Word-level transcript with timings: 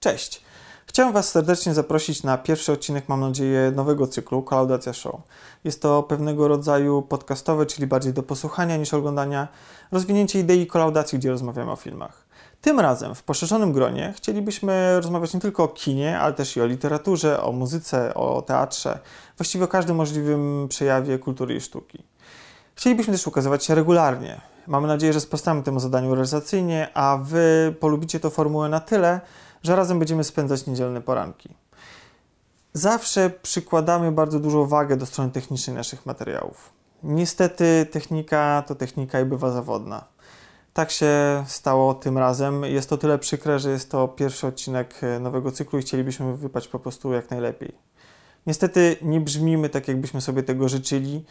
Cześć! 0.00 0.42
Chciałem 0.86 1.12
Was 1.12 1.30
serdecznie 1.30 1.74
zaprosić 1.74 2.22
na 2.22 2.38
pierwszy 2.38 2.72
odcinek, 2.72 3.08
mam 3.08 3.20
nadzieję, 3.20 3.72
nowego 3.76 4.06
cyklu 4.06 4.42
Kolaudacja 4.42 4.92
Show. 4.92 5.20
Jest 5.64 5.82
to 5.82 6.02
pewnego 6.02 6.48
rodzaju 6.48 7.02
podcastowe, 7.02 7.66
czyli 7.66 7.86
bardziej 7.86 8.12
do 8.12 8.22
posłuchania 8.22 8.76
niż 8.76 8.94
oglądania, 8.94 9.48
rozwinięcie 9.92 10.40
idei 10.40 10.66
kolaudacji, 10.66 11.18
gdzie 11.18 11.30
rozmawiamy 11.30 11.72
o 11.72 11.76
filmach. 11.76 12.26
Tym 12.60 12.80
razem 12.80 13.14
w 13.14 13.22
poszerzonym 13.22 13.72
gronie 13.72 14.14
chcielibyśmy 14.16 14.96
rozmawiać 14.96 15.34
nie 15.34 15.40
tylko 15.40 15.64
o 15.64 15.68
kinie, 15.68 16.18
ale 16.18 16.34
też 16.34 16.56
i 16.56 16.60
o 16.60 16.66
literaturze, 16.66 17.42
o 17.42 17.52
muzyce, 17.52 18.14
o 18.14 18.42
teatrze, 18.42 18.98
właściwie 19.36 19.64
o 19.64 19.68
każdym 19.68 19.96
możliwym 19.96 20.66
przejawie 20.68 21.18
kultury 21.18 21.54
i 21.54 21.60
sztuki. 21.60 22.04
Chcielibyśmy 22.74 23.12
też 23.12 23.26
ukazywać 23.26 23.64
się 23.64 23.74
regularnie. 23.74 24.40
Mamy 24.66 24.88
nadzieję, 24.88 25.12
że 25.12 25.20
sprostamy 25.20 25.62
temu 25.62 25.80
zadaniu 25.80 26.14
realizacyjnie, 26.14 26.88
a 26.94 27.18
Wy 27.22 27.74
polubicie 27.80 28.20
tę 28.20 28.30
formułę 28.30 28.68
na 28.68 28.80
tyle, 28.80 29.20
że 29.62 29.76
razem 29.76 29.98
będziemy 29.98 30.24
spędzać 30.24 30.66
niedzielne 30.66 31.00
poranki. 31.00 31.54
Zawsze 32.72 33.30
przykładamy 33.30 34.12
bardzo 34.12 34.40
dużą 34.40 34.66
wagę 34.66 34.96
do 34.96 35.06
strony 35.06 35.30
technicznej 35.30 35.76
naszych 35.76 36.06
materiałów. 36.06 36.72
Niestety 37.02 37.86
technika 37.90 38.64
to 38.66 38.74
technika 38.74 39.20
i 39.20 39.24
bywa 39.24 39.50
zawodna. 39.50 40.04
Tak 40.74 40.90
się 40.90 41.44
stało 41.46 41.94
tym 41.94 42.18
razem. 42.18 42.64
Jest 42.64 42.90
to 42.90 42.98
tyle 42.98 43.18
przykre, 43.18 43.58
że 43.58 43.70
jest 43.70 43.90
to 43.90 44.08
pierwszy 44.08 44.46
odcinek 44.46 45.00
nowego 45.20 45.52
cyklu 45.52 45.78
i 45.78 45.82
chcielibyśmy 45.82 46.36
wypać 46.36 46.68
po 46.68 46.78
prostu 46.78 47.12
jak 47.12 47.30
najlepiej. 47.30 47.74
Niestety 48.46 48.96
nie 49.02 49.20
brzmimy 49.20 49.68
tak, 49.68 49.88
jakbyśmy 49.88 50.20
sobie 50.20 50.42
tego 50.42 50.68
życzyli 50.68 51.24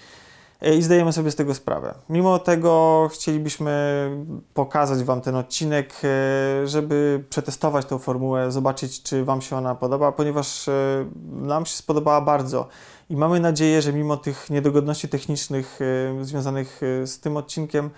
i 0.62 0.82
zdajemy 0.82 1.14
sobie 1.14 1.32
z 1.32 1.36
tego 1.36 1.54
sprawę. 1.54 1.94
Mimo 2.10 2.40
tego 2.40 3.10
chcielibyśmy 3.14 4.10
pokazać 4.54 5.04
Wam 5.04 5.22
ten 5.22 5.36
odcinek, 5.36 5.94
e, 6.04 6.68
żeby 6.68 7.24
przetestować 7.30 7.86
tę 7.86 8.00
formułę, 8.00 8.52
zobaczyć, 8.52 9.04
czy 9.04 9.26
Wam 9.26 9.42
się 9.42 9.56
ona 9.56 9.76
podoba, 9.76 10.12
ponieważ 10.12 10.68
e, 10.68 11.06
nam 11.26 11.66
się 11.66 11.78
spodobała 11.78 12.22
bardzo 12.22 12.68
i 13.10 13.18
mamy 13.18 13.40
nadzieję, 13.40 13.82
że 13.82 13.94
mimo 13.94 14.18
tych 14.18 14.50
niedogodności 14.50 15.10
technicznych 15.10 15.80
e, 16.22 16.26
związanych 16.26 16.82
z 17.06 17.20
tym 17.20 17.38
odcinkiem, 17.38 17.90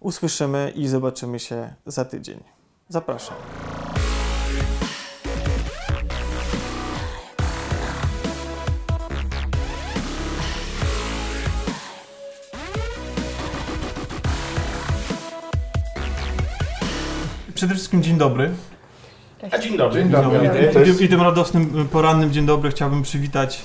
usłyszymy 0.00 0.72
i 0.76 0.88
zobaczymy 0.88 1.38
się 1.38 1.74
za 1.86 2.04
tydzień. 2.04 2.40
Zapraszam. 2.88 3.36
Przede 17.62 17.74
wszystkim 17.74 18.02
dzień 18.02 18.16
dobry. 18.16 18.50
A 19.50 19.58
dzień 19.58 19.76
dobry. 19.76 20.02
Dzień 20.02 20.12
dobry. 20.12 20.50
I, 21.00 21.04
I 21.04 21.08
tym 21.08 21.22
radosnym 21.22 21.88
porannym 21.92 22.32
dzień 22.32 22.46
dobry 22.46 22.70
chciałbym 22.70 23.02
przywitać 23.02 23.62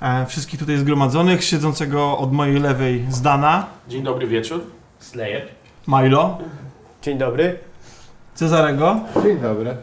e, 0.00 0.26
wszystkich 0.26 0.60
tutaj 0.60 0.78
zgromadzonych, 0.78 1.44
siedzącego 1.44 2.18
od 2.18 2.32
mojej 2.32 2.60
lewej 2.60 3.06
Zdana, 3.10 3.66
Dzień 3.88 4.02
dobry 4.02 4.26
wieczór. 4.26 4.60
Slayer. 4.98 5.48
Milo, 5.88 6.38
Dzień 7.02 7.18
dobry. 7.18 7.58
Cezarego. 8.34 9.00
Dzień 9.22 9.38
dobry. 9.38 9.76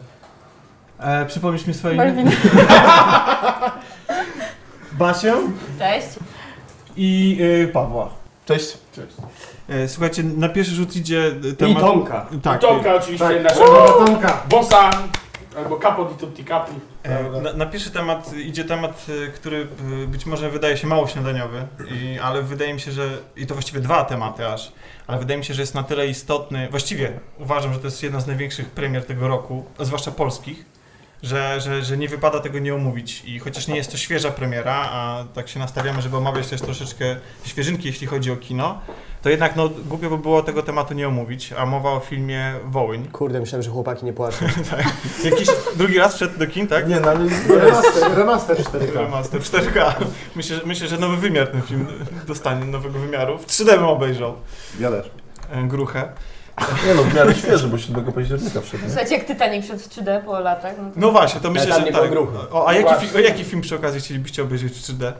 E, 0.99 1.25
przypomnisz 1.25 1.67
mi 1.67 1.73
swoje 1.73 1.95
imię? 1.95 2.25
Basię 4.99 5.33
Cześć. 5.79 6.07
i 6.97 7.39
e, 7.63 7.67
Pawła. 7.67 8.22
Cześć. 8.45 8.77
E, 9.69 9.87
słuchajcie, 9.87 10.23
na 10.23 10.49
pierwszy 10.49 10.73
rzut 10.75 10.95
idzie 10.95 11.31
e, 11.45 11.49
I 11.49 11.55
temat... 11.55 11.83
Tomka. 11.83 12.25
Tak. 12.43 12.61
Tomka 12.61 12.95
oczywiście, 12.95 13.27
Tak. 13.27 13.43
naszego 13.43 13.87
Tomka. 14.05 14.43
bossa, 14.49 14.89
albo 15.57 15.77
capo 15.79 16.05
di 16.05 16.15
tutti 16.15 16.45
capi. 16.45 16.71
E, 17.03 17.41
Na, 17.41 17.53
na 17.53 17.65
pierwszy 17.65 17.91
temat 17.91 18.33
idzie 18.33 18.63
temat, 18.65 19.05
e, 19.27 19.31
który 19.31 19.67
być 20.07 20.25
może 20.25 20.49
wydaje 20.49 20.77
się 20.77 20.87
mało 20.87 21.07
śniadaniowy, 21.07 21.67
i, 21.91 22.19
ale 22.19 22.41
wydaje 22.41 22.73
mi 22.73 22.79
się, 22.79 22.91
że 22.91 23.09
i 23.35 23.47
to 23.47 23.53
właściwie 23.55 23.79
dwa 23.79 24.03
tematy 24.05 24.47
aż, 24.47 24.71
ale 25.07 25.19
wydaje 25.19 25.37
mi 25.37 25.45
się, 25.45 25.53
że 25.53 25.61
jest 25.61 25.75
na 25.75 25.83
tyle 25.83 26.07
istotny, 26.07 26.67
właściwie 26.71 27.19
uważam, 27.39 27.73
że 27.73 27.79
to 27.79 27.85
jest 27.87 28.03
jedna 28.03 28.19
z 28.19 28.27
największych 28.27 28.69
premier 28.69 29.05
tego 29.05 29.27
roku, 29.27 29.65
zwłaszcza 29.79 30.11
polskich, 30.11 30.65
że, 31.23 31.61
że, 31.61 31.83
że 31.83 31.97
nie 31.97 32.07
wypada 32.07 32.39
tego 32.39 32.59
nie 32.59 32.75
omówić 32.75 33.23
i 33.25 33.39
chociaż 33.39 33.67
nie 33.67 33.75
jest 33.75 33.91
to 33.91 33.97
świeża 33.97 34.31
premiera, 34.31 34.73
a 34.91 35.23
tak 35.33 35.49
się 35.49 35.59
nastawiamy, 35.59 36.01
żeby 36.01 36.17
omawiać 36.17 36.47
też 36.47 36.61
troszeczkę 36.61 37.15
świeżynki, 37.45 37.87
jeśli 37.87 38.07
chodzi 38.07 38.31
o 38.31 38.35
kino, 38.35 38.81
to 39.21 39.29
jednak 39.29 39.55
no, 39.55 39.69
głupio 39.85 40.09
by 40.09 40.17
było 40.17 40.43
tego 40.43 40.63
tematu 40.63 40.93
nie 40.93 41.07
omówić, 41.07 41.53
a 41.53 41.65
mowa 41.65 41.91
o 41.91 41.99
filmie 41.99 42.53
Wołyń. 42.65 43.07
Kurde, 43.07 43.39
myślałem, 43.39 43.63
że 43.63 43.69
chłopaki 43.71 44.05
nie 44.05 44.13
płaczą. 44.13 44.45
Jakiś 45.25 45.47
drugi 45.75 45.97
raz 45.97 46.15
wszedł 46.15 46.39
do 46.39 46.47
kin, 46.47 46.67
tak? 46.67 46.87
Nie, 46.89 46.99
no 46.99 47.09
ale 47.09 47.29
remaster, 47.59 48.17
remaster 48.17 48.57
4K. 48.57 48.93
Remaster 48.95 49.41
4K. 49.41 49.93
Myślę, 50.35 50.55
że- 50.57 50.65
myślę, 50.65 50.87
że 50.87 50.97
nowy 50.97 51.17
wymiar 51.17 51.47
ten 51.47 51.61
film 51.61 51.87
dostanie 52.27 52.65
nowego 52.65 52.99
wymiaru. 52.99 53.37
W 53.37 53.45
3D 53.47 53.65
bym 53.65 53.83
obejrzał 53.83 54.35
Ja 54.79 54.91
też. 54.91 55.11
e, 55.51 55.63
gruchę. 55.67 56.09
Nie 56.87 56.93
no, 56.93 57.03
w 57.03 57.13
miarę 57.15 57.35
świeży, 57.35 57.67
bo 57.67 57.77
7 57.77 58.11
października 58.13 58.61
wszedł. 58.61 58.83
Słuchajcie, 58.87 59.17
jak 59.17 59.25
Titanic 59.25 59.65
przed 59.65 59.79
3D 59.79 60.21
po 60.21 60.39
latach. 60.39 60.73
No 60.77 60.83
to... 60.83 60.91
No 60.95 61.11
właśnie, 61.11 61.41
to 61.41 61.51
myślę, 61.51 61.73
że 61.75 61.83
nie 61.83 61.91
tak. 61.91 62.11
O, 62.51 62.67
a 62.67 62.73
jaki, 62.73 62.85
Właśnie. 62.85 63.07
fi- 63.07 63.15
o 63.17 63.19
jaki 63.19 63.43
film 63.43 63.61
przy 63.61 63.75
okazji 63.75 63.99
chcielibyście 63.99 64.43
obejrzeć 64.43 64.73
w 64.73 64.81
3D? 64.81 65.11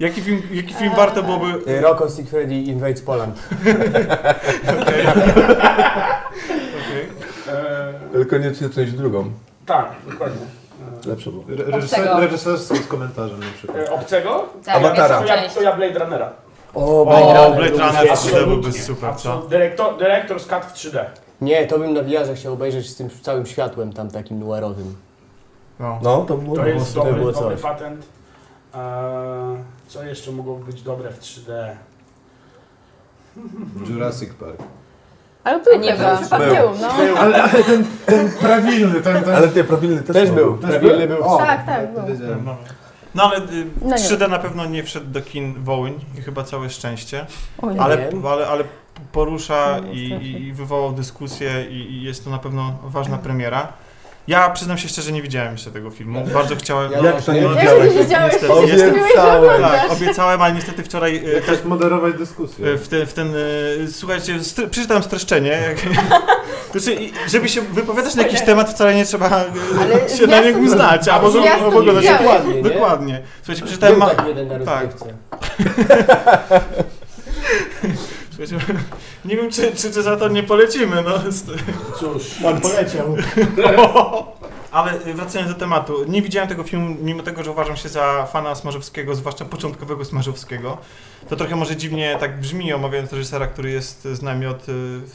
Jaki 0.00 0.22
film, 0.22 0.42
jaki 0.52 0.74
film 0.74 0.92
warto 0.96 1.22
byłoby... 1.22 1.80
Rocco 1.80 2.10
Siegfriedi 2.10 2.68
Invades 2.68 3.02
Poland. 3.02 3.38
Okej. 6.80 7.08
Ale 8.14 8.24
koniecznie 8.24 8.68
część 8.70 8.92
drugą. 8.92 9.30
tak, 9.66 9.86
dokładnie. 10.10 10.46
Lepsze 11.06 11.30
było. 11.30 11.44
Obcego. 11.78 12.20
Reżyserstwo 12.20 12.76
z 12.76 12.86
komentarzem 12.86 13.40
na 13.40 13.46
przykład. 13.58 13.78
E, 13.78 13.92
obcego? 13.92 14.48
Tak, 14.64 14.76
Awatara. 14.76 15.18
To 15.18 15.26
ja, 15.26 15.48
to 15.48 15.62
ja 15.62 15.76
Blade 15.76 15.98
Runnera. 15.98 16.32
O, 16.76 17.02
O, 17.02 17.06
Blade 17.06 17.56
Blade 17.56 17.70
był 17.70 17.78
Runner 17.78 18.16
w 18.16 18.20
świetny. 18.20 18.40
3D 18.40 18.44
byłby 18.48 18.72
super, 18.72 19.14
co? 19.16 19.32
Absolut- 19.32 19.48
Dyrektor, 19.48 19.98
dyrektor 19.98 20.40
z 20.40 20.46
cut 20.46 20.64
w 20.64 20.72
3D. 20.74 21.04
Nie, 21.40 21.66
to 21.66 21.78
bym 21.78 21.94
na 21.94 22.02
VR 22.02 22.34
chciał 22.34 22.52
obejrzeć 22.52 22.90
z 22.90 22.96
tym 22.96 23.10
całym 23.22 23.46
światłem 23.46 23.92
tam 23.92 24.10
takim 24.10 24.40
noirowym. 24.40 24.96
No. 25.80 25.98
No, 26.02 26.24
to 26.28 26.36
było. 26.36 26.56
To 26.56 26.66
jest 26.66 26.94
to 26.94 27.00
dobry, 27.04 27.20
było 27.20 27.32
dobry 27.32 27.56
coś. 27.56 27.62
patent. 27.62 28.06
E, 28.74 29.56
co 29.88 30.04
jeszcze 30.04 30.32
mogło 30.32 30.54
być 30.56 30.82
dobre 30.82 31.10
w 31.12 31.20
3D? 31.20 31.50
Jurassic 33.90 34.34
Park. 34.34 34.56
Ale 35.44 35.60
był 35.60 35.78
nie 35.80 35.92
pewien 35.92 36.28
był. 36.28 36.38
Był. 36.38 36.54
był, 36.56 36.80
no. 36.80 36.88
Ale, 37.18 37.42
ale 37.42 37.64
ten, 37.64 37.84
ten 38.06 38.30
prawilny, 38.40 39.00
ten, 39.00 39.24
ten... 39.24 39.34
Ale 39.34 39.48
nie, 39.48 39.64
prawilny 39.64 40.02
też, 40.02 40.16
Też 40.16 40.30
był. 40.30 40.58
Też 40.58 40.70
Prawilny 40.70 41.06
był. 41.08 41.24
O, 41.24 41.38
Tak, 41.38 41.66
tak, 41.66 41.92
był. 41.92 42.06
wiedziałem. 42.06 42.44
No. 42.44 42.56
No 43.16 43.22
ale 43.22 43.36
y, 43.38 43.66
No 43.82 43.96
nie 43.96 44.02
3D 44.02 44.30
na 44.30 44.38
pewno 44.38 44.66
nie 44.66 44.84
wszedł 44.84 45.06
do 45.06 45.22
kin 45.22 45.54
Wołyń 45.64 46.00
i 46.18 46.22
chyba 46.22 46.44
całe 46.44 46.70
szczęście. 46.70 47.26
Oj, 47.62 47.78
ale, 47.78 47.98
wiem. 47.98 48.26
ale, 48.26 48.48
ale 48.48 48.64
porusza 49.12 49.80
No, 49.86 49.92
i, 49.92 50.42
i 50.48 50.52
wywołał 50.52 50.92
dyskusję 50.92 51.64
i, 51.70 51.74
i 51.92 52.02
jest 52.02 52.24
to 52.24 52.30
na 52.30 52.38
pewno 52.38 52.78
ważna 52.82 53.18
premiera. 53.18 53.72
Ja 54.28 54.50
przyznam 54.50 54.78
się 54.78 54.88
szczerze, 54.88 55.12
nie 55.12 55.22
widziałem 55.22 55.52
jeszcze 55.52 55.70
tego 55.70 55.90
filmu. 55.90 56.24
Bardzo 56.34 56.56
chciałem. 56.56 56.92
Ja 56.92 56.98
no, 57.02 57.04
Jak 57.08 57.22
to 57.22 57.32
nie 57.32 57.40
nie 57.40 57.46
Niestety, 57.48 58.46
jestem- 58.66 58.90
Obiecałem. 58.94 59.62
tak, 59.62 59.92
obiecałem, 59.92 60.42
ale 60.42 60.54
niestety 60.54 60.82
wczoraj 60.82 61.16
e, 61.36 61.40
Chcesz 61.40 61.64
moderować 61.64 62.14
dyskusję. 62.14 62.66
e, 62.68 62.76
w 62.78 62.88
ten, 62.88 63.06
w 63.06 63.12
ten 63.12 63.32
słuchajcie, 63.92 64.34
str- 64.38 64.70
przeczytałem 64.70 65.02
streszczenie. 65.02 65.48
Jak, 65.50 65.76
znaczy, 66.80 66.98
żeby 67.28 67.48
się 67.48 67.60
wypowiadać 67.60 68.14
na 68.14 68.22
jakiś 68.22 68.40
temat, 68.40 68.70
wcale 68.70 68.94
nie 68.94 69.04
trzeba 69.04 69.26
e, 69.26 69.44
Ale 69.80 70.08
się 70.08 70.26
na 70.26 70.40
niego 70.40 70.68
znać, 70.68 71.08
albo 71.08 71.30
widziałem. 71.30 71.70
Dokładnie, 71.70 72.54
nie? 72.54 72.62
Dokładnie. 72.62 73.22
Słuchajcie, 73.42 73.62
przeczytałem. 73.62 73.98
Był 73.98 74.08
Ma- 74.08 74.14
taki 74.14 74.28
jeden 74.28 74.48
na 74.48 74.58
tak. 74.64 74.86
nie 79.24 79.36
wiem, 79.36 79.50
czy, 79.50 79.72
czy, 79.72 79.90
czy 79.90 80.02
za 80.02 80.16
to 80.16 80.28
nie 80.28 80.42
polecimy. 80.42 81.02
No. 81.02 81.18
Cóż, 81.98 82.22
On 82.44 82.60
poleciał. 82.60 83.16
Ale 84.72 84.98
wracając 84.98 85.52
do 85.52 85.58
tematu, 85.58 86.04
nie 86.08 86.22
widziałem 86.22 86.48
tego 86.48 86.62
filmu, 86.62 86.96
mimo 87.00 87.22
tego, 87.22 87.44
że 87.44 87.50
uważam 87.50 87.76
się 87.76 87.88
za 87.88 88.26
fana 88.26 88.54
Smarzowskiego, 88.54 89.14
zwłaszcza 89.14 89.44
początkowego 89.44 90.04
Smarzowskiego. 90.04 90.78
To 91.28 91.36
trochę 91.36 91.56
może 91.56 91.76
dziwnie 91.76 92.16
tak 92.20 92.40
brzmi, 92.40 92.72
omawiając 92.72 93.12
reżysera, 93.12 93.46
który 93.46 93.70
jest 93.70 94.04
z 94.04 94.22
nami 94.22 94.46
od 94.46 94.68
y, 94.68 94.72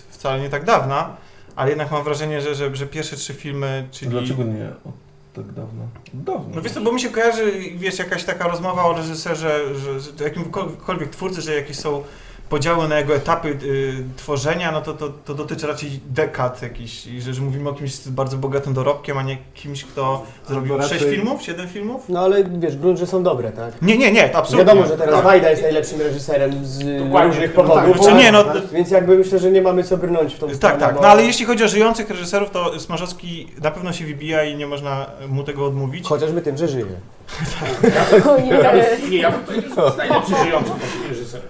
wcale 0.09 0.41
nie 0.41 0.49
tak 0.49 0.65
dawna, 0.65 1.17
ale 1.56 1.69
jednak 1.69 1.92
mam 1.92 2.03
wrażenie, 2.03 2.42
że, 2.42 2.56
że, 2.56 2.75
że 2.75 2.88
pierwsze 2.88 3.15
trzy 3.15 3.33
filmy, 3.33 3.88
czyli... 3.92 4.12
Dlaczego 4.12 4.44
nie 4.44 4.69
od 4.86 4.94
tak 5.33 5.45
dawno? 5.45 5.88
Dawno. 6.13 6.56
No 6.56 6.62
wiesz 6.62 6.71
co, 6.71 6.81
bo 6.81 6.92
mi 6.92 7.01
się 7.01 7.09
kojarzy, 7.09 7.51
wiesz, 7.75 8.00
jakaś 8.00 8.24
taka 8.24 8.48
rozmowa 8.48 8.86
o 8.86 8.94
reżyserze, 8.94 9.75
że, 9.75 10.00
że 10.00 10.24
jakimkolwiek 10.24 11.09
twórcy, 11.09 11.42
że 11.42 11.56
jakieś 11.56 11.77
są 11.77 12.03
podziały 12.51 12.88
na 12.88 12.98
jego 13.00 13.15
etapy 13.15 13.50
y, 13.63 13.94
tworzenia, 14.18 14.71
no 14.71 14.81
to, 14.81 14.94
to, 14.94 15.09
to 15.09 15.33
dotyczy 15.33 15.68
raczej 15.68 15.89
dekad 16.09 16.62
jakichś, 16.62 17.07
i 17.07 17.21
że, 17.21 17.33
że 17.33 17.42
mówimy 17.42 17.69
o 17.69 17.74
kimś 17.74 17.94
z 17.95 18.09
bardzo 18.09 18.38
bogatym 18.38 18.74
dorobkiem, 18.74 19.18
a 19.18 19.24
nie 19.24 19.38
kimś, 19.53 19.86
kto 19.86 20.25
zrobił 20.48 20.77
raczej- 20.77 21.00
6 21.00 21.12
filmów, 21.12 21.42
7 21.44 21.68
filmów? 21.69 22.03
No 22.09 22.19
ale 22.19 22.44
wiesz, 22.44 22.77
grunt, 22.77 23.00
że 23.00 23.07
są 23.07 23.24
dobre, 23.24 23.51
tak? 23.51 23.81
Nie, 23.81 23.98
nie, 23.98 24.12
nie, 24.12 24.36
absolutnie. 24.36 24.57
Wiadomo, 24.65 24.88
że 24.88 24.98
teraz 24.98 25.15
tak. 25.15 25.24
Wajda 25.24 25.50
jest 25.50 25.62
najlepszym 25.62 26.01
reżyserem 26.01 26.65
z 26.65 26.80
Dokładnie. 27.03 27.27
różnych 27.27 27.57
No 27.57 27.63
tak, 27.63 27.71
powodów. 27.74 27.98
Znaczy 28.03 28.18
nie, 28.18 28.31
no, 28.31 28.44
Więc 28.74 28.92
jakby 28.92 29.18
myślę, 29.18 29.39
że 29.39 29.51
nie 29.51 29.62
mamy 29.62 29.83
co 29.83 29.98
brnąć 29.98 30.33
w 30.36 30.39
tą 30.39 30.48
Tak, 30.48 30.56
stronę. 30.56 30.77
tak. 30.80 30.95
bo- 30.95 31.01
No 31.01 31.07
ale 31.07 31.24
jeśli 31.24 31.45
chodzi 31.45 31.63
o 31.63 31.68
żyjących 31.68 32.09
reżyserów, 32.09 32.50
to 32.50 32.80
Smarzowski 32.80 33.48
na 33.63 33.71
pewno 33.71 33.94
się 33.94 34.06
wybija 34.06 34.44
i 34.44 34.56
nie 34.56 34.68
można 34.68 35.06
mu 35.30 35.44
tego 35.44 35.65
odmówić. 35.65 36.07
Chociażby 36.07 36.42
tym, 36.42 36.57
że 36.57 36.68
żyje. 36.68 36.86
Ojej. 38.30 38.50
Ja 38.50 38.74
nie, 39.09 39.18
ja 39.18 39.31
bym 39.31 39.42
powiedział, 39.42 39.71
że 39.75 39.83
jest 39.83 39.98
najlepszy 39.98 40.36
żyjący 40.44 40.71
reżyser. 41.09 41.42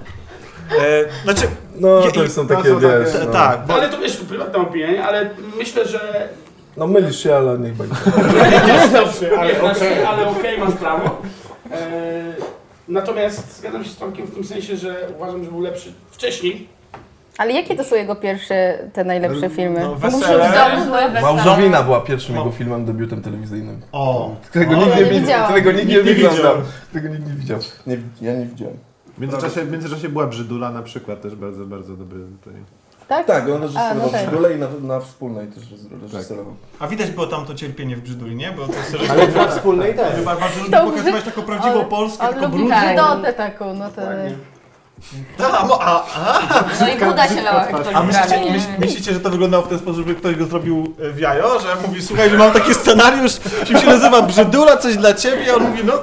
E, 0.79 1.23
znaczy, 1.23 1.47
No, 1.75 2.05
Je- 2.05 2.11
to 2.11 2.23
i- 2.23 2.29
są 2.29 2.43
no, 2.43 2.49
takie, 2.49 2.69
są 2.69 2.75
takie- 2.81 2.99
wiesz, 3.03 3.11
t- 3.13 3.25
no. 3.25 3.31
tak, 3.31 3.65
bo 3.67 3.73
Ale 3.73 3.89
to 3.89 3.97
wiesz, 3.97 4.17
prywatna 4.17 4.59
opinia, 4.59 5.07
ale 5.07 5.29
myślę, 5.57 5.87
że 5.87 6.29
No 6.77 6.87
mylisz 6.87 7.23
się, 7.23 7.35
ale 7.35 7.59
niech 7.59 7.73
będzie. 7.73 7.95
Nie 8.67 8.87
znaczy, 8.87 9.37
ale 9.39 9.61
okej, 9.61 10.03
ale 10.05 10.27
okej, 10.27 10.57
masz 10.59 10.73
prawo. 10.73 11.21
E, 11.71 11.77
natomiast 12.87 13.57
zgadzam 13.57 13.83
się 13.83 13.89
z 13.89 13.97
Tomkiem 13.97 14.25
w 14.27 14.33
tym 14.33 14.43
sensie, 14.43 14.77
że 14.77 14.95
uważam, 15.17 15.43
że 15.43 15.51
był 15.51 15.61
lepszy 15.61 15.93
wcześniej. 16.11 16.67
Ale 17.37 17.53
jakie 17.53 17.75
to 17.75 17.83
są 17.83 17.95
jego 17.95 18.15
pierwsze, 18.15 18.79
te 18.93 19.03
najlepsze 19.03 19.49
filmy? 19.49 19.79
no, 19.79 19.95
Bo 19.95 20.07
muszą 20.07 20.19
Wesele. 20.27 21.21
Małżowina 21.21 21.83
była 21.83 22.01
pierwszym 22.01 22.35
No. 22.35 22.41
jego 22.41 22.53
filmem, 22.53 22.85
debiutem 22.85 23.21
telewizyjnym. 23.21 23.81
O, 23.91 24.35
Którego 24.49 24.71
No, 24.71 24.85
nikt 24.85 24.95
nie, 24.97 25.03
nie 25.03 25.09
wi- 25.11 25.19
widziałam. 25.19 25.45
którego 25.45 25.71
nikt 25.71 25.87
nie 25.87 25.95
nie 25.95 26.01
widział. 26.03 26.31
Którego 26.89 27.07
nikt 27.09 27.27
nie 27.27 27.33
widział. 27.33 27.59
Nie, 27.87 27.97
ja 28.21 28.33
nie 28.33 28.45
widziałem. 28.45 28.77
W 29.21 29.23
międzyczasie, 29.23 29.65
w 29.65 29.71
międzyczasie 29.71 30.09
była 30.09 30.27
Brzydula 30.27 30.71
na 30.71 30.81
przykład, 30.81 31.21
też 31.21 31.35
bardzo, 31.35 31.65
bardzo 31.65 31.97
dobry 31.97 32.19
tutaj. 32.19 32.61
Tak? 33.07 33.25
Tak, 33.25 33.49
on 33.49 33.55
A, 33.55 33.59
reżyserował 33.59 34.05
no 34.05 34.09
tak. 34.09 34.21
w 34.21 34.29
Brzydule 34.29 34.55
i 34.55 34.59
na, 34.59 34.67
na 34.81 34.99
wspólnej 34.99 35.47
też 35.47 35.63
reżyserował. 36.01 36.55
a 36.79 36.87
widać 36.87 37.11
było 37.11 37.27
tam 37.27 37.45
to 37.45 37.55
cierpienie 37.55 37.95
w 37.95 38.01
Brzyduli, 38.01 38.35
nie? 38.35 38.51
Bo 38.51 38.67
to 38.67 38.73
jest 38.73 39.11
Ale 39.11 39.27
dla 39.27 39.47
wspólnej 39.47 39.95
też. 39.95 40.15
Chyba 40.15 40.35
bardzo 40.35 40.59
lubi 40.59 40.71
pokazywać 40.71 41.23
taką 41.23 41.41
prawdziwą 41.41 41.85
Polskę, 41.85 42.27
lubi 42.41 42.57
brudną. 42.57 43.33
taką, 43.37 43.73
no 43.73 43.89
to... 43.89 44.01
A, 45.61 45.65
mo- 45.65 45.81
a, 45.81 46.03
a, 46.15 46.63
No 46.79 46.87
i 46.89 46.99
Buda 46.99 47.27
się 47.27 47.41
lała, 47.41 47.59
jak 47.65 47.83
to 47.83 47.91
a 47.93 48.03
myślicie, 48.03 48.51
myśl, 48.51 48.65
myślicie, 48.79 49.13
że 49.13 49.19
to 49.19 49.29
wyglądało 49.29 49.63
w 49.63 49.67
ten 49.67 49.79
sposób, 49.79 50.07
że 50.07 50.15
ktoś 50.15 50.35
go 50.35 50.45
zrobił 50.45 50.93
e, 51.01 51.09
w 51.09 51.19
jajo? 51.19 51.59
Że 51.59 51.87
mówi, 51.87 52.01
słuchaj, 52.01 52.29
że 52.29 52.37
mam 52.37 52.51
taki 52.51 52.73
scenariusz, 52.73 53.31
czym 53.65 53.79
się 53.79 53.85
nazywa 53.87 54.21
Brzydula, 54.21 54.77
coś 54.77 54.97
dla 54.97 55.13
ciebie, 55.13 55.45
a 55.53 55.55
on 55.55 55.63
mówi, 55.63 55.81
no, 55.83 55.93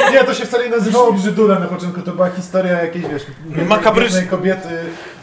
Nie, 0.00 0.12
nie, 0.12 0.24
to 0.24 0.34
się 0.34 0.46
wcale 0.46 0.64
nie 0.64 0.76
nazywało 0.76 1.12
Brzydula 1.12 1.58
na 1.58 1.66
początku, 1.66 2.02
to 2.02 2.12
była 2.12 2.30
historia 2.30 2.72
jakiejś, 2.82 3.04
wiesz, 3.06 3.22
Makabrycz- 3.68 4.00
biednej 4.02 4.26
kobiety 4.26 4.68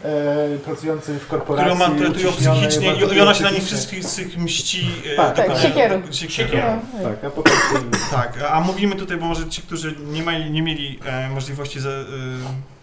e, 0.04 0.58
pracującej 0.58 1.18
w 1.18 1.26
korporacji. 1.28 1.74
którą 1.74 1.88
maltretują 1.88 2.32
psychicznie 2.32 2.94
i, 3.16 3.20
ona 3.20 3.34
się 3.34 3.44
na 3.44 3.50
nich 3.50 3.64
wszystkich 3.64 4.38
mści. 4.38 4.90
e, 5.12 5.16
Tak, 5.16 5.36
dokładnie. 5.36 5.54
tak, 5.54 6.14
siekierą. 6.14 6.80
No. 6.94 7.08
Tak, 7.08 7.24
a 7.24 7.30
po 7.30 7.42
prostu... 7.42 7.74
Tak, 8.10 8.38
a 8.50 8.60
mówimy 8.60 8.96
tutaj, 8.96 9.16
bo 9.16 9.26
może 9.26 9.48
ci, 9.48 9.62
którzy 9.62 9.94
nie, 10.06 10.22
ma, 10.22 10.38
nie 10.38 10.62
mieli 10.62 10.98
e, 11.04 11.28
możliwości 11.28 11.80
za, 11.80 11.88
e, 11.90 12.04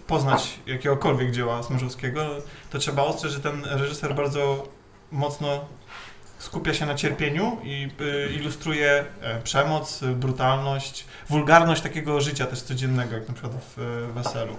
poznać 0.07 0.59
jakiegokolwiek 0.67 1.31
dzieła 1.31 1.63
Smarzowskiego, 1.63 2.21
to 2.69 2.77
trzeba 2.79 3.03
ostrzec, 3.03 3.31
że 3.31 3.39
ten 3.39 3.65
reżyser 3.65 4.15
bardzo 4.15 4.67
mocno 5.11 5.65
skupia 6.39 6.73
się 6.73 6.85
na 6.85 6.95
cierpieniu 6.95 7.57
i 7.63 7.89
e, 8.27 8.33
ilustruje 8.33 9.05
przemoc, 9.43 9.99
brutalność, 10.15 11.05
wulgarność 11.29 11.81
takiego 11.81 12.21
życia 12.21 12.45
też 12.45 12.61
codziennego, 12.61 13.15
jak 13.15 13.27
na 13.27 13.33
przykład 13.33 13.53
w 13.77 13.79
e, 13.79 14.13
Weselu. 14.13 14.55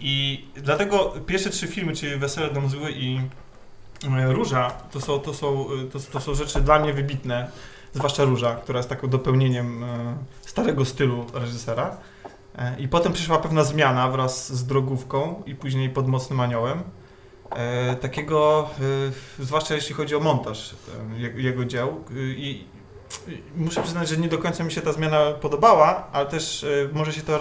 I 0.00 0.44
dlatego 0.56 1.14
pierwsze 1.26 1.50
trzy 1.50 1.66
filmy, 1.66 1.92
czyli 1.96 2.16
Wesele, 2.16 2.50
Dom 2.50 2.68
Zły 2.68 2.92
i 2.92 3.20
e, 4.18 4.32
Róża, 4.32 4.70
to 4.70 5.00
są, 5.00 5.18
to, 5.18 5.34
są, 5.34 5.66
e, 5.70 5.90
to, 5.90 5.98
to 6.12 6.20
są 6.20 6.34
rzeczy 6.34 6.60
dla 6.60 6.78
mnie 6.78 6.92
wybitne, 6.92 7.50
zwłaszcza 7.94 8.24
Róża, 8.24 8.54
która 8.54 8.78
jest 8.78 8.88
taką 8.88 9.08
dopełnieniem 9.08 9.84
e, 9.84 10.16
starego 10.40 10.84
stylu 10.84 11.26
reżysera. 11.34 11.96
I 12.78 12.88
potem 12.88 13.12
przyszła 13.12 13.38
pewna 13.38 13.64
zmiana 13.64 14.08
wraz 14.10 14.52
z 14.52 14.66
Drogówką 14.66 15.42
i 15.46 15.54
później 15.54 15.90
pod 15.90 16.08
Mocnym 16.08 16.40
Aniołem. 16.40 16.82
Takiego, 18.00 18.70
zwłaszcza 19.38 19.74
jeśli 19.74 19.94
chodzi 19.94 20.16
o 20.16 20.20
montaż 20.20 20.74
je- 21.16 21.42
jego 21.42 21.64
dzieł. 21.64 22.04
I 22.36 22.64
muszę 23.56 23.82
przyznać, 23.82 24.08
że 24.08 24.16
nie 24.16 24.28
do 24.28 24.38
końca 24.38 24.64
mi 24.64 24.72
się 24.72 24.80
ta 24.80 24.92
zmiana 24.92 25.32
podobała, 25.32 26.06
ale 26.12 26.26
też 26.26 26.66
może 26.92 27.12
się 27.12 27.22
to 27.22 27.38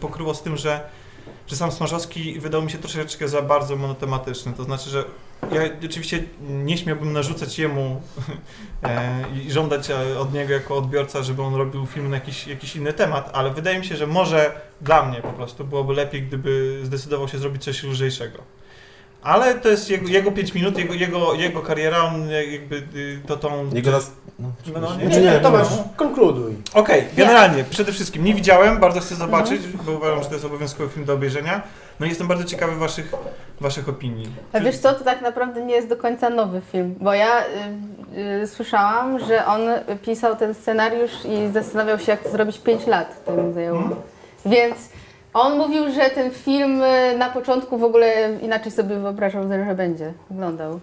pokryło 0.00 0.34
z 0.34 0.42
tym, 0.42 0.56
że, 0.56 0.88
że 1.46 1.56
sam 1.56 1.72
Smarzowski 1.72 2.40
wydał 2.40 2.62
mi 2.62 2.70
się 2.70 2.78
troszeczkę 2.78 3.28
za 3.28 3.42
bardzo 3.42 3.76
monotematyczny. 3.76 4.52
To 4.52 4.64
znaczy, 4.64 4.90
że 4.90 5.04
ja 5.52 5.60
oczywiście 5.84 6.24
nie 6.40 6.78
śmiałbym 6.78 7.12
narzucać 7.12 7.58
jemu 7.58 8.02
e, 8.82 9.24
i 9.46 9.52
żądać 9.52 9.90
e, 9.90 10.18
od 10.18 10.32
niego 10.32 10.52
jako 10.52 10.76
odbiorca, 10.76 11.22
żeby 11.22 11.42
on 11.42 11.54
robił 11.54 11.86
film 11.86 12.10
na 12.10 12.16
jakiś, 12.16 12.46
jakiś 12.46 12.76
inny 12.76 12.92
temat, 12.92 13.30
ale 13.32 13.50
wydaje 13.50 13.78
mi 13.78 13.84
się, 13.84 13.96
że 13.96 14.06
może 14.06 14.60
dla 14.80 15.02
mnie 15.02 15.20
po 15.20 15.32
prostu 15.32 15.64
byłoby 15.64 15.94
lepiej, 15.94 16.22
gdyby 16.22 16.80
zdecydował 16.82 17.28
się 17.28 17.38
zrobić 17.38 17.64
coś 17.64 17.82
lżejszego. 17.82 18.42
Ale 19.26 19.54
to 19.54 19.68
jest 19.68 19.90
jego, 19.90 20.08
jego 20.08 20.32
5 20.32 20.54
minut, 20.54 20.78
jego, 20.78 20.94
jego, 20.94 21.34
jego 21.34 21.60
kariera, 21.60 21.98
on 21.98 22.30
jakby 22.30 22.76
y, 22.76 23.20
to 23.26 23.36
tą... 23.36 23.70
Jego 23.74 23.90
nas... 23.90 24.12
No, 24.38 24.48
No, 24.74 24.80
no, 24.80 24.96
Nie, 24.96 25.20
nie, 25.20 25.40
Tomasz, 25.40 25.68
konkluduj. 25.96 26.56
Okej, 26.74 27.04
generalnie, 27.16 27.64
przede 27.64 27.92
wszystkim 27.92 28.24
nie 28.24 28.34
widziałem, 28.34 28.80
bardzo 28.80 29.00
chcę 29.00 29.14
zobaczyć, 29.14 29.62
bo 29.86 29.92
uważam, 29.92 30.22
że 30.22 30.28
to 30.28 30.34
jest 30.34 30.44
obowiązkowy 30.44 30.88
film 30.92 31.06
do 31.06 31.14
obejrzenia. 31.14 31.62
No 32.00 32.06
i 32.06 32.08
jestem 32.08 32.28
bardzo 32.28 32.44
ciekawy 32.44 32.76
waszych, 32.76 33.12
waszych 33.60 33.88
opinii. 33.88 34.28
A 34.52 34.60
wiesz 34.60 34.78
co, 34.78 34.94
to 34.94 35.04
tak 35.04 35.22
naprawdę 35.22 35.62
nie 35.62 35.74
jest 35.74 35.88
do 35.88 35.96
końca 35.96 36.30
nowy 36.30 36.60
film, 36.72 36.94
bo 37.00 37.14
ja 37.14 37.40
y, 37.40 38.42
y, 38.42 38.46
słyszałam, 38.46 39.18
że 39.18 39.46
on 39.46 39.60
pisał 40.02 40.36
ten 40.36 40.54
scenariusz 40.54 41.12
i 41.24 41.52
zastanawiał 41.52 41.98
się, 41.98 42.12
jak 42.12 42.22
to 42.22 42.30
zrobić 42.30 42.58
5 42.58 42.86
lat, 42.86 43.24
to 43.24 43.32
mu 43.32 43.52
zajęło. 43.52 43.78
Mhm. 43.78 44.00
Więc 44.46 44.76
on 45.42 45.58
mówił, 45.58 45.92
że 45.92 46.10
ten 46.10 46.30
film 46.30 46.82
y, 46.82 47.16
na 47.18 47.30
początku 47.30 47.78
w 47.78 47.84
ogóle 47.84 48.38
inaczej 48.42 48.72
sobie 48.72 48.98
wyobrażał, 48.98 49.42
że 49.48 49.74
będzie 49.74 50.12
wyglądał. 50.30 50.80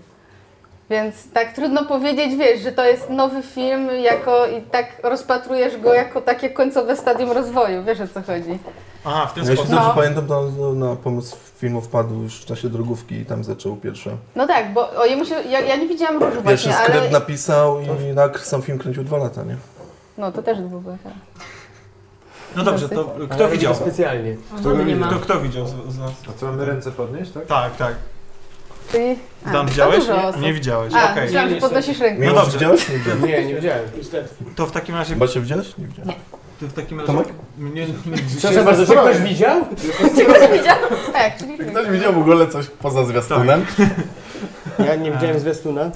Więc 0.90 1.32
tak 1.34 1.54
trudno 1.54 1.86
powiedzieć, 1.86 2.36
wiesz, 2.36 2.62
że 2.62 2.72
to 2.72 2.86
jest 2.86 3.10
nowy 3.10 3.42
film 3.44 3.90
jako 4.02 4.48
i 4.48 4.62
tak 4.62 4.86
rozpatrujesz 5.04 5.78
go 5.78 5.94
jako 5.94 6.22
takie 6.22 6.50
końcowe 6.50 6.96
stadium 6.98 7.32
rozwoju, 7.32 7.84
wiesz 7.84 8.02
o 8.02 8.08
co 8.08 8.22
chodzi. 8.22 8.60
Aha, 9.06 9.26
w 9.26 9.34
ten 9.34 9.44
Ja 9.44 9.50
jeśli 9.50 9.66
sposób. 9.66 9.76
dobrze 9.76 9.90
No. 9.90 10.02
pamiętam, 10.02 10.28
to 10.28 10.40
on 10.40 10.80
na 10.80 10.96
pomysł 10.96 11.38
filmu 11.58 11.82
wpadł 11.82 12.22
już 12.22 12.42
w 12.42 12.46
czasie 12.46 12.70
drogówki 12.70 13.16
i 13.16 13.26
tam 13.26 13.44
zaczął 13.44 13.76
pierwsze. 13.76 14.12
No 14.36 14.48
tak, 14.48 14.74
bo 14.74 14.90
o, 14.92 15.06
jemu 15.06 15.26
się, 15.26 15.36
ja, 15.36 15.60
ja 15.60 15.76
nie 15.76 15.88
widziałam 15.88 16.24
różu 16.24 16.42
Pierwszy 16.42 16.68
właśnie, 16.70 16.84
skrypt 16.84 17.00
ale... 17.02 17.10
napisał 17.10 17.80
i 17.82 18.14
na 18.14 18.30
sam 18.38 18.62
film 18.62 18.80
kręcił 18.80 19.04
dwa 19.04 19.18
lata, 19.18 19.44
nie? 19.44 19.56
No 20.18 20.32
to 20.32 20.44
też 20.44 20.60
długo, 20.60 20.92
tak. 21.04 21.14
No 22.56 22.64
dobrze, 22.64 22.90
to 22.90 23.16
kto 23.30 23.50
widział? 23.50 23.76
Specjalnie. 23.76 24.36
Wody 24.62 24.86
nie 24.86 24.96
ma. 24.96 25.08
Kto, 25.08 25.20
kto 25.20 25.40
widział 25.42 25.68
z, 25.68 25.72
z 25.94 25.98
nas? 25.98 26.12
A 26.30 26.34
co, 26.40 26.46
mamy 26.46 26.66
ręce 26.66 26.92
podnieść, 26.92 27.32
tak? 27.32 27.46
Tak, 27.46 27.76
tak. 27.78 27.96
Czyli... 28.92 29.16
Dan, 29.46 29.54
to 29.54 29.72
widziałeś? 29.72 30.00
dużo 30.00 30.14
Nie, 30.18 30.24
osób. 30.28 30.42
nie 30.42 30.54
widziałeś, 30.54 30.94
A, 30.94 31.12
okej. 31.12 31.24
myślałam, 31.26 31.50
że 31.50 31.56
podnosisz 31.56 32.00
rękę. 32.00 32.26
No 32.26 32.34
dobrze. 32.34 32.52
Widziałeś? 32.52 32.90
Nie 32.90 32.98
widziałem. 32.98 33.22
Nie, 33.26 33.46
nie 33.46 33.56
wiedziałem. 33.56 33.84
Niestety. 33.98 34.30
To 34.56 34.66
w 34.68 34.72
takim 34.72 34.96
razie... 34.96 35.14
Chyba 35.14 35.28
się 35.28 35.42
widziałeś? 35.42 35.78
Nie 35.78 35.88
widziałem. 35.88 36.12
To 36.60 36.68
w 36.68 36.74
takim 36.74 37.00
razie... 37.00 37.08
Tomek? 37.14 37.28
Nie, 37.58 37.70
nie, 37.86 37.94
Przepraszam 38.38 38.66
bardzo, 38.66 38.86
że 38.86 38.94
ktoś 38.96 39.18
widział? 39.22 39.62
Tak, 41.14 41.38
czyli... 41.38 41.58
Ktoś 41.58 41.88
widział 41.90 42.14
w 42.14 42.18
ogóle 42.18 42.48
coś 42.48 42.68
poza 42.68 43.06
zwiastunem? 43.06 43.66
Ja 44.80 44.96
nie 44.96 45.12
widziałem 45.12 45.40
zwiastuna. 45.40 45.92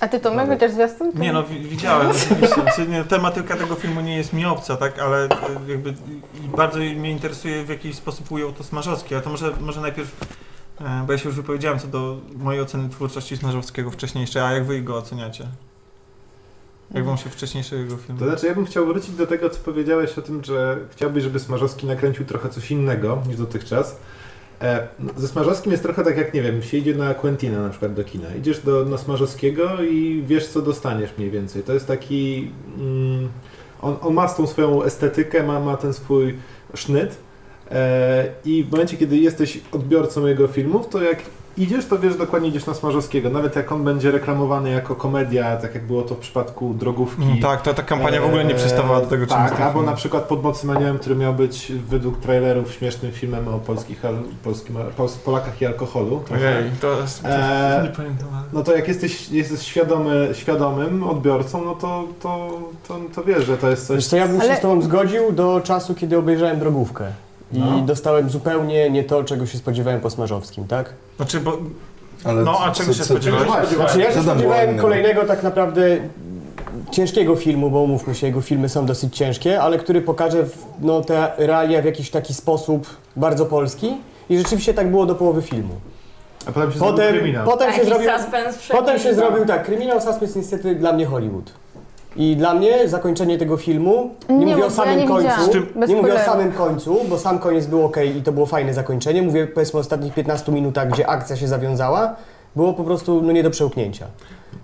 A 0.00 0.08
ty 0.08 0.20
Tomek, 0.20 0.48
chociaż 0.48 0.72
zwiastun? 0.72 1.12
To 1.12 1.18
Nie 1.18 1.32
no, 1.32 1.44
wi- 1.44 1.60
widziałem 1.60 2.10
oczywiście. 2.10 2.54
Znaczy, 2.62 2.88
nie, 2.88 3.04
tematyka 3.04 3.56
tego 3.56 3.74
filmu 3.74 4.00
nie 4.00 4.16
jest 4.16 4.32
mi 4.32 4.44
obca, 4.44 4.76
tak, 4.76 4.98
ale 4.98 5.24
e, 5.24 5.28
jakby 5.68 5.94
bardzo 6.56 6.78
mnie 6.78 7.10
interesuje 7.10 7.64
w 7.64 7.68
jaki 7.68 7.94
sposób 7.94 8.32
ujął 8.32 8.52
to 8.52 8.64
Smarzowski, 8.64 9.14
ale 9.14 9.22
to 9.24 9.30
może, 9.30 9.52
może 9.60 9.80
najpierw, 9.80 10.16
e, 10.80 11.04
bo 11.06 11.12
ja 11.12 11.18
się 11.18 11.28
już 11.28 11.36
wypowiedziałem 11.36 11.78
co 11.78 11.86
do 11.86 12.16
mojej 12.36 12.60
oceny 12.62 12.88
twórczości 12.88 13.36
Smarzowskiego 13.36 13.90
wcześniejszej, 13.90 14.42
a 14.42 14.52
jak 14.52 14.64
wy 14.64 14.82
go 14.82 14.96
oceniacie? 14.96 15.46
Jak 16.94 17.04
wam 17.04 17.16
się 17.16 17.30
wcześniejsze 17.30 17.76
jego 17.76 17.96
filmy? 17.96 18.20
To 18.20 18.26
znaczy, 18.26 18.46
ja 18.46 18.54
bym 18.54 18.66
chciał 18.66 18.86
wrócić 18.86 19.10
do 19.14 19.26
tego, 19.26 19.50
co 19.50 19.60
powiedziałeś 19.60 20.18
o 20.18 20.22
tym, 20.22 20.44
że 20.44 20.78
chciałbyś, 20.90 21.22
żeby 21.24 21.40
Smarzowski 21.40 21.86
nakręcił 21.86 22.24
trochę 22.24 22.48
coś 22.48 22.70
innego 22.70 23.22
niż 23.28 23.36
dotychczas. 23.36 23.96
E, 24.62 24.88
ze 25.16 25.28
Smarzowskim 25.28 25.72
jest 25.72 25.82
trochę 25.82 26.04
tak 26.04 26.16
jak, 26.16 26.34
nie 26.34 26.42
wiem, 26.42 26.62
się 26.62 26.76
idzie 26.76 26.94
na 26.94 27.14
Quentina 27.14 27.62
na 27.62 27.68
przykład 27.68 27.94
do 27.94 28.04
kina. 28.04 28.34
Idziesz 28.34 28.60
do, 28.60 28.84
do 28.84 28.98
Smarzowskiego 28.98 29.82
i 29.82 30.22
wiesz, 30.26 30.48
co 30.48 30.62
dostaniesz 30.62 31.10
mniej 31.18 31.30
więcej. 31.30 31.62
To 31.62 31.72
jest 31.72 31.86
taki... 31.86 32.50
Mm, 32.78 33.28
on, 33.82 33.96
on 34.02 34.14
ma 34.14 34.28
tą 34.28 34.46
swoją 34.46 34.82
estetykę, 34.82 35.42
ma, 35.42 35.60
ma 35.60 35.76
ten 35.76 35.92
swój 35.92 36.34
sznyt 36.74 37.16
e, 37.70 38.28
i 38.44 38.64
w 38.64 38.70
momencie, 38.70 38.96
kiedy 38.96 39.16
jesteś 39.16 39.60
odbiorcą 39.72 40.26
jego 40.26 40.46
filmów, 40.46 40.88
to 40.88 41.02
jak 41.02 41.18
idziesz, 41.56 41.86
to 41.86 41.98
wiesz 41.98 42.16
dokładnie 42.16 42.48
idziesz 42.48 42.66
na 42.66 42.74
Smarzowskiego. 42.74 43.30
Nawet 43.30 43.56
jak 43.56 43.72
on 43.72 43.84
będzie 43.84 44.10
reklamowany 44.10 44.70
jako 44.70 44.94
komedia, 44.94 45.56
tak 45.56 45.74
jak 45.74 45.86
było 45.86 46.02
to 46.02 46.14
w 46.14 46.18
przypadku 46.18 46.74
Drogówki. 46.74 47.22
Mm, 47.22 47.40
tak, 47.40 47.62
ta, 47.62 47.74
ta 47.74 47.82
kampania 47.82 48.20
w 48.20 48.24
ogóle 48.24 48.44
nie 48.44 48.50
Eee, 48.50 48.56
przystawała 48.56 49.00
do 49.00 49.06
tego, 49.06 49.26
czym 49.26 49.36
Tak, 49.36 49.50
jest 49.50 49.62
albo 49.62 49.82
na 49.82 49.92
przykład 49.92 50.22
Pod 50.24 50.42
mocnym 50.42 50.76
który 51.00 51.16
miał 51.16 51.34
być 51.34 51.72
według 51.88 52.20
trailerów 52.20 52.72
śmiesznym 52.72 53.12
filmem 53.12 53.48
o 53.48 53.58
polskich, 53.58 54.02
polskim, 54.44 54.76
Pols- 54.98 55.16
Polakach 55.18 55.62
i 55.62 55.66
alkoholu. 55.66 56.22
Ojej, 56.34 56.70
to 56.80 57.00
jest... 57.00 57.24
Eee, 57.24 57.82
nie 57.82 57.88
pamiętam, 57.88 58.28
ale... 58.34 58.42
No 58.52 58.62
to 58.62 58.76
jak 58.76 58.88
jesteś, 58.88 59.30
jesteś 59.30 59.62
świadomy, 59.62 60.28
świadomym 60.32 61.02
odbiorcą, 61.02 61.64
no 61.64 61.74
to, 61.74 62.04
to, 62.20 62.50
to, 62.88 62.98
to 63.14 63.24
wiesz, 63.24 63.44
że 63.46 63.58
to 63.58 63.70
jest 63.70 63.86
coś... 63.86 63.96
Wiesz 63.96 64.06
co, 64.06 64.16
ja 64.16 64.28
bym 64.28 64.40
się 64.40 64.46
Ale- 64.46 64.56
z 64.56 64.60
tobą 64.60 64.82
zgodził 64.82 65.32
do 65.32 65.60
czasu, 65.60 65.94
kiedy 65.94 66.18
obejrzałem 66.18 66.58
drogówkę. 66.58 67.04
I 67.52 67.58
No. 67.58 67.80
dostałem 67.80 68.30
zupełnie 68.30 68.90
nie 68.90 69.04
to, 69.04 69.24
czego 69.24 69.46
się 69.46 69.58
spodziewałem 69.58 70.00
po 70.00 70.10
Smarzowskim, 70.10 70.66
tak? 70.66 70.92
Znaczy, 71.16 71.40
bo... 71.40 71.58
Ale 72.24 72.42
No, 72.42 72.58
a 72.60 72.70
czego 72.72 72.92
się 72.92 73.04
spodziewałeś? 73.04 73.68
Znaczy 73.68 74.00
ja 74.00 74.12
się 74.12 74.22
spodziewałem 74.22 74.64
innego? 74.68 74.82
kolejnego 74.82 75.24
tak 75.24 75.42
naprawdę 75.42 75.82
ciężkiego 76.90 77.36
filmu, 77.36 77.70
bo 77.70 77.80
umówmy 77.80 78.14
się, 78.14 78.26
jego 78.26 78.40
filmy 78.40 78.68
są 78.68 78.86
dosyć 78.86 79.16
ciężkie, 79.16 79.60
ale 79.62 79.78
który 79.78 80.00
pokaże 80.00 80.44
no, 80.80 81.00
te 81.00 81.32
realia 81.36 81.82
w 81.82 81.84
jakiś 81.84 82.10
taki 82.10 82.34
sposób 82.34 82.86
bardzo 83.16 83.46
polski 83.46 83.96
i 84.30 84.38
rzeczywiście 84.38 84.74
tak 84.74 84.90
było 84.90 85.06
do 85.06 85.14
połowy 85.14 85.42
filmu. 85.42 85.74
A 86.46 86.52
potem 86.52 86.72
się 86.72 86.78
zrobił 86.78 86.94
Potem, 86.96 87.14
kryminał. 87.14 87.46
potem 87.46 87.72
się 87.72 87.84
zrobił... 87.84 88.10
suspens. 88.18 88.68
Potem 88.72 88.98
się 88.98 89.14
zrobił 89.14 89.46
tak, 89.46 89.64
kryminał 89.64 90.00
suspense 90.00 90.38
niestety 90.38 90.74
dla 90.74 90.92
mnie 90.92 91.06
Hollywood. 91.06 91.52
I 92.16 92.36
dla 92.36 92.54
mnie 92.54 92.88
zakończenie 92.88 93.38
tego 93.38 93.56
filmu, 93.56 94.10
nie, 94.28 94.36
Nie 94.36 94.46
mówię 94.46 94.56
mów, 94.56 94.78
o 94.78 94.82
ja 94.82 94.86
samym 94.86 94.98
nie 94.98 95.08
końcu, 95.08 95.50
tym- 95.52 95.66
nie 95.88 95.96
mówię 95.96 96.14
o 96.14 96.18
samym 96.18 96.52
końcu, 96.52 96.98
bo 97.08 97.18
sam 97.18 97.38
koniec 97.38 97.66
był 97.66 97.84
ok 97.84 97.96
i 98.18 98.22
to 98.22 98.32
było 98.32 98.46
fajne 98.46 98.74
zakończenie. 98.74 99.22
Mówię 99.22 99.46
powiedzmy 99.46 99.76
o 99.76 99.80
ostatnich 99.80 100.14
15 100.14 100.52
minutach, 100.52 100.90
gdzie 100.90 101.06
akcja 101.06 101.36
się 101.36 101.48
zawiązała, 101.48 102.16
było 102.56 102.72
po 102.72 102.84
prostu 102.84 103.22
no, 103.22 103.32
nie 103.32 103.42
do 103.42 103.50
przełknięcia. 103.50 104.06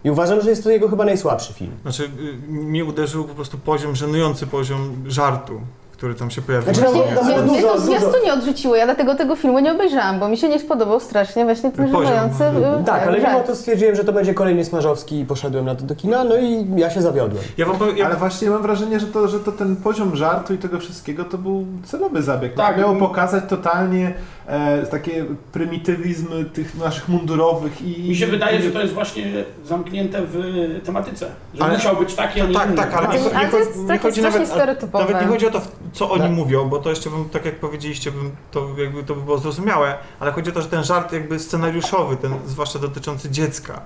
I 0.04 0.11
uważam, 0.11 0.40
że 0.40 0.50
jest 0.50 0.64
to 0.64 0.71
jego 0.71 0.88
chyba 0.88 1.04
najsłabszy 1.04 1.52
film. 1.52 1.73
Znaczy, 1.82 2.02
y, 2.04 2.09
mnie 2.52 2.85
uderzył 2.85 3.25
po 3.25 3.35
prostu 3.35 3.59
poziom, 3.59 3.97
żenujący 3.97 4.47
poziom 4.47 4.94
żartu, 5.06 5.61
który 6.02 6.14
tam 6.14 6.30
się 6.30 6.42
pojawił. 6.42 6.75
Znaczy, 6.75 6.92
na 6.92 6.99
no, 6.99 7.04
no, 7.14 7.23
Mnie, 7.23 7.35
to 7.35 7.42
dużo. 7.42 7.80
zwiastu 7.80 8.11
nie 8.25 8.32
odrzuciło, 8.32 8.76
ja 8.76 8.85
dlatego 8.85 9.14
tego 9.14 9.37
filmu 9.37 9.59
nie 9.59 9.73
obejrzałam, 9.73 10.21
bo 10.21 10.28
mi 10.28 10.37
się 10.37 10.49
nie 10.49 10.59
spodobał 10.59 11.00
strasznie 11.00 11.44
właśnie 11.44 11.71
ten 11.73 11.88
Poziom. 11.88 12.02
żenujący 12.02 12.44
y, 12.44 12.85
Tak, 12.87 13.06
ale 13.06 13.18
mimo 13.18 13.40
to 13.40 13.56
stwierdziłem, 13.56 13.94
że 13.94 14.04
to 14.04 14.12
będzie 14.12 14.35
kolejny 14.35 14.64
Smarzowski 14.64 15.21
i 15.21 15.25
poszedłem 15.26 15.64
na 15.64 15.75
to 15.75 15.85
do 15.85 15.94
kina, 15.97 16.25
no 16.25 16.37
i 16.37 16.66
ja 16.76 16.90
się 16.90 17.02
zawiodłem. 17.02 17.44
Ja 17.59 17.66
wam 17.66 17.76
powiem, 17.76 17.97
ja, 17.97 18.06
Ale 18.06 18.16
właśnie 18.16 18.50
mam 18.50 18.62
wrażenie, 18.62 19.00
że 19.00 19.06
to, 19.06 19.28
że 19.28 19.40
to 19.40 19.52
ten 19.52 19.76
poziom 19.76 20.16
żartu 20.16 20.54
i 20.54 20.59
tego 20.59 20.78
wszystkiego 20.78 21.25
to 21.25 21.38
był 21.38 21.66
celowy 21.85 22.23
zabieg. 22.23 22.54
Tak. 22.54 22.66
Tak. 22.66 22.78
Miało 22.78 22.97
pokazać 22.97 23.44
totalnie 23.49 24.14
e, 24.46 24.87
takie 24.87 25.25
prymitywizm 25.52 26.26
tych 26.52 26.75
naszych 26.75 27.08
mundurowych 27.08 27.82
i... 27.82 28.08
Mi 28.08 28.16
się 28.16 28.26
wydaje, 28.26 28.62
że 28.62 28.70
to 28.70 28.80
jest 28.80 28.94
właśnie 28.94 29.32
zamknięte 29.64 30.22
w 30.26 30.37
tematyce. 30.84 31.30
Że 31.54 31.64
Ale- 31.64 31.75
musiał 31.75 31.96
być 31.96 32.14
taki, 32.14 32.40
a 32.40 32.46
nie 32.46 32.54
tak, 32.54 32.66
inny. 32.68 32.76
tak, 32.76 32.94
ale 32.94 33.08
nie, 33.08 33.25
nie, 33.25 33.30
chodzi- 33.30 33.56
jest 33.56 33.78
nie 33.88 33.99
chodzi 33.99 34.22
nawet, 34.22 34.49
stereotypowe. 34.49 35.04
nawet 35.04 35.22
nie 35.22 35.28
chodzi 35.28 35.46
o 35.46 35.50
to, 35.50 35.61
co 35.92 36.11
oni 36.11 36.22
Tak. 36.22 36.32
mówią, 36.32 36.68
bo 36.68 36.78
to 36.78 36.90
jeszcze 36.90 37.11
bym, 37.11 37.28
tak 37.28 37.44
jak 37.44 37.61
powiedzieliście, 37.61 38.12
bym 38.12 38.30
to 38.50 38.68
jakby 38.78 39.02
to 39.02 39.14
by 39.14 39.22
było 39.22 39.38
zrozumiałe, 39.38 39.94
ale 40.20 40.32
chodzi 40.32 40.50
o 40.50 40.52
to, 40.52 40.62
że 40.62 40.68
ten 40.68 40.84
żart 40.84 41.12
jakby 41.12 41.38
scenariuszowy, 41.38 42.16
ten 42.16 42.32
zwłaszcza 42.46 42.78
dotyczący 42.78 43.30
dziecka. 43.30 43.80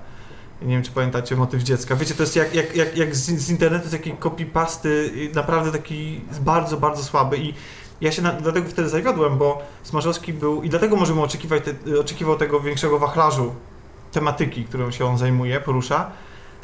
Nie 0.63 0.69
wiem, 0.75 0.83
czy 0.83 0.91
pamiętacie 0.91 1.37
motyw 1.37 1.63
dziecka. 1.63 1.97
Wiecie, 1.97 2.15
to 2.15 2.23
jest 2.23 2.37
jak, 2.37 2.55
jak, 2.55 2.77
jak, 2.77 2.97
jak 2.97 3.17
z, 3.17 3.27
z 3.27 3.51
internetu, 3.51 3.89
z 3.89 3.91
takiej 3.91 4.15
copy-pasty, 4.15 4.89
i 5.17 5.31
naprawdę 5.35 5.73
taki 5.73 6.21
bardzo, 6.41 6.77
bardzo 6.77 7.03
słaby 7.03 7.37
i 7.39 7.55
ja 8.01 8.13
się 8.13 8.23
na, 8.23 8.33
dlatego 8.33 8.69
wtedy 8.69 8.89
zawiodłem, 8.89 9.39
bo 9.39 9.63
Smarzowski 9.83 10.33
był, 10.33 10.63
i 10.63 10.69
dlatego 10.71 10.97
możemy 10.97 11.23
oczekiwać 11.23 11.63
te, 11.65 12.01
oczekiwał 12.01 12.37
tego 12.37 12.61
większego 12.61 12.99
wachlarzu 12.99 13.55
tematyki, 14.13 14.65
którą 14.65 14.91
się 14.91 15.05
on 15.05 15.19
zajmuje, 15.19 15.61
porusza, 15.61 16.11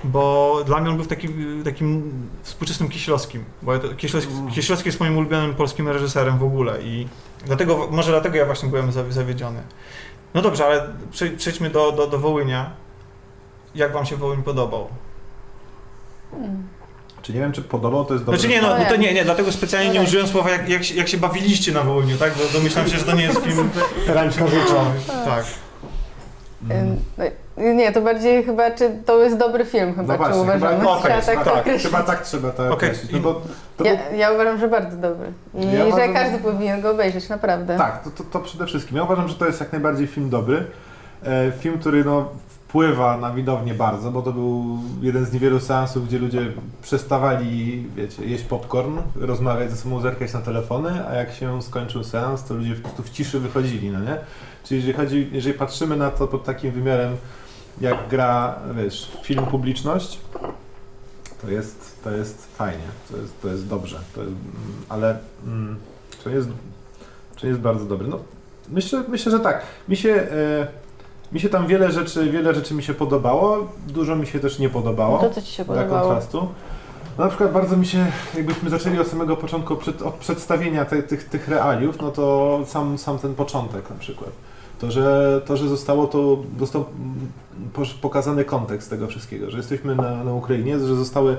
bo 0.04 0.56
dla 0.66 0.80
mnie 0.80 0.90
on 0.90 0.96
był 0.96 1.06
takim, 1.06 1.62
takim 1.64 2.12
współczesnym 2.42 2.88
Kieślowskim, 2.88 3.44
bo 3.62 3.72
ja 3.72 3.78
to, 3.78 3.94
Kieślowski, 3.94 4.32
Kieślowski 4.54 4.88
jest 4.88 5.00
moim 5.00 5.16
ulubionym 5.18 5.54
polskim 5.54 5.88
reżyserem 5.88 6.38
w 6.38 6.44
ogóle 6.44 6.82
i 6.82 7.08
dlatego, 7.46 7.88
może 7.90 8.10
dlatego 8.10 8.36
ja 8.36 8.46
właśnie 8.46 8.68
byłem 8.68 8.90
zawi- 8.90 9.12
zawiedziony. 9.12 9.62
No 10.34 10.42
dobrze, 10.42 10.66
ale 10.66 10.88
prze, 11.10 11.30
przejdźmy 11.30 11.70
do, 11.70 11.92
do, 11.92 12.06
do 12.06 12.18
Wołynia. 12.18 12.70
Jak 13.74 13.92
wam 13.92 14.06
się 14.06 14.16
Wołyń 14.16 14.42
podobał? 14.42 14.88
Hmm. 16.30 16.68
Czy 17.22 17.32
nie 17.32 17.40
wiem, 17.40 17.52
czy 17.52 17.62
podobał, 17.62 18.04
to 18.04 18.12
jest 18.14 18.24
dobre. 18.24 18.40
Znaczy 18.40 18.54
nie, 18.54 18.62
no, 18.62 18.78
no 18.78 18.84
to 18.88 18.96
nie, 18.96 19.14
nie, 19.14 19.24
dlatego 19.24 19.52
specjalnie 19.52 19.86
nie 19.90 19.98
Okej. 19.98 20.06
użyłem 20.08 20.26
słowa 20.26 20.50
jak, 20.50 20.68
jak, 20.68 20.84
się, 20.84 20.94
jak 20.94 21.08
się 21.08 21.18
bawiliście 21.18 21.72
na 21.72 21.80
Wołyniu, 21.82 22.16
tak? 22.18 22.32
Bo 22.34 22.58
domyślam 22.58 22.88
się, 22.88 22.98
że 22.98 23.04
to 23.04 23.12
nie 23.16 23.22
jest 23.24 23.40
film... 23.40 23.70
Tak. 25.24 25.44
Ym, 26.70 26.96
no, 27.18 27.24
Nie, 27.72 27.92
to 27.92 28.00
bardziej 28.00 28.44
chyba, 28.44 28.70
czy 28.70 28.90
to 29.06 29.22
jest 29.24 29.36
dobry 29.36 29.64
film 29.64 29.94
chyba, 29.94 30.12
No 30.12 30.16
właśnie, 30.18 30.34
czy 30.34 30.40
uważamy? 30.40 30.78
chyba, 30.78 31.00
Trzeba 31.00 31.20
tak 31.22 31.44
tak, 31.44 31.56
określić. 31.56 31.82
chyba 31.92 32.02
tak 32.02 32.22
trzeba 32.22 32.50
to 32.50 32.62
Okej, 32.62 32.72
określić. 32.74 33.12
No 33.12 33.18
bo 33.18 33.34
to 33.76 33.84
był, 33.84 33.86
Ja, 33.86 34.10
ja 34.16 34.30
uważam, 34.30 34.58
że 34.58 34.68
bardzo 34.68 34.96
dobry. 34.96 35.26
I 35.54 35.66
Ja 35.66 35.78
że 35.78 35.86
uważam- 35.86 36.14
każdy 36.14 36.38
powinien 36.38 36.80
go 36.80 36.90
obejrzeć, 36.90 37.28
naprawdę. 37.28 37.78
Tak, 37.78 38.04
to, 38.04 38.10
to, 38.10 38.24
to 38.24 38.40
przede 38.40 38.66
wszystkim. 38.66 38.96
Ja 38.96 39.02
uważam, 39.02 39.28
że 39.28 39.34
to 39.34 39.46
jest 39.46 39.60
jak 39.60 39.72
najbardziej 39.72 40.06
film 40.06 40.30
dobry. 40.30 40.64
E, 41.24 41.52
film, 41.60 41.78
który 41.78 42.04
no, 42.04 42.28
wpływa 42.72 43.16
na 43.16 43.30
widownię 43.30 43.74
bardzo, 43.74 44.10
bo 44.10 44.22
to 44.22 44.32
był 44.32 44.78
jeden 45.02 45.24
z 45.24 45.32
niewielu 45.32 45.60
seansów, 45.60 46.08
gdzie 46.08 46.18
ludzie 46.18 46.52
przestawali, 46.82 47.86
wiecie, 47.96 48.24
jeść 48.24 48.44
popcorn, 48.44 48.98
rozmawiać 49.16 49.70
ze 49.70 49.76
sobą, 49.76 50.00
zerkać 50.00 50.32
na 50.32 50.40
telefony, 50.40 51.06
a 51.06 51.14
jak 51.14 51.34
się 51.34 51.62
skończył 51.62 52.04
seans, 52.04 52.44
to 52.44 52.54
ludzie 52.54 52.74
po 52.74 52.82
prostu 52.82 53.02
w 53.02 53.10
ciszy 53.10 53.40
wychodzili, 53.40 53.90
no 53.90 54.00
nie? 54.00 54.18
Czyli 54.64 54.80
jeżeli, 54.80 54.92
chodzi, 54.92 55.28
jeżeli 55.32 55.58
patrzymy 55.58 55.96
na 55.96 56.10
to 56.10 56.28
pod 56.28 56.44
takim 56.44 56.70
wymiarem, 56.70 57.16
jak 57.80 58.08
gra, 58.08 58.58
wiesz, 58.76 59.12
film 59.22 59.46
publiczność, 59.46 60.20
to 61.42 61.50
jest, 61.50 62.02
to 62.04 62.10
jest 62.10 62.56
fajnie, 62.56 62.88
to 63.10 63.16
jest, 63.16 63.42
to 63.42 63.48
jest 63.48 63.68
dobrze, 63.68 64.00
to 64.14 64.22
jest, 64.22 64.34
ale 64.88 65.18
mm, 65.46 65.76
to 66.24 66.30
jest 66.30 66.48
czy 67.36 67.46
jest 67.46 67.60
bardzo 67.60 67.84
dobry? 67.84 68.08
No, 68.08 68.18
myślę, 68.68 69.04
myślę, 69.08 69.32
że 69.32 69.40
tak. 69.40 69.62
Mi 69.88 69.96
się, 69.96 70.10
e, 70.10 70.66
mi 71.32 71.40
się 71.40 71.48
tam 71.48 71.66
wiele 71.66 71.92
rzeczy, 71.92 72.30
wiele 72.30 72.54
rzeczy 72.54 72.74
mi 72.74 72.82
się 72.82 72.94
podobało, 72.94 73.68
dużo 73.86 74.16
mi 74.16 74.26
się 74.26 74.40
też 74.40 74.58
nie 74.58 74.68
podobało. 74.68 75.18
To, 75.18 75.30
co 75.30 75.42
ci 75.42 75.52
się 75.52 75.64
Dla 75.64 75.74
podobało? 75.74 76.02
kontrastu. 76.08 76.48
No, 77.18 77.24
na 77.24 77.28
przykład 77.28 77.52
bardzo 77.52 77.76
mi 77.76 77.86
się, 77.86 78.06
jakbyśmy 78.36 78.70
zaczęli 78.70 78.98
od 78.98 79.08
samego 79.08 79.36
początku, 79.36 79.76
przed, 79.76 80.02
od 80.02 80.14
przedstawienia 80.14 80.84
te, 80.84 81.02
tych, 81.02 81.24
tych 81.24 81.48
realiów, 81.48 82.00
no 82.02 82.10
to 82.10 82.58
sam, 82.66 82.98
sam 82.98 83.18
ten 83.18 83.34
początek 83.34 83.90
na 83.90 83.96
przykład. 83.96 84.30
To, 84.80 84.90
że, 84.90 85.40
to, 85.46 85.56
że 85.56 85.68
zostało 85.68 86.06
to, 86.06 86.38
został 86.58 86.84
mm, 86.98 87.88
pokazany 88.00 88.44
kontekst 88.44 88.90
tego 88.90 89.06
wszystkiego, 89.06 89.50
że 89.50 89.56
jesteśmy 89.56 89.96
na, 89.96 90.24
na 90.24 90.32
Ukrainie, 90.32 90.78
że 90.78 90.96
zostały, 90.96 91.36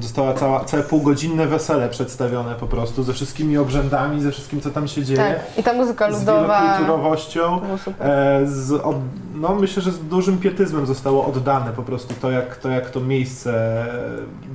została 0.00 0.34
cała, 0.34 0.64
całe 0.64 0.82
półgodzinne 0.82 1.46
wesele 1.46 1.88
przedstawione 1.88 2.54
po 2.54 2.66
prostu, 2.66 3.02
ze 3.02 3.12
wszystkimi 3.12 3.58
obrzędami, 3.58 4.22
ze 4.22 4.30
wszystkim, 4.30 4.60
co 4.60 4.70
tam 4.70 4.88
się 4.88 5.04
dzieje, 5.04 5.18
Tak, 5.18 5.58
i 5.58 5.62
ta 5.62 5.72
muzyka 5.72 6.12
z 6.12 6.20
ludowa. 6.20 6.60
wielokulturowością. 6.62 7.60
E, 8.00 8.40
z, 8.46 8.72
od, 8.72 8.96
no 9.34 9.54
myślę, 9.54 9.82
że 9.82 9.90
z 9.92 9.98
dużym 9.98 10.38
pietyzmem 10.38 10.86
zostało 10.86 11.26
oddane 11.26 11.72
po 11.72 11.82
prostu 11.82 12.14
to, 12.22 12.30
jak 12.30 12.56
to, 12.56 12.68
jak 12.68 12.90
to 12.90 13.00
miejsce 13.00 13.84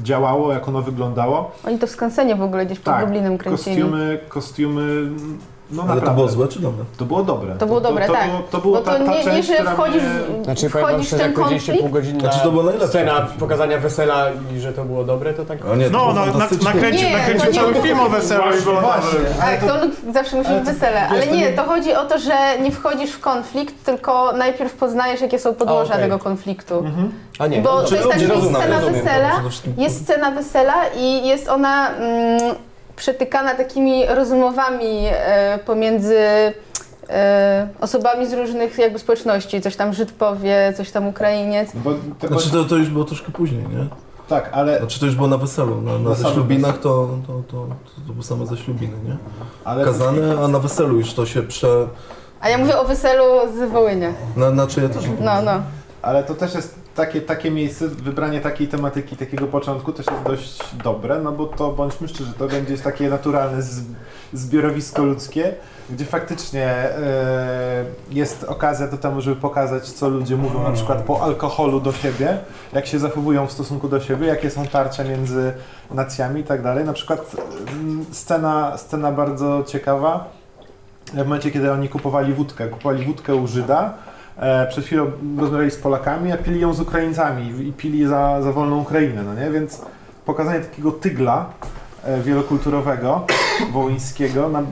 działało, 0.04 0.54
jak 0.54 0.68
ono 0.68 0.82
wyglądało. 0.82 1.51
Oni 1.66 1.80
to 1.80 1.88
w 1.88 1.89
skansenie 1.89 2.36
w 2.36 2.42
ogóle 2.42 2.66
gdzieś 2.66 2.80
pod 2.80 2.94
Tak, 2.94 3.01
Lublinem 3.06 3.38
kręcili. 3.38 3.75
Kostiumy, 3.82 4.20
kostiumy, 4.30 5.10
no 5.71 5.83
Ale 5.89 6.01
to 6.01 6.12
było 6.12 6.27
złe 6.27 6.47
czy 6.47 6.59
dobre? 6.59 6.86
To 6.97 7.05
było 7.05 7.24
dobre. 7.24 7.55
To 7.55 7.65
było 7.65 7.81
dobre, 7.81 8.07
to, 8.07 8.13
tak. 8.13 8.27
Było, 8.29 8.41
to 8.51 8.57
było 8.57 8.77
ta, 8.77 8.91
to 8.91 9.05
ta 9.05 9.12
nie, 9.12 9.17
nie 9.17 9.24
część, 9.24 9.47
że 9.47 9.53
która 9.55 9.71
wchodzisz, 9.74 10.03
mnie... 10.03 10.43
Znaczy, 10.43 10.69
wchodzisz 10.69 11.07
w 11.12 11.17
ten 11.17 11.33
konflikt, 11.33 11.79
półgodzinna 11.81 12.19
Znaczy, 12.19 12.39
to 12.43 12.51
było 12.51 12.63
najlepsze. 12.63 12.88
scena 12.88 13.27
pokazania 13.39 13.77
wesela 13.79 14.25
i 14.55 14.59
że 14.59 14.74
to 14.74 14.83
było 14.86 15.03
dobre, 15.03 15.33
to 15.33 15.45
tak... 15.45 15.57
Nie, 15.77 15.89
to 15.89 16.13
No, 16.13 16.13
fantastycznie. 16.25 16.74
nakręcił, 16.74 17.07
Nie, 17.09 17.17
nakręcił 17.17 17.45
to 17.45 17.51
nie 17.51 17.59
cały 17.59 17.74
film 17.75 18.00
o 18.00 18.09
weselu 18.09 18.43
i 18.59 18.62
było 18.62 18.81
Właśnie, 18.81 19.19
Tak, 19.39 19.59
to 19.59 19.74
zawsze 20.13 20.38
musi 20.38 20.50
być 20.50 20.63
wesele, 20.63 21.07
ale 21.09 21.21
to 21.27 21.33
nie, 21.36 21.41
nie- 21.41 21.53
to 21.53 21.63
chodzi 21.63 21.93
o 21.95 22.05
to, 22.05 22.19
że 22.19 22.59
nie 22.62 22.71
wchodzisz 22.71 23.12
w 23.12 23.19
konflikt, 23.19 23.86
tylko 23.86 24.31
najpierw 24.33 24.74
poznajesz, 24.74 25.21
jakie 25.21 25.39
są 25.39 25.53
podłoża 25.55 25.93
okej. 25.93 26.03
tego 26.05 26.19
konfliktu. 26.19 26.77
Mhm. 26.79 27.12
A 27.39 27.47
nie, 27.47 27.62
Bo 27.62 27.71
no, 27.75 27.81
to 27.81 27.88
czy- 27.88 27.95
jest 27.95 28.09
tak, 28.09 28.19
że 28.19 28.33
jest 28.33 28.47
scena 28.50 28.79
wesela, 28.79 29.31
jest 29.77 30.01
scena 30.03 30.31
wesela 30.31 30.74
i 31.00 31.27
jest 31.27 31.50
ona 31.50 31.89
mm, 31.89 32.55
przetykana 32.98 33.56
takimi 33.56 34.06
rozmowami 34.06 35.06
e, 35.06 35.60
pomiędzy 35.66 36.18
e, 37.10 37.68
osobami 37.82 38.27
z 38.27 38.34
różnych 38.34 38.77
jakby 38.77 39.00
społeczności, 39.00 39.62
coś 39.62 39.75
tam 39.75 39.94
Żyd 39.94 40.12
powie, 40.12 40.74
coś 40.77 40.92
tam 40.92 41.08
Ukrainiec. 41.08 41.70
Bo, 41.74 41.94
te, 42.20 42.27
Znaczy 42.27 42.51
to, 42.51 42.63
to 42.63 42.75
już 42.75 42.89
było 42.89 43.06
troszkę 43.06 43.32
później, 43.32 43.62
nie? 43.62 43.88
tak, 44.27 44.50
ale, 44.51 44.80
Znaczy 44.80 45.00
to 45.00 45.06
już 45.06 45.16
było 45.16 45.27
na 45.27 45.38
weselu. 45.38 45.82
Na, 45.82 46.00
na 46.00 46.16
zaślubinach 46.16 46.80
to, 46.80 47.10
to, 47.27 47.34
to, 47.34 47.44
to, 47.51 47.68
to 48.08 48.12
były 48.12 48.24
same 48.24 48.46
zaślubiny, 48.46 48.98
nie? 49.06 49.18
ale 49.63 49.86
Kazane, 49.86 50.44
a 50.44 50.48
na 50.48 50.60
weselu 50.60 50.98
już 50.98 51.13
to 51.13 51.25
się 51.25 51.44
prze... 51.44 51.88
A 52.39 52.50
ja 52.50 52.58
mówię 52.58 52.80
o 52.80 52.86
weselu 52.86 53.24
z 53.58 53.72
Wołynia. 53.72 54.13
Na, 54.36 54.51
znaczy 54.51 54.82
ja 54.82 54.89
też... 54.89 55.04
No, 55.22 55.42
no. 55.42 55.62
Ale 56.01 56.24
to 56.24 56.36
też 56.36 56.56
jest 56.56 56.87
takie, 56.98 57.22
takie 57.22 57.51
miejsce, 57.51 57.88
wybranie 57.88 58.42
takiej 58.42 58.68
tematyki, 58.68 59.18
takiego 59.18 59.48
początku 59.48 59.94
też 59.94 60.06
jest 60.06 60.24
dość 60.24 60.60
dobre, 60.84 61.20
no 61.20 61.32
bo 61.32 61.46
to 61.46 61.72
bądźmy 61.72 62.08
szczerzy, 62.08 62.34
to 62.34 62.48
będzie 62.48 62.77
takie 62.77 63.10
naturalne 63.10 63.62
zbiorowisko 64.34 65.04
ludzkie, 65.04 65.54
gdzie 65.89 66.06
faktycznie 66.06 66.66
e, 66.66 67.86
jest 68.12 68.44
okazja 68.44 68.88
do 68.88 68.98
temu, 68.98 69.22
żeby 69.22 69.42
pokazać, 69.42 69.89
co 69.92 70.10
ludzie 70.10 70.36
mówią 70.36 70.63
na 70.63 70.72
przykład 70.72 71.01
po 71.01 71.24
alkoholu 71.24 71.80
do 71.80 71.92
siebie, 71.92 72.38
jak 72.74 72.88
się 72.88 73.00
zachowują 73.00 73.48
w 73.48 73.51
stosunku 73.51 73.89
do 73.89 74.00
siebie, 74.00 74.27
jakie 74.27 74.50
są 74.50 74.68
tarcia 74.68 75.04
między 75.04 75.54
nacjami 75.92 76.42
i 76.42 76.44
tak 76.44 76.63
dalej. 76.63 76.86
Na 76.86 76.94
przykład 76.94 77.36
mm, 77.72 78.06
scena, 78.12 78.77
scena 78.77 79.12
bardzo 79.12 79.63
ciekawa, 79.68 80.30
w 81.13 81.18
momencie, 81.18 81.51
kiedy 81.51 81.72
oni 81.72 81.89
kupowali 81.89 82.34
wódkę, 82.34 82.68
kupowali 82.68 83.06
wódkę 83.06 83.36
u 83.36 83.48
Żyda, 83.48 83.94
e, 84.38 84.67
przed 84.67 84.86
chwilą 84.86 85.12
rozmawiali 85.38 85.72
z 85.72 85.77
Polakami, 85.77 86.32
a 86.32 86.38
pili 86.38 86.60
ją 86.60 86.74
z 86.74 86.79
Ukraińcami 86.79 87.67
i 87.67 87.74
pili 87.74 88.08
za, 88.08 88.41
za 88.41 88.51
wolną 88.51 88.82
Ukrainę, 88.82 89.24
no 89.24 89.34
nie? 89.34 89.51
Więc 89.51 89.82
pokazanie 90.25 90.60
takiego 90.60 90.91
tygla 90.91 91.50
e, 92.03 92.22
wielokulturowego, 92.22 93.25
wołyńskiego 93.74 94.50
na, 94.50 94.63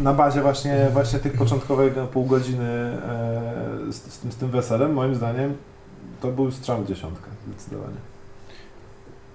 na 0.00 0.14
bazie 0.14 0.42
właśnie, 0.42 0.88
właśnie 0.92 1.18
tych 1.18 1.32
początkowego 1.32 2.06
pół 2.06 2.24
godziny 2.24 2.98
e, 3.88 3.92
z, 3.92 4.12
z, 4.12 4.18
tym, 4.18 4.32
z 4.32 4.36
tym 4.36 4.50
weselem, 4.50 4.92
moim 4.92 5.14
zdaniem 5.14 5.56
to 6.20 6.28
był 6.28 6.50
strzał 6.50 6.82
w 6.82 6.86
dziesiątkę, 6.86 7.30
zdecydowanie. 7.48 7.96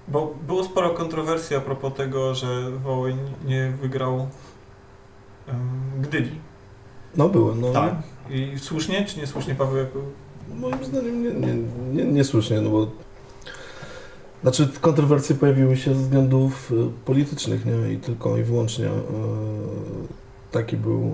Bo 0.08 0.34
było 0.48 0.64
sporo 0.64 0.90
kontrowersji 0.90 1.56
a 1.56 1.60
propos 1.60 1.94
tego, 1.94 2.36
że 2.36 2.72
Wołyń 2.72 3.18
nie 3.46 3.72
wygrał 3.82 4.16
um, 4.16 4.28
Gdyni. 6.02 6.40
No 7.18 7.30
było, 7.30 7.56
no. 7.56 7.72
Tak. 7.72 7.94
I 8.32 8.60
słusznie 8.60 9.06
czy 9.06 9.20
niesłusznie, 9.20 9.56
Paweł? 9.56 9.78
Jako... 9.78 10.00
Moim 10.60 10.86
zdaniem 10.86 11.24
nie, 11.24 11.48
nie, 11.48 11.56
nie, 11.94 12.12
niesłusznie, 12.12 12.62
no 12.62 12.70
bo 12.70 12.88
znaczy 14.42 14.68
kontrowersje 14.82 15.36
pojawiły 15.36 15.78
się 15.78 15.94
ze 15.96 16.02
względów 16.02 16.72
e, 16.72 17.06
politycznych, 17.06 17.66
nie? 17.66 17.94
I 17.94 17.98
tylko 17.98 18.38
i 18.38 18.44
wyłącznie 18.44 18.86
e, 18.86 18.92
taki 20.52 20.78
był, 20.78 21.12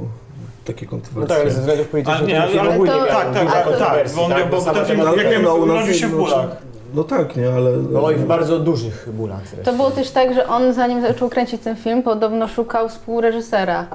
takie 0.65 0.85
No 0.85 0.91
kontrowersje. 0.91 1.35
tak, 1.35 1.41
ale 1.45 1.51
ze 1.51 1.59
względów 1.59 1.87
A 1.87 1.91
politycznych 1.91 2.27
nie, 2.29 2.41
ten 2.41 2.49
film 2.49 2.59
ale- 2.61 2.73
ogólnie 2.75 2.93
ale 2.93 3.05
to- 3.07 3.13
tak, 3.13 3.33
tak, 3.33 3.51
tak, 3.51 3.77
tak, 3.79 4.09
bo 4.15 4.25
on 4.25 4.31
tak, 4.31 4.49
bo 4.49 4.61
ten 4.61 4.85
film- 4.85 4.99
jak 5.43 5.53
urodził 5.53 5.93
się 5.93 6.07
w 6.07 6.11
no, 6.11 6.17
bólach. 6.17 6.57
No 6.93 7.03
tak, 7.03 7.35
nie, 7.35 7.49
ale... 7.49 7.71
No 7.91 8.11
i 8.11 8.15
w 8.15 8.25
bardzo 8.25 8.59
dużych 8.59 9.09
bólach 9.13 9.41
To 9.63 9.73
było 9.73 9.91
też 9.91 10.11
tak, 10.11 10.33
że 10.33 10.47
on 10.47 10.73
zanim 10.73 11.01
zaczął 11.01 11.29
kręcić 11.29 11.61
ten 11.61 11.75
film, 11.75 12.03
podobno 12.03 12.47
szukał 12.47 12.89
współreżysera 12.89 13.87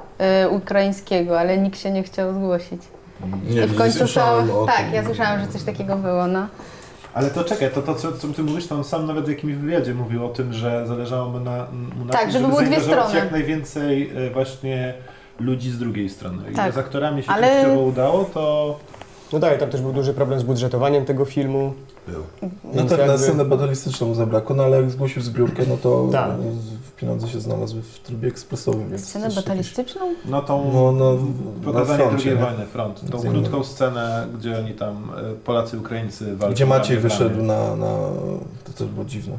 y, 0.45 0.49
ukraińskiego, 0.49 1.39
ale 1.39 1.57
nikt 1.57 1.79
się 1.79 1.91
nie 1.91 2.03
chciał 2.03 2.33
zgłosić. 2.33 2.81
Nie, 3.49 3.63
I 3.63 3.67
w 3.67 3.75
końcu 3.77 3.99
to. 4.07 4.65
Tak, 4.67 4.93
ja 4.93 5.05
słyszałam, 5.05 5.39
że 5.41 5.47
coś 5.47 5.63
takiego 5.63 5.95
było, 5.95 6.27
no. 6.27 6.47
Ale 7.13 7.29
to 7.29 7.43
czekaj, 7.43 7.71
to, 7.71 7.81
to 7.81 7.95
co, 7.95 8.11
co 8.11 8.27
ty 8.27 8.43
mówisz, 8.43 8.67
to 8.67 8.75
on 8.75 8.83
sam 8.83 9.07
nawet 9.07 9.25
w 9.25 9.29
jakimś 9.29 9.53
wywiadzie 9.55 9.93
mówił 9.93 10.25
o 10.25 10.29
tym, 10.29 10.53
że 10.53 10.87
zależało 10.87 11.29
mu 11.29 11.39
na, 11.39 11.65
mu 11.97 12.05
na 12.05 12.11
Tak, 12.13 12.21
tym, 12.21 12.31
żeby 12.31 12.47
były 12.47 12.65
dwie 12.65 12.81
strony. 12.81 13.15
jak 13.15 13.31
najwięcej 13.31 14.11
e, 14.27 14.29
właśnie 14.29 14.93
ludzi 15.39 15.71
z 15.71 15.79
drugiej 15.79 16.09
strony. 16.09 16.51
I 16.51 16.55
Tak. 16.55 16.65
że 16.65 16.71
z 16.71 16.77
aktorami 16.77 17.23
się 17.23 17.29
Ale- 17.31 17.47
częściowo 17.47 17.81
udało, 17.81 18.25
to 18.33 18.79
No 19.33 19.39
tak, 19.39 19.59
tam 19.59 19.69
też 19.69 19.81
był 19.81 19.93
duży 19.93 20.13
problem 20.13 20.39
z 20.39 20.43
budżetowaniem 20.43 21.05
tego 21.05 21.25
filmu. 21.25 21.73
był. 22.07 22.23
No 22.73 22.83
tak, 22.83 22.97
na 22.99 23.05
jakby- 23.05 23.17
scenę 23.17 23.45
batalistyczną 23.45 24.13
zabrakło, 24.13 24.55
no 24.55 24.63
ale 24.63 24.77
jak 24.77 24.91
zgłosił 24.91 25.21
zbiórkę, 25.21 25.63
no 25.69 25.77
to 25.77 26.09
Tak. 26.11 26.31
z- 26.31 26.82
pieniądze 27.03 27.27
się 27.29 27.39
znalazły 27.39 27.81
w 27.81 27.99
trybie 27.99 28.27
ekspresowym. 28.27 28.89
Więc 28.89 29.05
Scenę 29.09 29.29
batalistyczną? 29.35 30.01
No 30.25 30.41
tą 30.41 30.71
No, 30.73 30.91
no, 30.91 31.17
pokazanie 31.65 32.03
II 32.03 32.25
nie? 32.25 32.35
wojny, 32.35 32.65
front. 32.65 33.11
Tą 33.11 33.19
krótką 33.19 33.63
scenę, 33.63 34.27
gdzie 34.39 34.57
oni 34.57 34.73
tam, 34.73 35.11
e, 35.17 35.33
Polacy, 35.35 35.77
Ukraińcy 35.79 36.35
walczą. 36.35 36.53
Gdzie 36.55 36.65
Maciej 36.65 36.97
wyszedł 36.97 37.41
na, 37.43 37.75
na... 37.75 37.85
To 38.65 38.73
też 38.77 38.87
było 38.87 39.05
dziwne. 39.05 39.37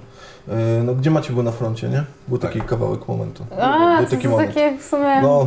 E, 0.48 0.82
No, 0.84 0.94
gdzie 0.94 1.10
Maciej 1.10 1.34
był 1.34 1.42
na 1.44 1.52
froncie, 1.52 1.88
nie? 1.88 2.04
Był 2.28 2.38
taki 2.38 2.60
kawałek 2.60 3.08
momentu. 3.08 3.44
A, 3.60 3.96
był 3.98 4.10
taki 4.10 4.22
to 4.22 4.28
moment. 4.30 4.48
takie 4.54 4.78
w 4.78 4.84
sumie... 4.84 5.22
No, 5.22 5.46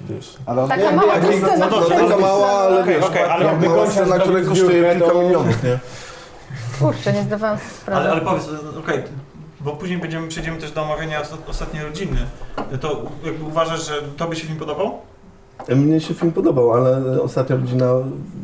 wiesz. 0.00 0.36
Ale 0.46 0.62
on, 0.62 0.68
Taka 0.68 0.82
jakby- 0.82 0.96
mała 1.00 1.14
jakby- 1.14 1.36
scena. 1.38 1.66
No, 1.70 1.80
taka 1.80 2.16
mała, 2.16 2.46
ale 2.48 2.80
Okej, 2.82 2.94
wiesz, 2.94 3.04
okej, 3.04 3.22
ale 3.22 3.44
jakby 3.44 3.66
mała 3.68 3.78
kończąc 3.84 4.06
scena, 4.06 4.18
która 4.18 4.40
kosztuje 4.40 4.94
kilka 4.94 5.14
milionów, 5.14 5.62
nie? 5.64 5.78
Kurczę, 6.78 7.12
nie 7.12 7.22
zdawałam 7.22 7.58
sobie 7.58 7.70
sprawy. 7.70 8.00
Ale, 8.00 8.10
ale 8.12 8.20
powiedz, 8.20 8.48
okej, 8.78 9.02
bo 9.64 9.72
później 9.72 9.98
będziemy, 9.98 10.28
przejdziemy 10.28 10.58
też 10.58 10.70
do 10.72 10.82
omawiania 10.82 11.22
osta- 11.22 11.50
ostatniej 11.50 11.82
rodziny. 11.84 12.16
To 12.80 13.02
jakby 13.24 13.44
uważasz, 13.44 13.88
że 13.88 13.94
tobie 14.16 14.36
się 14.36 14.46
film 14.46 14.58
podobał? 14.58 14.98
Mnie 15.68 16.00
się 16.00 16.14
film 16.14 16.32
podobał, 16.32 16.72
ale 16.74 17.22
ostatnia 17.22 17.56
rodzina 17.56 17.86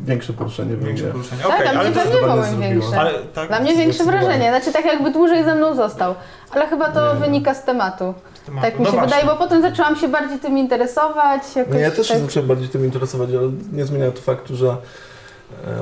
większe 0.05 0.33
poruszenie 0.33 0.75
Większe 0.75 1.03
mnie. 1.03 1.13
poruszenie. 1.13 1.41
Tak, 1.43 1.51
Okej, 1.55 1.67
a 1.67 1.69
ale 1.79 1.89
mnie 1.89 1.99
to 1.99 2.09
pewnie 2.09 2.57
większe. 2.69 2.99
ale 2.99 3.13
tak. 3.33 3.47
Dla 3.47 3.59
mnie 3.59 3.75
większe 3.75 4.03
wrażenie, 4.03 4.49
znaczy 4.49 4.71
tak 4.73 4.85
jakby 4.85 5.11
dłużej 5.11 5.43
ze 5.43 5.55
mną 5.55 5.75
został. 5.75 6.15
Ale 6.51 6.67
chyba 6.67 6.89
to 6.91 7.13
Nie. 7.13 7.19
wynika 7.19 7.53
z 7.53 7.63
tematu. 7.65 8.13
tematu. 8.45 8.67
Tak 8.67 8.79
mi 8.79 8.85
No 8.85 8.91
się 8.91 8.97
właśnie. 8.97 9.01
wydaje, 9.15 9.25
bo 9.25 9.35
potem 9.35 9.61
zaczęłam 9.61 9.95
się 9.95 10.07
bardziej 10.07 10.39
tym 10.39 10.57
interesować. 10.57 11.41
Jakoś 11.55 11.73
No 11.73 11.79
ja 11.79 11.91
też 11.91 12.07
się 12.07 12.13
tak... 12.13 12.23
zacząłem 12.23 12.47
bardziej 12.47 12.69
tym 12.69 12.85
interesować, 12.85 13.29
ale 13.29 13.47
nie 13.73 13.85
zmienia 13.85 14.11
to 14.11 14.21
faktu, 14.21 14.55
że 14.55 14.77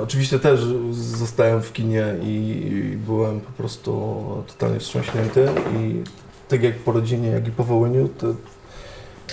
oczywiście 0.03 0.39
też 0.39 0.59
zostałem 0.91 1.61
w 1.61 1.73
kinie 1.73 2.15
i, 2.21 2.97
byłem 3.05 3.41
po 3.41 3.51
prostu 3.51 4.21
totalnie 4.47 4.79
wstrząśnięty 4.79 5.47
i 5.77 6.03
tak 6.47 6.63
jak 6.63 6.77
po 6.77 6.91
rodzinie, 6.91 7.29
jak 7.29 7.47
i 7.47 7.51
po 7.51 7.63
Wołyniu, 7.63 8.09
to, 8.17 8.27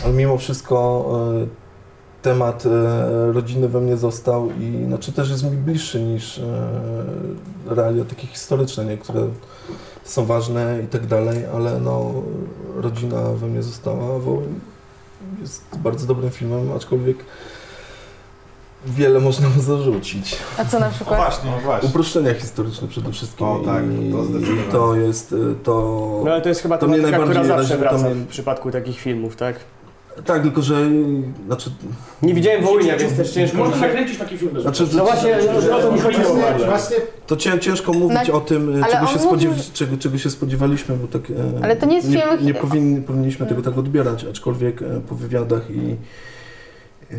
ale 0.05 0.12
mimo 0.12 0.38
wszystko 0.38 1.07
e, 1.42 1.46
temat 2.22 2.66
e, 2.66 3.33
rodziny 3.33 3.68
we 3.68 3.81
mnie 3.81 3.96
został 3.96 4.51
i 4.61 4.85
znaczy 4.87 5.12
też 5.12 5.31
jest 5.31 5.44
mi 5.44 5.51
bliższy 5.51 6.01
niż 6.01 6.38
e, 6.38 6.42
realia 7.66 8.05
takie 8.05 8.27
historyczne, 8.27 8.85
nie, 8.85 8.99
które 8.99 9.29
są 10.05 10.25
ważne 10.25 10.81
i 10.85 10.87
tak 10.87 11.07
dalej, 11.07 11.46
ale 11.55 11.81
no 11.81 12.12
rodzina 12.77 13.22
we 13.22 13.46
mnie 13.46 13.62
została, 13.62 14.18
Wołyń 14.18 14.61
jest 15.40 15.64
bardzo 15.79 16.07
dobrym 16.07 16.31
filmem, 16.31 16.72
aczkolwiek 16.72 17.16
wiele 18.87 19.20
można 19.20 19.49
mu 19.49 19.62
zarzucić. 19.62 20.37
A 20.59 20.64
co 20.64 20.81
na 20.81 20.87
O 20.88 20.90
przykład? 20.90 21.16
właśnie. 21.20 21.51
no 21.51 21.59
właśnie. 21.61 21.88
Uproszczenia 21.88 22.35
historyczne 22.35 22.88
przede 22.88 23.12
wszystkim. 23.12 23.46
O 23.46 23.59
tak, 23.64 23.83
to 24.12 24.25
zdecydowanie. 24.25 24.68
i 24.68 24.72
to 24.72 24.96
jest 24.96 25.33
y, 25.33 25.37
to. 25.64 25.72
No 26.25 26.31
ale 26.33 26.40
to 26.42 26.49
jest 26.49 26.62
chyba 26.62 26.79
To 26.79 26.87
mnie 26.87 26.96
tematyka, 26.96 27.22
która 27.22 27.40
najbardziej 27.40 27.66
zawsze 27.68 27.79
wraca 27.79 28.05
mnie- 28.14 28.14
w 28.25 28.27
przypadku 28.29 28.70
takich 28.70 28.99
filmów, 29.01 29.37
tak? 29.37 29.57
Tak, 30.25 30.42
tylko 30.42 30.62
że 30.62 30.88
znaczy. 31.46 31.70
Nie 32.22 32.35
widziałem 32.35 32.62
Wołynia, 32.64 32.96
więc 32.96 33.16
też 33.16 33.31
ciężko... 33.31 33.57
Można 33.59 33.77
nakręcić 33.77 34.18
taki 34.18 34.38
film 34.38 34.53
bez 34.53 34.62
znaczy 34.62 34.87
No 34.92 35.05
właśnie, 35.05 35.37
no, 35.70 35.77
o 35.77 35.81
to 35.83 35.92
mi 35.92 36.01
chodziło. 36.01 36.35
Właśnie, 36.35 36.66
właśnie 36.66 36.96
to 37.27 37.37
cię, 37.37 37.59
ciężko 37.59 37.92
mówić 37.92 38.29
Na- 38.29 38.35
o 38.35 38.40
tym, 38.40 38.77
y, 38.77 38.85
czego 38.92 39.07
się, 39.07 39.18
spodziew- 39.18 39.72
czego, 39.72 39.96
czego 39.96 40.18
się 40.18 40.31
spodziewaliśmy, 40.31 40.96
bo 40.96 41.07
tak. 41.09 41.22
Ale 41.62 41.77
to 41.77 41.87
nie 41.87 41.96
jest 41.96 42.09
nie, 42.11 42.18
film- 42.22 42.46
nie 42.46 42.55
powinni, 42.55 43.03
powinniśmy 43.03 43.46
tego 43.46 43.62
tak 43.62 43.79
odbierać, 43.79 44.25
aczkolwiek 44.25 44.81
po 45.09 45.14
wywiadach 45.14 45.70
i. 45.70 45.96
e, 47.11 47.16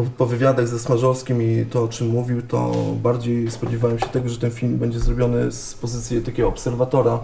Po, 0.00 0.06
po 0.18 0.26
wywiadach 0.26 0.68
ze 0.68 0.78
Smarzowskim 0.78 1.42
i 1.42 1.66
to, 1.70 1.82
o 1.82 1.88
czym 1.88 2.08
mówił, 2.08 2.42
to 2.42 2.70
bardziej 3.02 3.50
spodziewałem 3.50 3.98
się 3.98 4.06
tego, 4.06 4.28
że 4.28 4.38
ten 4.38 4.50
film 4.50 4.78
będzie 4.78 4.98
zrobiony 4.98 5.52
z 5.52 5.74
pozycji 5.74 6.20
takiego 6.22 6.48
obserwatora 6.48 7.18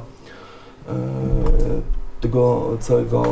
e, 0.88 0.92
tego 2.20 2.70
całego 2.80 3.22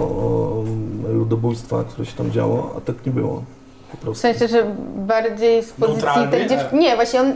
e, 1.09 1.13
ludobójstwa, 1.13 1.85
które 1.85 2.07
się 2.07 2.13
tam 2.17 2.31
działo, 2.31 2.75
a 2.77 2.81
tak 2.81 3.07
nie 3.07 3.13
było. 3.13 3.43
Po 3.91 3.97
W 3.97 4.01
prostu. 4.01 4.23
sensie, 4.23 4.49
że 4.49 4.77
bardziej 4.97 5.63
z 5.63 5.73
pozycji 5.73 5.95
Neutralnie? 6.03 6.29
tej 6.31 6.49
dziewczyny. 6.49 6.81
Nie, 6.83 6.97
właśnie 6.97 7.21
on. 7.21 7.33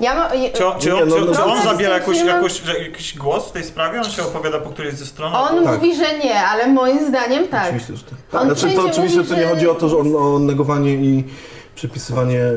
Ja 0.00 0.14
mam. 0.14 0.30
Czy, 0.54 0.66
on- 0.66 0.80
czy, 0.80 0.88
Nie, 0.88 1.02
on, 1.02 1.08
no, 1.08 1.14
czy, 1.16 1.24
no, 1.24 1.34
czy 1.34 1.42
on 1.44 1.48
no, 1.58 1.62
zabiera 1.64 1.90
tym 1.94 2.00
jakoś, 2.00 2.16
filmem- 2.18 2.26
jakoś, 2.34 2.60
że- 2.60 2.78
jakiś 2.84 3.18
głos 3.18 3.48
w 3.48 3.52
tej 3.52 3.64
sprawie? 3.64 3.98
On 3.98 4.04
się 4.04 4.22
opowiada 4.22 4.58
po 4.58 4.70
którejś 4.70 4.94
ze 4.94 5.06
stron? 5.06 5.34
On 5.34 5.64
Tak. 5.64 5.74
mówi, 5.74 5.96
że 5.96 6.18
nie, 6.24 6.40
ale 6.40 6.66
moim 6.72 7.08
zdaniem 7.08 7.48
tak. 7.48 7.64
Oczywiście, 7.64 7.96
że 7.96 8.02
tak. 8.04 8.40
On 8.42 8.46
Znaczy, 8.56 8.76
to 8.76 8.82
oczywiście 8.86 9.18
mówi, 9.18 9.30
to 9.30 9.34
nie 9.36 9.42
że- 9.42 9.48
chodzi 9.48 9.68
o 9.68 9.74
to, 9.74 9.88
że 9.88 9.96
on, 9.98 10.16
o 10.16 10.38
negowanie 10.38 10.94
i 10.94 11.24
przypisywanie 11.74 12.40
e, 12.40 12.54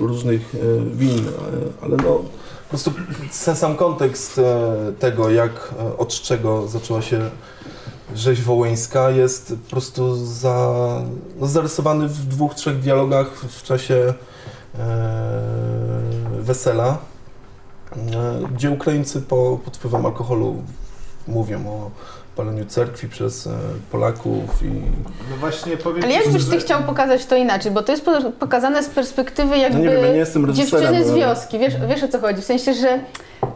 różnych 0.00 0.54
e, 0.54 0.58
win, 0.96 1.18
e, 1.18 1.30
ale 1.82 1.96
no 1.96 2.20
po 2.64 2.68
prostu 2.68 2.92
sam 3.30 3.76
kontekst 3.76 4.40
tego, 4.98 5.30
jak 5.30 5.74
od 5.98 6.20
czego 6.20 6.68
zaczęła 6.68 7.02
się 7.02 7.30
rzeź 8.14 8.42
wołyńska 8.42 9.10
jest 9.10 9.54
po 9.64 9.70
prostu 9.70 10.26
za, 10.26 10.68
no, 11.40 11.46
zarysowany 11.46 12.08
w 12.08 12.26
dwóch, 12.26 12.54
trzech 12.54 12.80
dialogach 12.80 13.34
w 13.34 13.62
czasie 13.62 14.14
e, 14.78 14.84
wesela, 16.40 16.98
e, 17.96 18.48
gdzie 18.54 18.70
Ukraińcy 18.70 19.22
po, 19.22 19.58
pod 19.64 19.76
wpływem 19.76 20.06
alkoholu 20.06 20.62
mówią 21.28 21.68
o 21.68 21.90
paleniu 22.36 22.64
cerkwi 22.64 23.08
przez 23.08 23.46
e, 23.46 23.50
Polaków 23.92 24.62
i 24.62 24.66
No 25.30 25.36
właśnie 25.40 25.76
powiem 25.76 26.04
Ale 26.04 26.12
jakbyś 26.12 26.44
ty 26.44 26.58
chciał 26.58 26.82
pokazać 26.82 27.26
to 27.26 27.36
inaczej, 27.36 27.72
bo 27.72 27.82
to 27.82 27.92
jest 27.92 28.04
po- 28.04 28.30
pokazane 28.38 28.82
z 28.82 28.88
perspektywy 28.88 29.58
jakby 29.58 29.78
No 29.78 29.84
nie 29.84 29.90
wiem, 29.90 30.04
ja 30.04 30.10
nie 30.12 30.16
jestem 30.18 30.54
dziewczyny 30.54 31.04
z 31.04 31.12
wioski. 31.14 31.58
Wiesz, 31.58 31.74
wiesz 31.88 32.02
o 32.02 32.08
co 32.08 32.20
chodzi? 32.20 32.42
W 32.42 32.44
sensie, 32.44 32.74
że 32.74 33.00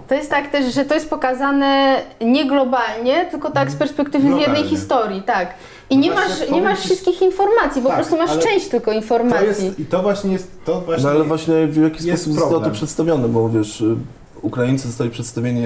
to 0.08 0.14
jest 0.14 0.30
tak 0.30 0.50
też, 0.50 0.74
że 0.74 0.84
to 0.84 0.94
jest 0.94 1.10
pokazane 1.10 1.96
nie 2.20 2.46
globalnie, 2.46 3.26
tylko 3.30 3.50
tak 3.50 3.70
z 3.70 3.76
perspektywy 3.76 4.34
w 4.34 4.40
jednej 4.40 4.64
historii, 4.64 5.22
tak. 5.22 5.48
I 5.90 5.96
No 5.96 6.02
nie 6.02 6.10
masz, 6.10 6.40
nie 6.40 6.46
powiem 6.46 6.64
masz 6.64 6.78
ci- 6.80 6.84
wszystkich 6.84 7.22
informacji, 7.22 7.82
po 7.82 7.88
Tak, 7.88 7.96
prostu 7.98 8.16
masz 8.16 8.38
część 8.38 8.68
tylko 8.68 8.90
To 8.90 8.96
informacji. 8.96 9.46
jest, 9.66 9.80
I 9.80 9.84
to 9.86 10.02
właśnie 10.02 10.32
jest, 10.32 10.50
to 10.64 10.80
właśnie... 10.80 11.04
No 11.04 11.10
ale 11.10 11.24
właśnie 11.24 11.66
w 11.66 11.76
jaki 11.76 12.06
jest 12.06 12.22
sposób 12.22 12.32
zostało 12.32 12.50
to 12.50 12.50
problem. 12.54 12.72
przedstawione, 12.74 13.28
bo 13.28 13.48
wiesz, 13.48 13.80
y, 13.80 13.96
Ukraińcy 14.42 14.86
zostali 14.88 15.10
przedstawieni, 15.10 15.62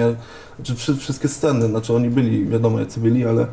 znaczy 0.55 0.75
wszy- 0.75 0.95
wszystkie 0.95 1.27
sceny, 1.27 1.67
znaczy 1.67 1.93
oni 1.93 2.09
byli, 2.09 2.45
wiadomo 2.45 2.79
jacy 2.79 2.99
byli, 2.99 3.25
ale 3.25 3.45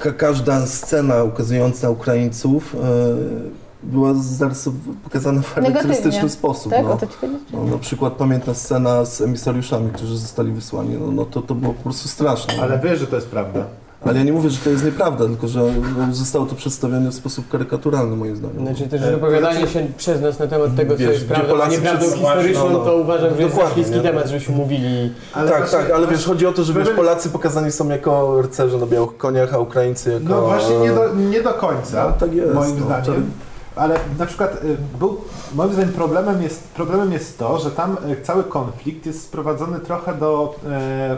ka 0.00 0.12
każda 0.12 0.66
scena 0.66 1.22
ukazująca 1.24 1.90
Ukraińców 1.90 2.74
e, 2.74 2.78
była 3.82 4.14
pokazana 5.04 5.42
w 5.42 5.54
charakterystyczny 5.54 6.28
sposób. 6.28 6.72
tak, 6.72 6.82
no. 6.82 6.96
No, 7.52 7.64
na 7.64 7.78
przykład 7.78 8.12
pamiętna 8.12 8.54
scena 8.54 9.04
z 9.04 9.20
emisariuszami, 9.20 9.90
którzy 9.90 10.18
zostali 10.18 10.52
wysłani, 10.52 10.96
no, 11.00 11.10
no 11.10 11.24
to, 11.24 11.42
to 11.42 11.54
było 11.54 11.72
po 11.74 11.82
prostu 11.82 12.08
straszne. 12.08 12.54
Ale 12.62 12.78
wiesz, 12.78 12.98
że 13.00 13.06
to 13.06 13.16
jest 13.16 13.28
prawda. 13.28 13.66
Ale 14.08 14.18
ja 14.18 14.24
nie 14.24 14.32
mówię, 14.32 14.50
że 14.50 14.58
to 14.58 14.70
jest 14.70 14.84
nieprawda, 14.84 15.24
tylko 15.24 15.48
że 15.48 15.60
no, 15.98 16.14
zostało 16.14 16.46
to 16.46 16.54
przedstawione 16.54 17.10
w 17.10 17.14
sposób 17.14 17.48
karykaturalny 17.48 18.16
moim 18.16 18.36
zdaniem. 18.36 18.66
Znaczy 18.66 18.88
też 18.88 19.02
E, 19.02 19.10
wypowiadanie 19.10 19.60
to 19.60 19.66
się 19.66 19.86
przez 19.96 20.20
nas 20.20 20.38
na 20.38 20.46
temat 20.46 20.76
tego, 20.76 20.94
co 20.94 20.98
Wiesz, 20.98 21.10
jest 21.10 21.26
prawdą, 21.26 21.46
a 21.46 21.50
Polacy 21.50 21.70
nieprawdą 21.70 22.04
historyczną, 22.10 22.64
no, 22.64 22.78
no. 22.78 22.84
to 22.84 22.96
uważam, 22.96 23.36
że 23.36 23.42
jest 23.42 23.56
śliski 23.74 23.94
nie? 23.94 24.00
temat, 24.00 24.26
żebyśmy 24.26 24.54
mówili. 24.54 25.12
Ale 25.32 25.50
tak, 25.50 25.58
właśnie- 25.58 25.78
tak, 25.78 25.90
ale 25.90 26.06
wiesz, 26.06 26.26
chodzi 26.26 26.46
o 26.46 26.52
to, 26.52 26.64
że 26.64 26.72
wiesz, 26.72 26.90
Polacy 26.90 27.30
pokazani 27.30 27.72
są 27.72 27.88
jako 27.88 28.42
rycerze 28.42 28.78
na 28.78 28.86
białych 28.86 29.16
koniach, 29.16 29.54
a 29.54 29.58
Ukraińcy 29.58 30.12
jako... 30.12 30.24
No 30.28 30.40
właśnie 30.40 30.78
nie 30.78 30.90
do, 30.92 31.14
nie 31.14 31.42
do 31.42 31.54
końca, 31.54 32.04
No, 32.04 32.12
tak 32.12 32.34
jest, 32.34 32.54
moim 32.54 32.80
no, 32.80 32.86
zdaniem. 32.86 33.30
Ale 33.76 33.94
na 34.18 34.26
przykład 34.26 34.64
y, 34.64 34.76
był, 34.98 35.20
moim 35.54 35.72
zdaniem 35.72 35.92
problemem 35.92 36.42
jest, 36.42 36.68
problemem 36.68 37.12
jest 37.12 37.38
to, 37.38 37.58
że 37.58 37.70
tam 37.70 37.96
y, 38.10 38.22
cały 38.22 38.44
konflikt 38.44 39.06
jest 39.06 39.22
sprowadzony 39.22 39.80
trochę 39.80 40.14
do 40.14 40.54
e, 40.70 41.16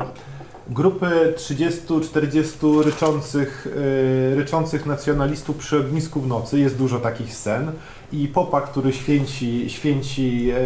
grupy 0.68 1.34
30-40 1.36 2.82
ryczących, 2.82 3.66
y, 3.66 4.34
ryczących 4.36 4.86
nacjonalistów 4.86 5.56
przy 5.56 5.78
ognisku 5.78 6.20
w 6.20 6.26
nocy. 6.26 6.58
Jest 6.58 6.76
dużo 6.76 6.98
takich 6.98 7.34
scen. 7.34 7.72
I 8.12 8.28
popa, 8.28 8.60
który 8.60 8.92
święci, 8.92 9.70
święci 9.70 10.50
e, 10.50 10.56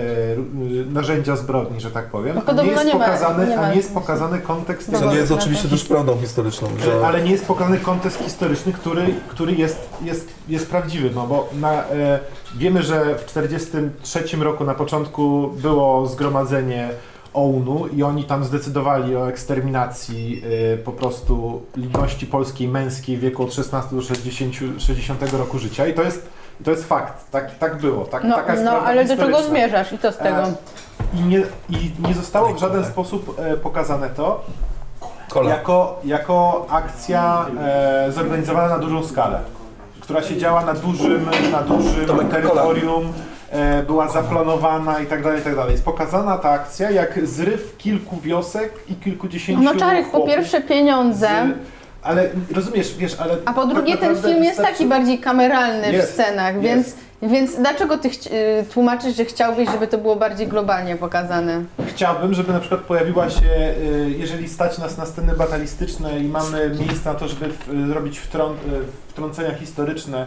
narzędzia 0.92 1.36
zbrodni, 1.36 1.80
że 1.80 1.90
tak 1.90 2.06
powiem. 2.10 2.40
No 2.56 2.62
nie 2.62 2.70
jest 2.70 2.84
nie 2.84 2.94
ma- 2.94 2.98
pokazany, 3.04 3.46
nie 3.46 3.56
ma- 3.56 3.62
a 3.62 3.70
nie 3.70 3.76
jest 3.76 3.94
pokazany 3.94 4.38
kontekst 4.38 4.90
Co 4.90 4.98
tego, 4.98 5.12
nie 5.12 5.16
jest 5.18 5.32
oczywiście 5.32 5.68
to. 5.68 5.74
też 5.74 5.84
prawdą 5.84 6.18
historyczną, 6.20 6.68
że... 6.84 7.06
ale 7.06 7.22
nie 7.22 7.30
jest 7.30 7.46
pokazany 7.46 7.78
kontekst 7.78 8.18
historyczny, 8.18 8.72
który, 8.72 9.14
który 9.28 9.52
jest, 9.52 9.78
jest, 10.02 10.28
jest 10.48 10.70
prawdziwy, 10.70 11.10
no 11.14 11.26
bo 11.26 11.48
na, 11.60 11.72
e, 11.72 12.18
wiemy, 12.56 12.82
że 12.82 13.18
w 13.18 13.24
1943 13.24 14.36
roku 14.36 14.64
na 14.64 14.74
początku 14.74 15.48
było 15.62 16.06
zgromadzenie 16.06 16.88
OUN-u 17.34 17.86
i 17.86 18.02
oni 18.02 18.24
tam 18.24 18.44
zdecydowali 18.44 19.16
o 19.16 19.28
eksterminacji 19.28 20.42
e, 20.74 20.76
po 20.76 20.92
prostu 20.92 21.62
ludności 21.76 22.26
polskiej 22.26 22.68
męskiej 22.68 23.16
w 23.16 23.20
wieku 23.20 23.42
od 23.42 23.54
16 23.54 23.96
do 23.96 24.02
60, 24.02 24.54
60 24.78 25.32
roku 25.32 25.58
życia. 25.58 25.86
I 25.86 25.94
to 25.94 26.02
jest, 26.02 26.28
to 26.64 26.70
jest 26.70 26.88
fakt, 26.88 27.30
tak, 27.30 27.58
tak 27.58 27.76
było, 27.76 28.04
tak, 28.04 28.24
No, 28.24 28.36
taka 28.36 28.52
jest 28.52 28.64
no 28.64 28.70
ale 28.72 29.04
do 29.04 29.16
czego 29.16 29.42
zmierzasz? 29.42 29.92
I 29.92 29.98
co 29.98 30.12
z 30.12 30.16
tego? 30.16 30.42
E, 30.42 30.52
I 31.14 31.20
nie, 31.20 31.42
I 31.70 31.92
nie 32.08 32.14
zostało 32.14 32.54
w 32.54 32.58
żaden 32.58 32.84
sposób 32.84 33.36
e, 33.38 33.56
pokazane 33.56 34.10
to, 34.10 34.44
Kola. 35.30 35.50
jako, 35.50 36.00
jako 36.04 36.66
akcja 36.70 37.46
e, 37.60 38.12
zorganizowana 38.12 38.68
na 38.68 38.78
dużą 38.78 39.04
skalę, 39.04 39.40
która 40.00 40.22
się 40.22 40.36
działa 40.36 40.64
na 40.64 40.74
dużym, 40.74 41.30
na 41.52 41.62
dużym 41.62 42.28
terytorium, 42.30 43.04
e, 43.04 43.31
była 43.86 44.08
zaplanowana 44.08 45.00
i 45.00 45.06
tak 45.06 45.22
dalej, 45.22 45.40
i 45.40 45.44
tak 45.44 45.56
dalej. 45.56 45.72
Jest 45.72 45.84
pokazana 45.84 46.38
ta 46.38 46.50
akcja 46.50 46.90
jak 46.90 47.26
zryw 47.26 47.76
kilku 47.78 48.20
wiosek 48.20 48.72
i 48.88 48.94
kilkudziesięciu 48.94 49.62
No 49.62 49.74
Czarek, 49.74 50.10
po 50.10 50.20
pierwsze 50.26 50.60
pieniądze, 50.60 51.26
z- 51.28 51.72
ale 52.02 52.28
rozumiesz, 52.54 52.94
wiesz, 52.98 53.16
ale... 53.20 53.36
a 53.44 53.52
po 53.52 53.66
drugie 53.66 53.96
tak 53.96 54.00
ten 54.00 54.22
film 54.22 54.44
jest 54.44 54.60
taki 54.60 54.86
bardziej 54.86 55.18
kameralny 55.18 55.92
Jest, 55.92 56.10
w 56.10 56.12
scenach, 56.14 56.54
jest. 56.54 56.64
więc, 56.66 56.94
więc 57.32 57.56
dlaczego 57.56 57.98
ty 57.98 58.08
y, 58.08 58.64
tłumaczysz, 58.74 59.16
że 59.16 59.24
chciałbyś, 59.24 59.70
żeby 59.70 59.86
to 59.86 59.98
było 59.98 60.16
bardziej 60.16 60.48
globalnie 60.48 60.96
pokazane? 60.96 61.62
Chciałbym, 61.86 62.34
żeby 62.34 62.52
na 62.52 62.60
przykład 62.60 62.80
pojawiła 62.80 63.30
się, 63.30 63.46
y, 63.46 64.14
jeżeli 64.18 64.48
stać 64.48 64.78
nas 64.78 64.98
na 64.98 65.06
sceny 65.06 65.32
batalistyczne 65.32 66.18
i 66.20 66.24
mamy 66.28 66.70
miejsce 66.80 67.12
na 67.12 67.18
to, 67.18 67.28
żeby 67.28 67.48
w- 67.48 67.86
zrobić 67.88 68.18
wtrą, 68.18 68.50
y, 68.52 68.56
wtrącenia 69.08 69.54
historyczne, 69.54 70.18
e, 70.18 70.26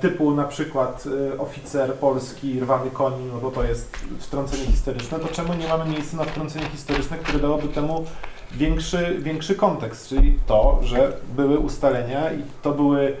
typu 0.00 0.30
na 0.30 0.44
przykład 0.44 1.06
y, 1.06 1.38
oficer 1.38 1.94
polski, 1.94 2.60
rwany 2.60 2.90
koń, 2.90 3.12
no 3.32 3.40
bo 3.40 3.50
to 3.50 3.64
jest 3.64 3.96
wtrącenie 4.18 4.64
historyczne, 4.64 5.18
to 5.18 5.28
czemu 5.28 5.54
nie 5.54 5.68
mamy 5.68 5.90
miejsca 5.90 6.16
na 6.16 6.24
wtrącenie 6.24 6.66
historyczne, 6.66 7.16
które 7.16 7.38
dałoby 7.38 7.68
temu 7.68 8.04
większy, 8.52 9.16
większy 9.18 9.54
kontekst, 9.54 10.08
czyli 10.08 10.38
to, 10.46 10.80
że 10.82 11.12
były 11.36 11.58
ustalenia 11.58 12.32
i 12.32 12.42
to 12.62 12.72
były 12.72 13.00
y, 13.06 13.14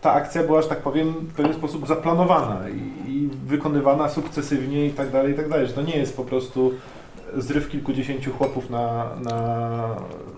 ta 0.00 0.12
akcja 0.12 0.42
była, 0.42 0.62
że 0.62 0.68
tak 0.68 0.80
powiem, 0.80 1.12
w 1.12 1.34
pewien 1.34 1.54
sposób 1.54 1.86
zaplanowana 1.86 2.60
i, 2.68 3.10
i 3.10 3.28
wykonywana 3.46 4.08
sukcesywnie 4.08 4.86
i 4.86 4.90
tak 4.90 5.10
dalej, 5.10 5.32
i 5.32 5.36
tak 5.36 5.48
dalej, 5.48 5.66
że 5.66 5.72
to 5.72 5.82
nie 5.82 5.96
jest 5.96 6.16
po 6.16 6.24
prostu 6.24 6.72
zryw 7.36 7.68
kilkudziesięciu 7.68 8.32
chłopów 8.32 8.70
na, 8.70 9.04
na, 9.20 9.88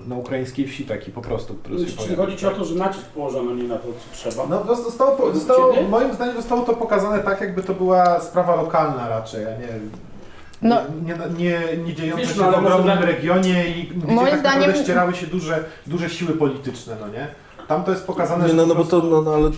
na 0.06 0.16
ukraińskiej 0.16 0.68
wsi 0.68 0.84
taki 0.84 1.10
po 1.10 1.22
prostu, 1.22 1.54
który 1.54 1.78
się 1.88 1.96
Czyli 1.96 2.16
chodzi 2.16 2.36
Ci 2.36 2.46
o 2.46 2.50
to, 2.50 2.64
że 2.64 2.74
nacisk 2.74 3.06
położono 3.06 3.54
nie 3.54 3.62
na 3.62 3.76
to, 3.76 3.82
co 3.88 4.30
trzeba. 4.30 4.46
No 4.46 4.58
to 4.58 4.76
zostało, 4.76 5.32
zostało, 5.34 5.74
Ciebie? 5.74 5.88
moim 5.88 6.14
zdaniem 6.14 6.36
zostało 6.36 6.62
to 6.62 6.74
pokazane 6.74 7.18
tak, 7.18 7.40
jakby 7.40 7.62
to 7.62 7.74
była 7.74 8.20
sprawa 8.20 8.54
lokalna 8.56 9.08
raczej, 9.08 9.44
a 9.46 9.50
nie, 9.50 9.68
No. 10.62 10.76
nie, 11.04 11.14
nie, 11.38 11.60
nie 11.84 11.94
dziejąca 11.94 12.22
Wiesz, 12.24 12.34
się 12.34 12.40
no, 12.40 12.52
w 12.52 12.54
ogromnym 12.54 12.96
dla- 12.98 13.06
regionie 13.06 13.68
i 13.68 13.84
gdzie 13.86 14.12
Moim 14.14 14.28
tak 14.30 14.40
zdaniem- 14.40 14.58
naprawdę 14.60 14.82
ścierały 14.84 15.14
się 15.14 15.26
duże, 15.26 15.64
duże 15.86 16.10
siły 16.10 16.32
polityczne, 16.32 16.96
no 17.00 17.08
nie? 17.08 17.26
Tam 17.68 17.84
to 17.84 17.90
jest 17.90 18.06
pokazane, 18.06 18.42
Nie, 18.44 18.50
że 18.50 18.56
no, 18.56 18.66
no 18.66 18.74
bo 18.74 18.84
to, 18.84 18.98
no, 19.02 19.22
no 19.22 19.34
ale... 19.34 19.50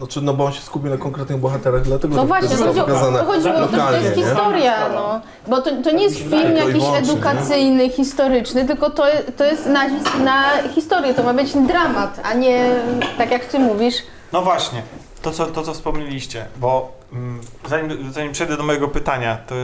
to- 0.00 0.12
Znaczy, 0.12 0.26
no 0.26 0.34
bo 0.34 0.44
on 0.44 0.52
się 0.52 0.60
skupił 0.60 0.90
na 0.90 0.96
konkretnych 0.96 1.38
bohaterach, 1.38 1.82
dlatego 1.82 2.14
No 2.14 2.22
to 2.22 2.28
właśnie, 2.28 2.48
zostało 2.48 2.68
chodzi 2.68 2.80
o, 2.80 2.84
pokazane 2.84 3.18
chodziło 3.24 3.54
o 3.54 3.66
to, 3.66 3.76
że 3.76 3.78
to 3.78 3.92
jest 3.92 4.16
nie? 4.16 4.22
historia, 4.24 4.88
no. 4.94 5.20
Bo 5.48 5.60
to, 5.62 5.70
to 5.82 5.90
nie 5.90 6.02
jest 6.02 6.16
film 6.16 6.30
Tylko 6.30 6.52
i 6.52 6.66
jakiś 6.66 6.82
nie? 6.82 6.96
edukacyjny, 6.98 7.90
historyczny, 7.90 8.64
tylko 8.66 8.90
to, 8.90 9.04
to 9.36 9.44
jest 9.44 9.66
nacisk 9.66 10.18
na 10.24 10.44
historię, 10.74 11.14
to 11.14 11.22
ma 11.22 11.34
być 11.34 11.52
dramat, 11.52 12.20
a 12.24 12.34
nie 12.34 12.70
tak 13.18 13.30
jak 13.30 13.44
ty 13.44 13.58
mówisz. 13.58 13.94
No 14.32 14.42
właśnie, 14.42 14.82
to 15.22 15.30
co, 15.30 15.46
to 15.46 15.62
co 15.62 15.74
wspomnieliście, 15.74 16.46
bo 16.56 16.92
mm, 17.12 17.40
zanim, 17.68 18.12
zanim 18.12 18.32
przejdę 18.32 18.56
do 18.56 18.62
mojego 18.62 18.88
pytania, 18.88 19.36
to 19.46 19.54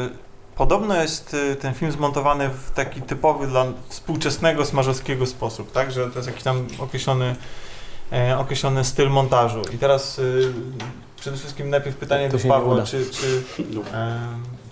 podobno 0.57 1.03
jest 1.03 1.35
y, 1.35 1.57
ten 1.57 1.75
film 1.75 1.93
zmontowany 1.93 2.49
w 2.49 2.71
taki 2.71 3.03
typowy 3.03 3.47
dla 3.47 3.65
współczesnego 3.89 4.65
smarzowskiego 4.65 5.27
sposób, 5.27 5.73
tak? 5.73 5.93
Że 5.93 6.11
to 6.11 6.19
jest 6.19 6.29
jakiś 6.29 6.43
tam 6.43 6.67
określony, 6.79 7.37
określony 8.39 8.85
styl 8.85 9.11
montażu. 9.11 9.63
I 9.75 9.79
teraz 9.79 10.19
y, 10.19 10.53
przede 11.21 11.37
wszystkim 11.37 11.71
najpierw 11.71 11.97
pytanie 11.97 12.29
To 12.31 12.39
do 12.39 12.49
Pawła, 12.49 12.83
czy, 12.83 13.11
czy, 13.11 13.43
e, 13.95 14.19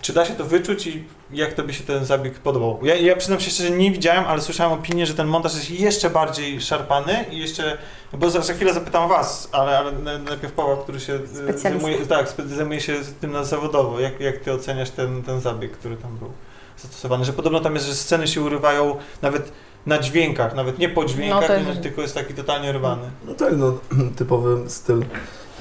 czy 0.02 0.12
da 0.12 0.24
się 0.24 0.34
to 0.34 0.44
wyczuć 0.44 0.86
i 0.86 1.04
jak 1.32 1.52
to 1.52 1.62
by 1.62 1.74
się 1.74 1.84
ten 1.84 2.04
zabieg 2.04 2.38
podobał? 2.38 2.78
Ja, 2.82 2.94
ja 2.94 3.16
przyznam 3.16 3.40
się 3.40 3.50
szczerze, 3.50 3.70
nie 3.70 3.90
widziałem, 3.90 4.24
ale 4.24 4.40
słyszałem 4.40 4.72
opinię, 4.72 5.06
że 5.06 5.14
ten 5.14 5.26
montaż 5.26 5.54
jest 5.54 5.70
jeszcze 5.70 6.10
bardziej 6.10 6.60
szarpany 6.60 7.24
i 7.30 7.38
jeszcze, 7.38 7.78
bo 8.12 8.30
za, 8.30 8.40
za 8.40 8.54
chwilę 8.54 8.74
zapytam 8.74 9.08
was, 9.08 9.48
ale, 9.52 9.78
ale 9.78 9.92
na- 9.92 10.18
najpierw 10.18 10.52
Pawła, 10.52 10.76
który 10.76 11.00
się 11.00 11.14
e, 11.14 11.18
Specjalista. 11.28 11.68
zajmuje, 11.70 12.06
tak, 12.06 12.34
zajmuje 12.46 12.80
się 12.80 12.94
tym 13.20 13.32
na 13.32 13.44
zawodowo. 13.44 14.00
Jak, 14.00 14.20
jak 14.20 14.36
ty 14.38 14.52
oceniasz 14.52 14.90
ten, 14.90 15.22
ten 15.22 15.40
zabieg, 15.40 15.72
który 15.72 15.96
tam 15.96 16.16
był 16.16 16.30
zastosowany? 16.78 17.24
Że 17.24 17.32
podobno 17.32 17.60
tam 17.60 17.74
jest, 17.74 17.86
że 17.86 17.94
sceny 17.94 18.28
się 18.28 18.40
urywają 18.42 18.96
nawet 19.22 19.52
na 19.86 19.98
dźwiękach, 19.98 20.54
nawet 20.54 20.78
nie 20.78 20.88
po 20.88 21.04
dźwiękach, 21.04 21.50
No 21.66 21.74
nie- 21.74 21.80
tylko 21.80 22.02
jest 22.02 22.14
taki 22.14 22.34
totalnie 22.34 22.72
rwany. 22.72 23.02
No 23.28 23.34
tak, 23.34 23.52
no 23.56 23.72
typowy 24.18 24.70
styl 24.70 25.02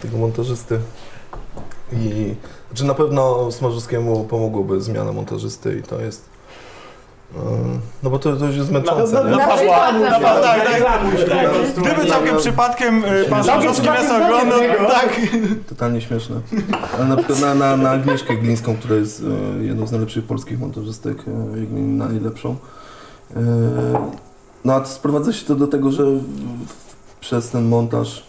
tego 0.02 0.18
montażysty. 0.18 0.80
I 1.94 2.34
znaczy 2.70 2.86
na 2.86 2.94
pewno 2.94 3.52
Smarzowskiemu 3.52 4.24
pomogłoby 4.24 4.82
zmiana 4.82 5.12
montażysty 5.12 5.78
i 5.80 5.84
to 5.84 6.02
jest. 6.02 6.34
No 8.04 8.10
bo 8.10 8.20
to, 8.20 8.36
to 8.36 8.46
już 8.46 8.56
jest 8.56 8.72
męczące. 8.72 9.14
na- 9.14 9.24
nie? 9.24 9.30
na- 9.30 9.38
Na 9.38 9.46
na 9.48 9.48
na 9.50 9.56
przykład. 9.56 10.44
tak, 10.44 10.84
tak. 10.84 11.02
Gdyby 11.78 12.10
całkiem 12.10 12.38
przypadkiem 12.38 13.06
y, 13.06 13.26
pan 13.30 13.44
Smarzowski 13.44 13.88
nas 13.88 14.12
oglądał, 14.12 14.60
tak. 14.90 15.20
Totalnie 15.70 16.02
śmieszne. 16.02 16.36
Ale 16.98 17.06
na 17.06 17.16
przykład 17.18 17.40
na, 17.40 17.56
na, 17.56 17.78
na 17.78 17.90
Agnieszkę 17.90 18.36
Glińską, 18.38 18.76
która 18.78 18.96
jest 18.96 19.24
e, 19.60 19.64
jedną 19.64 19.88
z 19.88 19.92
najlepszych 19.92 20.26
polskich 20.26 20.60
montażystek, 20.60 21.18
e, 21.28 21.60
jak 21.60 21.72
nie 21.72 21.82
najlepszą. 21.82 22.56
E, 23.36 23.40
no 24.66 24.74
a 24.74 24.86
sprowadza 24.86 25.34
się 25.34 25.46
to 25.46 25.56
do 25.56 25.68
tego, 25.68 25.92
że 25.92 26.06
w, 26.06 27.20
przez 27.20 27.50
ten 27.50 27.66
montaż 27.66 28.26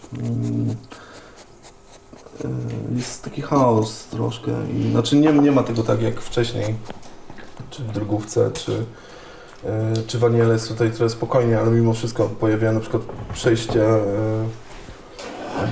e, 2.43 2.47
jest 2.95 3.23
taki 3.23 3.41
chaos 3.41 4.05
troszkę. 4.05 4.51
I, 4.73 4.91
znaczy 4.91 5.15
nie, 5.15 5.33
nie 5.33 5.51
ma 5.51 5.63
tego 5.63 5.83
tak 5.83 6.01
jak 6.01 6.21
wcześniej, 6.21 6.75
czy 7.69 7.83
w 7.83 7.91
drugówce, 7.91 8.51
czy 8.51 8.85
czy 10.07 10.19
Waniele 10.19 10.53
jest 10.53 10.67
tutaj 10.67 10.91
trochę 10.91 11.09
spokojnie, 11.09 11.59
ale 11.59 11.71
mimo 11.71 11.93
wszystko 11.93 12.29
pojawia 12.29 12.71
na 12.71 12.79
przykład 12.79 13.03
przejście 13.33 13.85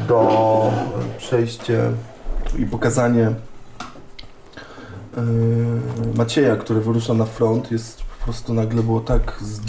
do 0.07 0.71
przejście 1.17 1.91
i 2.59 2.65
pokazanie 2.65 3.33
Macieja, 6.15 6.55
który 6.55 6.81
wyrusza 6.81 7.13
na 7.13 7.25
front, 7.25 7.71
jest 7.71 8.01
po 8.25 8.31
prostu 8.31 8.53
nagle 8.53 8.83
było 8.83 8.99
tak 8.99 9.33
z... 9.41 9.59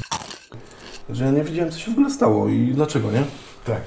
że 1.11 1.25
ja 1.25 1.31
nie 1.31 1.45
wiedziałem 1.45 1.73
co 1.73 1.79
się 1.79 1.91
w 1.91 1.95
ogóle 1.95 2.11
stało 2.11 2.49
i 2.49 2.73
dlaczego, 2.75 3.11
nie? 3.11 3.23
Tak. 3.65 3.81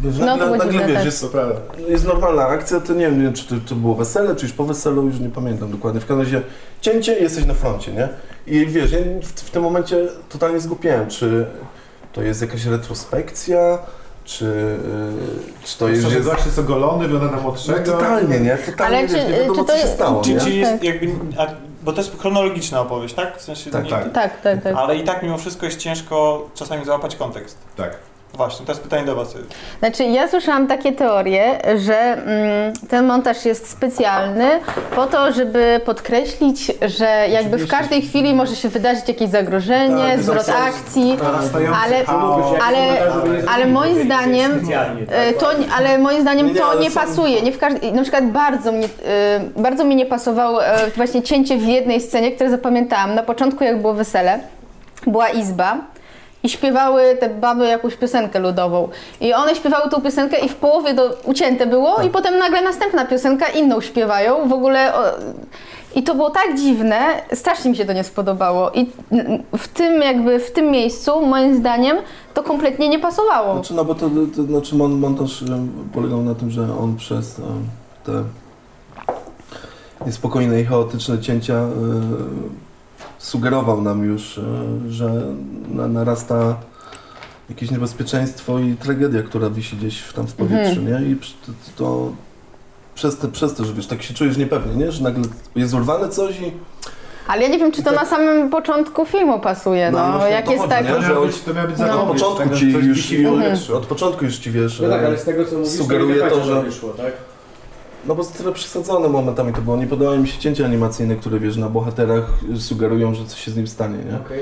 Wiesz, 0.00 0.18
No, 0.18 0.26
to 0.26 0.36
nagle, 0.36 0.50
nagle 0.58 0.72
dziwne 0.72 0.88
wiesz, 0.88 1.04
jest, 1.04 1.20
To 1.20 1.28
prawda. 1.28 1.54
jest 1.88 2.04
normalna 2.06 2.46
akcja, 2.46 2.80
to 2.80 2.92
nie 2.94 3.10
wiem, 3.10 3.32
czy 3.32 3.46
to, 3.48 3.54
to 3.68 3.74
było 3.74 3.94
wesele, 3.94 4.36
czy 4.36 4.46
już 4.46 4.52
po 4.54 4.64
weselu, 4.64 5.02
już 5.06 5.20
nie 5.20 5.28
pamiętam 5.28 5.70
dokładnie. 5.70 6.00
W 6.00 6.06
każdym 6.06 6.18
razie 6.24 6.42
cięcie, 6.80 7.18
jesteś 7.18 7.44
na 7.46 7.54
froncie, 7.54 7.92
nie? 7.92 8.08
I 8.46 8.66
wiesz, 8.66 8.92
ja 8.92 8.98
w, 9.22 9.26
w 9.26 9.50
tym 9.50 9.62
momencie 9.62 10.08
totalnie 10.28 10.60
zgupiłem, 10.60 11.08
czy 11.08 11.46
to 12.12 12.22
jest 12.22 12.42
jakaś 12.42 12.64
retrospekcja, 12.66 13.78
czy, 14.24 14.44
yy, 14.44 15.64
czy 15.64 15.78
to 15.78 15.88
jest... 15.88 16.02
Że 16.02 16.14
jest 16.14 16.26
zawsze 16.28 16.46
jest 16.46 16.58
ogolony, 16.58 17.02
wygląda 17.04 17.26
na 17.30 17.36
no, 17.36 17.42
młodszego. 17.42 17.92
totalnie, 17.92 18.40
nie? 18.40 18.56
Totalnie, 18.66 18.98
Ale 18.98 19.08
wiesz, 19.08 19.20
czy- 19.22 19.28
nie 19.32 19.38
wiadomo, 19.38 19.54
czy 19.54 19.60
to 19.60 19.64
co 19.64 19.72
się 19.72 19.78
jest- 19.80 19.94
stało, 19.94 20.22
Czy, 20.22 20.34
nie? 20.34 20.40
czy 20.40 20.50
jest 20.50 20.72
Tak. 20.72 20.84
jakby, 20.84 21.06
a, 21.38 21.46
bo 21.82 21.92
to 21.92 22.00
jest 22.00 22.20
chronologiczna 22.20 22.80
opowieść, 22.80 23.14
tak? 23.14 23.38
W 23.38 23.42
sensie 23.42 23.70
Tak, 23.70 23.84
nie, 23.84 23.90
tak. 23.90 24.12
Tak, 24.12 24.40
tak, 24.40 24.62
tak. 24.62 24.76
Ale 24.76 24.96
i 24.96 25.04
tak 25.04 25.22
mimo 25.22 25.38
wszystko 25.38 25.66
jest 25.66 25.78
ciężko 25.78 26.48
czasami 26.54 26.84
załapać 26.84 27.16
kontekst. 27.16 27.58
Tak. 27.76 27.98
Właśnie, 28.34 28.66
to 28.66 28.72
jest 28.72 28.82
pytanie 28.82 29.04
do 29.06 29.14
Was. 29.16 29.34
Znaczy, 29.78 30.04
ja 30.04 30.28
słyszałam 30.28 30.66
takie 30.66 30.92
teorie, 30.92 31.58
że 31.76 31.98
mm, 31.98 32.72
ten 32.88 33.06
montaż 33.06 33.44
jest 33.44 33.70
specjalny 33.70 34.48
po 34.96 35.06
to, 35.06 35.32
żeby 35.32 35.80
podkreślić, 35.84 36.72
że 36.86 37.28
jakby 37.28 37.58
w 37.58 37.68
każdej 37.68 38.02
chwili 38.02 38.34
może 38.34 38.56
się 38.56 38.68
wydarzyć 38.68 39.08
jakieś 39.08 39.30
zagrożenie, 39.30 40.04
Tak, 40.12 40.22
zwrot 40.22 40.44
zawsze- 40.46 40.62
akcji. 40.62 41.16
Narastający 41.22 41.78
Ale- 41.84 42.04
chaos. 42.04 42.56
ale- 42.68 43.12
ale 43.54 43.66
moim 43.66 44.04
zdaniem, 44.04 44.52
tak? 44.70 44.88
E, 45.10 45.32
To, 45.32 45.50
ale 45.76 45.98
moim 45.98 46.20
zdaniem 46.22 46.46
Nie, 46.46 46.52
nie, 46.52 46.60
to 46.60 46.66
ale 46.66 46.80
nie 46.80 46.90
pasuje. 46.90 47.42
Nie 47.42 47.52
w 47.52 47.58
każdej, 47.58 47.92
na 47.92 48.02
przykład 48.02 48.26
bardzo, 48.30 48.72
mnie, 48.72 48.86
e, 48.86 49.40
bardzo 49.62 49.84
mi 49.84 49.96
nie 49.96 50.06
pasowało 50.06 50.66
e, 50.66 50.90
właśnie 50.96 51.22
cięcie 51.22 51.56
w 51.56 51.62
jednej 51.66 52.00
scenie, 52.00 52.30
które 52.32 52.50
zapamiętałam. 52.50 53.14
Na 53.14 53.22
początku, 53.22 53.64
jak 53.64 53.80
było 53.80 53.94
wesele, 53.94 54.38
była 55.06 55.28
izba 55.28 55.76
i 56.42 56.48
śpiewały 56.48 57.16
te 57.20 57.28
baby 57.28 57.66
jakąś 57.66 57.96
piosenkę 57.96 58.38
ludową. 58.38 58.88
I 59.20 59.34
one 59.34 59.54
śpiewały 59.54 59.90
tą 59.90 60.00
piosenkę 60.00 60.38
i 60.38 60.48
w 60.48 60.56
połowie 60.56 60.94
do, 60.94 61.16
ucięte 61.24 61.66
było 61.66 61.96
Tak. 61.96 62.06
i 62.06 62.10
potem 62.10 62.38
nagle 62.38 62.62
następna 62.62 63.04
piosenka 63.04 63.46
inną 63.46 63.80
śpiewają. 63.80 64.48
W 64.48 64.52
ogóle... 64.52 64.94
O, 64.94 65.02
i 65.94 66.02
to 66.02 66.14
było 66.14 66.30
tak 66.30 66.58
dziwne, 66.58 67.00
strasznie 67.34 67.70
mi 67.70 67.76
się 67.76 67.84
to 67.84 67.92
nie 67.92 68.04
spodobało. 68.04 68.70
I 68.70 68.90
w 69.58 69.68
tym 69.68 70.02
jakby, 70.02 70.38
w 70.38 70.50
tym 70.52 70.70
miejscu, 70.70 71.26
moim 71.26 71.56
zdaniem, 71.56 71.96
to 72.34 72.42
kompletnie 72.42 72.88
nie 72.88 72.98
pasowało. 72.98 73.54
Znaczy, 73.54 73.74
no 73.74 73.84
bo 73.84 73.94
to, 73.94 74.10
to 74.36 74.42
znaczy 74.42 74.74
mon, 74.74 74.92
montaż 74.98 75.42
em, 75.42 75.72
polegał 75.94 76.22
na 76.22 76.34
tym, 76.34 76.50
że 76.50 76.62
on 76.78 76.96
przez 76.96 77.38
em, 77.38 77.44
te 78.04 78.12
niespokojne 80.06 80.60
i 80.60 80.64
chaotyczne 80.64 81.18
cięcia 81.18 81.54
e, 81.54 81.68
sugerował 83.22 83.82
nam 83.82 84.04
już, 84.04 84.38
e, 84.38 84.42
że 84.88 85.10
na, 85.68 85.88
narasta 85.88 86.56
jakieś 87.48 87.70
niebezpieczeństwo 87.70 88.58
i 88.58 88.74
tragedia, 88.76 89.22
która 89.22 89.50
wisi 89.50 89.76
gdzieś 89.76 89.98
w, 90.00 90.12
tam 90.12 90.26
w 90.26 90.32
powietrzu, 90.34 90.82
nie? 90.82 91.02
I 91.06 91.16
to, 91.76 92.12
przez, 92.94 93.18
te, 93.18 93.28
przez 93.28 93.54
to, 93.54 93.64
że 93.64 93.72
wiesz, 93.74 93.86
tak 93.86 94.02
się 94.02 94.14
czujesz 94.14 94.36
niepewnie, 94.36 94.74
nie? 94.84 94.92
Że 94.92 95.02
nagle 95.02 95.22
jest 95.56 95.74
urwane 95.74 96.08
coś 96.08 96.40
i 96.40 96.52
Ale 97.28 97.42
ja 97.42 97.48
nie 97.48 97.58
wiem, 97.58 97.72
czy 97.72 97.82
to 97.82 97.90
Tak. 97.90 98.00
na 98.00 98.06
samym 98.06 98.50
początku 98.50 99.06
filmu 99.06 99.40
pasuje, 99.40 99.90
No, 99.90 100.08
no, 100.18 100.26
jak 100.28 100.44
to 100.44 100.50
jest 100.52 100.62
chodzi, 100.64 100.74
tak... 100.74 100.86
nie? 100.88 101.02
Że 101.02 101.18
od- 101.18 101.26
być, 101.26 101.40
to 101.40 101.54
miał 101.54 101.68
być 101.68 101.78
No. 101.78 102.02
od 102.02 102.08
początku 102.12 102.56
ci 102.56 102.70
już, 102.72 103.12
w 103.12 103.24
powietrzu. 103.30 103.76
od 103.76 103.86
początku 103.86 104.24
już 104.24 104.36
ci 104.36 104.50
wiesz, 104.50 104.80
No 104.80 104.88
tak, 104.88 105.02
e, 105.02 105.06
ale 105.06 105.18
z 105.18 105.24
tego 105.24 105.44
co 105.44 105.58
mówisz, 105.58 105.70
sugeruje 105.72 106.16
to, 106.30 106.36
to, 106.36 106.44
że- 106.44 106.62
wyszło, 106.62 106.90
tak? 106.90 107.12
No 108.06 108.14
bo 108.14 108.24
trochę 108.24 108.52
przesadzone 108.52 109.08
momentami 109.08 109.52
to 109.52 109.60
było. 109.62 109.76
Nie 109.76 109.86
podobały 109.86 110.18
mi 110.18 110.28
się 110.28 110.38
cięcia 110.38 110.64
animacyjne, 110.64 111.16
które 111.16 111.38
wiesz, 111.38 111.56
na 111.56 111.68
bohaterach 111.68 112.24
sugerują, 112.58 113.14
że 113.14 113.24
coś 113.26 113.44
się 113.44 113.50
z 113.50 113.56
nim 113.56 113.66
stanie, 113.66 113.98
nie? 113.98 114.16
Okej. 114.16 114.40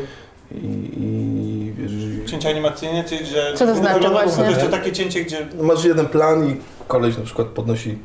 I, 0.53 0.67
i 1.01 1.73
wiesz, 1.77 1.91
że- 1.91 2.25
Cięcia 2.31 2.49
animacyjne, 2.51 3.05
czyli 3.05 3.27
że... 3.27 3.53
Co 3.55 3.67
to 3.67 3.75
znaczy 3.75 4.01
To 4.01 4.11
właśnie? 4.11 4.45
jest 4.45 4.61
to 4.61 4.69
takie 4.69 4.93
cięcie, 4.93 5.25
gdzie... 5.25 5.47
no 5.55 5.63
masz 5.65 5.85
jeden 5.85 6.07
plan 6.09 6.49
i 6.49 6.57
koleś 6.89 7.17
na 7.19 7.25
przykład 7.25 7.49
podnosi 7.49 7.99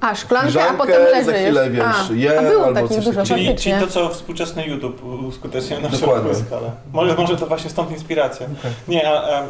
A, 0.00 0.14
szklankę, 0.14 0.68
a 0.68 0.74
potem 0.74 1.02
leży 1.02 1.24
za 1.24 1.32
chwilę, 1.32 1.70
wiesz, 1.70 1.84
a, 2.10 2.14
je 2.14 2.38
a 2.38 2.42
było 2.42 2.64
albo 2.64 2.88
coś 2.88 3.04
dużo, 3.04 3.12
takiego. 3.22 3.36
Czyli, 3.36 3.56
czyli 3.56 3.80
to, 3.80 3.86
co 3.86 4.08
współczesny 4.08 4.66
YouTube 4.66 5.02
uskutecznia 5.28 5.80
na 5.80 5.88
Dokładnie. 5.88 6.22
szeroką 6.34 6.46
skalę. 6.46 6.70
Może, 6.92 7.14
może 7.16 7.36
to 7.36 7.46
właśnie 7.46 7.70
stąd 7.70 7.90
inspiracja. 7.90 8.46
Nie, 8.88 9.08
a, 9.08 9.38
a 9.38 9.42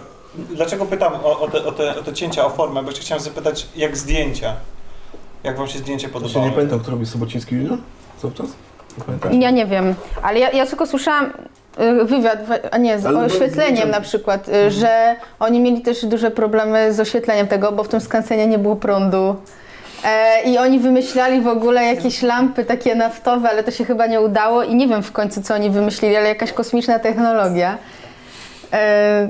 dlaczego 0.55 0.87
pytam 0.87 1.13
o, 1.25 1.41
o, 1.41 1.49
te, 1.49 1.65
o, 1.65 1.73
te, 1.73 1.99
o 2.01 2.03
te 2.03 2.13
cięcia, 2.13 2.47
o 2.47 2.51
formę? 2.51 2.83
Bo 2.83 2.89
jeszcze 2.89 3.03
chciałem 3.03 3.25
zapytać, 3.25 3.69
jak 3.77 3.97
zdjęcia? 3.97 4.55
Jak 5.45 5.57
wam 5.57 5.69
się 5.69 5.79
zdjęcie 5.79 6.09
Właśnie 6.09 6.21
podobało? 6.21 6.47
nie 6.47 6.53
pamiętam, 6.53 6.81
kto 6.81 6.91
robi 6.91 7.07
Sobociński 7.07 7.55
Junior? 7.55 7.79
Cały 8.23 8.35
czas? 8.35 8.47
Nie 8.99 9.05
pamiętam. 9.05 9.41
Ja 9.41 9.51
nie 9.51 9.67
wiem, 9.67 9.95
ale 10.23 10.39
ja, 10.39 10.51
ja 10.51 10.67
tylko 10.67 10.87
słyszałam 10.87 11.33
y, 11.81 12.05
wywiad, 12.05 12.39
a 12.71 12.79
nie, 12.79 12.99
z 12.99 13.07
Ale 13.07 13.19
oświetleniem 13.19 13.91
na 13.91 14.01
przykład, 14.01 14.49
y, 14.49 14.71
że 14.71 15.17
oni 15.41 15.61
mieli 15.61 15.81
też 15.81 16.07
duże 16.07 16.31
problemy 16.31 16.93
z 16.93 17.01
oświetleniem 17.01 17.47
tego, 17.47 17.73
bo 17.73 17.85
w 17.85 17.89
tym 17.89 18.01
skansenie 18.01 18.47
nie 18.47 18.59
było 18.59 18.77
prądu. 18.77 19.37
E, 20.05 20.43
I 20.43 20.59
oni 20.59 20.79
wymyślali 20.79 21.41
w 21.41 21.49
ogóle 21.49 21.85
jakieś 21.85 22.23
lampy 22.23 22.65
takie 22.65 22.95
naftowe, 22.95 23.51
ale 23.51 23.63
to 23.63 23.71
się 23.71 23.85
chyba 23.85 24.07
nie 24.07 24.21
udało 24.21 24.63
i 24.63 24.75
nie 24.75 24.89
wiem 24.89 25.03
w 25.03 25.13
końcu, 25.13 25.43
co 25.43 25.55
oni 25.55 25.71
wymyślili, 25.71 26.17
ale 26.17 26.29
jakaś 26.29 26.53
kosmiczna 26.53 26.99
technologia. 26.99 27.79
E, 28.73 29.29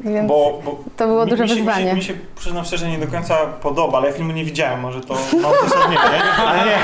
więc 0.00 0.28
Bo, 0.28 0.60
bo 0.64 0.78
to 0.96 1.06
było 1.06 1.24
mi, 1.24 1.30
duże 1.30 1.42
mi 1.42 1.48
się, 1.48 1.54
wyzwanie. 1.54 1.84
Mi 1.84 1.90
się, 1.90 1.96
mi 1.96 2.02
się, 2.02 2.24
przyznam 2.36 2.64
szczerze, 2.64 2.88
nie 2.88 2.98
do 2.98 3.06
końca 3.06 3.36
podoba, 3.62 3.98
ale 3.98 4.06
ja 4.08 4.14
filmu 4.14 4.32
nie 4.32 4.44
widziałem, 4.44 4.80
może 4.80 5.00
to 5.00 5.14
ma 5.14 5.48
uzasadnienie, 5.48 6.02
nie? 6.12 6.22
Ale 6.48 6.64
nie, 6.64 6.78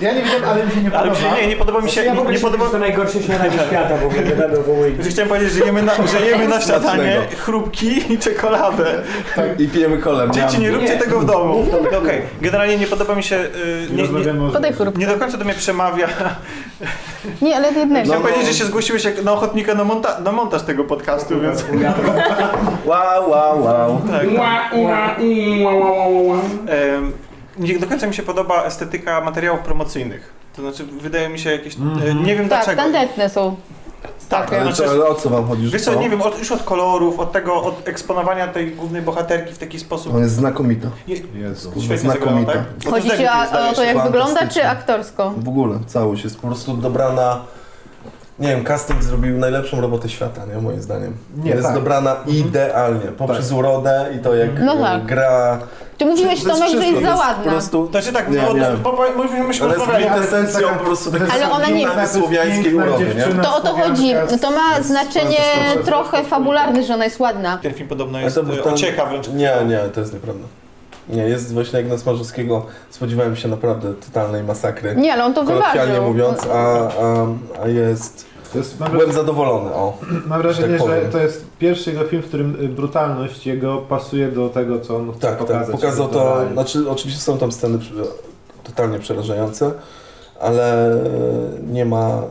Ja 0.00 0.12
nie 0.14 0.22
wiem, 0.22 0.44
ale 0.48 0.64
mi 0.66 0.70
się 0.72 0.80
nie 0.82 0.98
ale 0.98 1.10
mi 1.10 1.16
podoba. 1.16 1.36
się, 1.36 1.42
nie, 1.42 1.48
nie 1.48 1.56
podoba 1.56 1.80
mi 1.80 1.90
się, 1.90 2.04
Ja 2.04 2.14
w 2.14 2.18
nie, 2.18 2.30
nie 2.30 2.36
się 2.38 2.42
podoba 2.44 2.66
to 2.68 2.78
najgorsze 2.78 3.22
śniadanie 3.22 3.52
świata 3.68 3.96
w 3.96 4.06
ogóle, 4.06 4.22
wydane 4.22 4.56
wołuje. 4.56 4.94
Znaczy, 4.94 5.10
Chciałem 5.10 5.28
powiedzieć, 5.28 5.52
że 5.52 5.64
jemy 5.64 5.82
na, 5.82 5.92
że 6.06 6.26
jemy 6.26 6.48
na 6.48 6.60
śniadanie 6.60 7.16
chrupki 7.38 8.12
i 8.12 8.18
czekoladę. 8.18 9.02
I 9.58 9.68
pijemy 9.68 9.98
kolę. 9.98 10.30
Dzieci, 10.30 10.58
nie 10.58 10.70
róbcie 10.70 10.96
tego 10.98 11.20
w 11.20 11.24
domu. 11.24 11.66
Okej, 12.02 12.22
generalnie 12.40 12.76
nie 12.78 12.86
podoba 12.86 13.14
mi 13.14 13.22
się... 13.22 13.36
y, 13.36 13.86
Nie 13.90 14.02
nie, 14.02 14.08
nie, 14.08 14.96
nie 14.96 15.06
do 15.06 15.14
końca 15.18 15.38
to 15.38 15.44
mnie 15.44 15.54
przemawia. 15.54 16.08
Nie, 17.42 17.56
ale 17.56 17.72
jednego. 17.72 18.04
Chciałem 18.04 18.22
powiedzieć, 18.22 18.46
że 18.46 18.54
się 18.54 18.64
zgłosiłeś 18.64 19.04
jak 19.04 19.22
na 19.24 19.32
ochotnika 19.32 19.74
na, 19.74 19.84
monta 20.02 20.20
na 20.20 20.32
montaż 20.32 20.62
tego 20.62 20.84
podcastu, 20.84 21.40
więc... 21.40 21.64
Wow, 22.86 23.30
wow, 23.30 23.62
wow. 23.64 24.00
Tak. 24.10 24.26
Nie 27.58 27.78
do 27.78 27.86
końca 27.86 28.06
mi 28.06 28.14
się 28.14 28.22
podoba 28.22 28.64
estetyka 28.64 29.20
materiałów 29.20 29.60
promocyjnych. 29.60 30.32
To 30.56 30.62
znaczy, 30.62 30.84
wydaje 30.84 31.28
mi 31.28 31.38
się 31.38 31.50
jakieś... 31.50 31.76
e, 31.76 32.14
Nie 32.14 32.36
wiem 32.36 32.48
Tak, 32.48 32.64
dlaczego. 32.64 32.82
tandetne 32.82 33.28
są. 33.28 33.56
Tak, 34.28 34.44
takie. 34.50 34.60
Ale, 34.62 34.74
znaczy, 34.74 34.90
ale 34.90 35.06
o 35.06 35.14
co 35.14 35.30
wam 35.30 35.48
chodzi? 35.48 35.68
Wiesz 35.70 35.82
co, 35.82 35.94
co? 35.94 36.00
nie 36.00 36.10
wiem, 36.10 36.22
od, 36.22 36.38
już 36.38 36.52
od 36.52 36.62
kolorów, 36.62 37.20
od 37.20 37.32
tego, 37.32 37.62
od 37.62 37.88
eksponowania 37.88 38.48
tej 38.48 38.70
głównej 38.70 39.02
bohaterki 39.02 39.54
w 39.54 39.58
taki 39.58 39.78
sposób... 39.78 40.14
On 40.14 40.22
jest 40.22 40.34
znakomita. 40.34 40.88
Jezu. 41.34 41.72
Świetnie 41.80 41.98
znakomita. 41.98 42.52
tak? 42.52 42.62
Chodzi 42.90 43.08
jest 43.08 43.20
ci 43.20 43.26
o, 43.26 43.70
o 43.70 43.72
to, 43.74 43.82
jak 43.84 44.02
wygląda, 44.02 44.46
czy 44.46 44.68
aktorsko? 44.68 45.32
W 45.36 45.48
ogóle 45.48 45.78
całość 45.86 46.24
jest 46.24 46.40
po 46.40 46.46
prostu 46.46 46.76
dobrana. 46.76 47.40
Nie 48.42 48.48
wiem, 48.48 48.64
casting 48.64 49.02
zrobił 49.02 49.38
najlepszą 49.38 49.80
robotę 49.80 50.08
świata, 50.08 50.42
nie? 50.54 50.60
Moim 50.62 50.82
zdaniem. 50.82 51.16
Nie, 51.36 51.50
jest 51.50 51.62
tak. 51.62 51.74
dobrana 51.74 52.16
idealnie. 52.26 53.06
Poprzez 53.18 53.48
Tak. 53.48 53.58
urodę 53.58 54.06
i 54.16 54.18
to 54.18 54.34
jak 54.34 54.50
No 54.60 54.74
e, 54.74 54.80
tak. 54.80 55.06
gra. 55.06 55.58
Czy 55.98 56.06
mówiłeś 56.06 56.42
To 56.42 56.48
jest 56.48 56.60
Tomek, 56.62 56.80
że 56.82 56.86
jest 56.86 57.00
to 57.00 57.06
za 57.06 57.12
Po 57.12 57.18
ładna? 57.18 57.52
prostu, 57.52 57.84
To 57.86 57.90
znaczy 57.90 58.12
tak, 58.12 58.30
Nie, 58.30 58.42
no, 58.42 58.52
nie. 58.52 58.76
Bo, 58.82 58.92
bo, 58.92 59.22
myśmy, 59.22 59.42
myśmy 59.44 59.66
ale 59.66 59.74
jest 60.40 60.54
taka- 60.54 60.68
po 60.78 60.84
prostu 60.84 61.10
Ale 61.34 61.50
ona 61.50 61.66
nie- 61.68 61.84
pięknej 61.84 62.08
słowiańskiej 62.08 62.74
urody, 62.74 63.06
nie? 63.16 63.42
To 63.42 63.56
o 63.56 63.60
to 63.60 63.74
chodzi. 63.74 64.14
To 64.40 64.50
ma 64.50 64.82
znaczenie 64.82 65.38
trochę 65.84 66.24
fabularne, 66.24 66.82
że 66.82 66.94
ona 66.94 67.04
jest 67.04 67.20
ładna. 67.20 67.58
ten 67.62 67.74
film 67.74 67.88
podobno 67.88 68.20
jest, 68.20 68.36
to 68.36 68.42
był 68.42 68.54
e, 68.54 68.58
ten- 68.58 68.74
ocieka 68.74 69.06
wręcz. 69.06 69.28
Nie, 69.28 69.52
nie, 69.68 69.78
to 69.78 70.00
jest 70.00 70.12
nieprawda. 70.12 70.44
Nie, 71.08 71.22
jest 71.22 71.54
właśnie 71.54 71.78
jak 71.80 71.88
na 71.88 71.98
Smarzowskiego 71.98 72.66
spodziewałem 72.90 73.36
się 73.36 73.48
naprawdę 73.48 73.94
totalnej 73.94 74.42
masakry. 74.42 74.94
Nie, 74.96 75.12
ale 75.12 75.24
on 75.24 75.34
to 75.34 75.42
wyważył. 75.44 76.02
mówiąc, 76.02 76.38
a, 76.52 76.58
a, 76.58 77.26
a 77.64 77.68
jest... 77.68 78.31
Jest, 78.54 78.76
Byłem 78.90 79.12
zadowolony, 79.12 79.74
o. 79.74 79.98
mam 80.26 80.42
wrażenie, 80.42 80.78
tak 80.78 80.86
że 80.88 81.00
to 81.12 81.18
jest 81.18 81.46
pierwszy 81.58 81.92
jego 81.92 82.04
film, 82.04 82.22
w 82.22 82.26
którym 82.28 82.56
y, 82.64 82.68
brutalność 82.68 83.46
jego 83.46 83.78
pasuje 83.78 84.28
do 84.28 84.48
tego, 84.48 84.80
co 84.80 84.96
on 84.96 85.12
chce 85.12 85.20
Tak, 85.20 85.38
pokazać. 85.38 85.66
tak. 85.66 85.76
Pokazał 85.80 86.08
to. 86.08 86.36
Znaczy, 86.52 86.90
oczywiście 86.90 87.20
są 87.20 87.38
tam 87.38 87.52
sceny 87.52 87.78
totalnie 88.64 88.98
przerażające, 88.98 89.70
ale 90.40 90.96
nie 91.72 91.84
ma, 91.84 92.22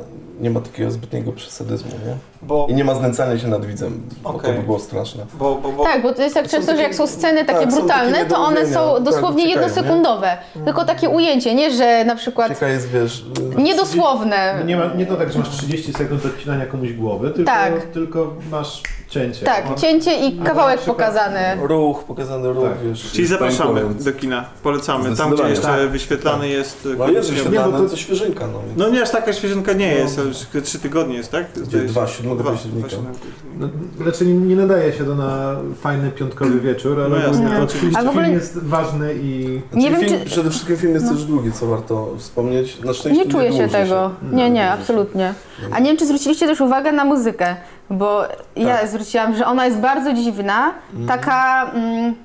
nie 0.42 0.50
ma 0.50 0.60
takiego 0.62 0.92
zbytniego 0.92 1.32
przesadyzmu, 1.32 1.92
nie? 1.92 2.16
Bo, 2.42 2.68
I 2.70 2.74
nie 2.74 2.84
ma 2.84 2.96
znęcania 2.96 3.40
się 3.40 3.48
nad 3.48 3.66
widzem, 3.66 4.04
bo 4.24 4.30
Okej. 4.30 4.52
to 4.52 4.58
by 4.58 4.64
było 4.66 4.80
straszne. 4.80 5.26
bo, 5.34 5.56
bo, 5.56 5.72
bo 5.72 5.84
Tak, 5.84 6.02
bo 6.02 6.14
to 6.14 6.22
jest 6.22 6.36
tak 6.36 6.44
często, 6.48 6.62
że 6.62 6.68
takie- 6.68 6.82
jak 6.84 6.96
są 6.96 7.08
sceny 7.08 7.46
takie 7.46 7.60
tak, 7.66 7.74
brutalne, 7.76 8.18
takie 8.18 8.30
to 8.30 8.38
one 8.38 8.66
są 8.68 8.94
Tak, 8.94 9.04
dosłownie 9.04 9.44
uciekają, 9.44 9.68
jednosekundowe. 9.68 10.38
Tylko 10.66 10.86
takie 10.86 11.10
ujęcie, 11.10 11.56
nie, 11.56 11.72
że 11.72 12.06
na 12.06 12.16
przykład 12.16 12.50
Cieka 12.50 12.68
jest, 12.68 12.90
wiesz... 12.90 13.26
niedosłowne. 13.58 14.64
Nie, 14.66 14.78
ma, 14.78 14.86
nie 14.94 15.06
to 15.06 15.16
tak, 15.16 15.34
że 15.34 15.40
masz 15.40 15.50
30 15.50 15.94
sekund 15.94 16.26
odcinania 16.26 16.66
komuś 16.66 16.94
głowy, 16.94 17.30
tylko, 17.32 17.52
Tak. 17.52 17.82
tylko 17.86 18.34
masz 18.52 18.82
cięcie. 19.12 19.46
Tak, 19.46 19.64
No, 19.70 19.76
cięcie 19.76 20.28
i 20.28 20.38
kawałek 20.38 20.78
przykład- 20.80 20.98
pokazany. 20.98 21.40
Ruch, 21.68 22.04
pokazany 22.04 22.54
ruch, 22.54 22.64
Tak. 22.64 22.78
wiesz... 22.90 23.12
Czyli 23.12 23.28
zapraszamy 23.28 23.82
do 24.00 24.12
kina, 24.14 24.46
polecamy. 24.64 25.16
Tam, 25.16 25.34
gdzie 25.34 25.44
jeszcze 25.44 25.68
Tak. 25.68 25.90
wyświetlany 25.90 26.48
jest... 26.50 26.88
No 26.98 27.08
jest 27.08 27.30
wyświetlane, 27.30 27.68
Nie, 27.68 27.74
bo 27.78 27.84
to- 27.84 27.90
to 27.90 27.98
świeżynka, 27.98 28.48
no. 28.48 28.60
No 28.78 28.90
nie, 28.90 29.02
aż 29.02 29.10
taka 29.10 29.34
świeżynka 29.34 29.74
nie 29.74 29.94
jest, 29.94 30.18
już 30.54 30.64
trzy 30.64 30.80
tygodnie 30.80 31.16
jest, 31.16 31.32
tak? 31.32 31.46
Gdzie 31.68 31.78
dwa, 31.80 32.08
7 32.08 32.38
Dwa, 32.38 32.52
października. 32.52 32.88
No, 33.60 33.70
raczej 34.06 34.28
nie, 34.28 34.34
nie 34.34 34.56
nadaje 34.56 34.94
się 34.94 35.04
to 35.06 35.16
na 35.16 35.56
fajny 35.82 36.12
piątkowy 36.12 36.60
wieczór, 36.60 37.00
ale 37.00 37.10
No 37.10 37.16
jasne, 37.28 37.64
oczywiście. 37.64 38.00
A 38.00 38.04
w 38.04 38.08
ogóle- 38.08 38.24
film 38.26 38.36
jest 38.36 38.58
ważny 38.64 39.14
i... 39.22 39.62
Nie 39.74 39.82
Znaczy, 39.90 40.00
wiem, 40.00 40.10
film, 40.10 40.20
czy- 40.24 40.30
Przede 40.30 40.50
wszystkim 40.50 40.78
film 40.78 40.94
jest 40.94 41.10
też 41.10 41.24
długi, 41.24 41.52
co 41.52 41.66
warto 41.68 42.10
wspomnieć. 42.18 42.80
Na 42.80 42.94
szczęście 42.94 43.26
Nie 43.26 43.32
czuję 43.32 43.54
się 43.54 43.68
tego. 43.68 44.12
Nie, 44.32 44.50
nie, 44.50 44.72
absolutnie. 44.72 45.34
A 45.72 45.80
nie 45.80 45.86
wiem, 45.88 45.98
czy 45.98 46.06
zwróciliście 46.06 46.48
też 46.48 46.62
uwagę 46.62 46.92
na 46.92 47.06
muzykę, 47.06 47.56
bo 47.92 48.22
ja 48.56 48.78
Tak. 48.78 48.88
zwróciłam, 48.88 49.36
że 49.36 49.46
ona 49.46 49.66
jest 49.66 49.78
bardzo 49.80 50.14
dziwna, 50.14 50.72
taka... 51.08 51.72
Mm, 51.74 52.16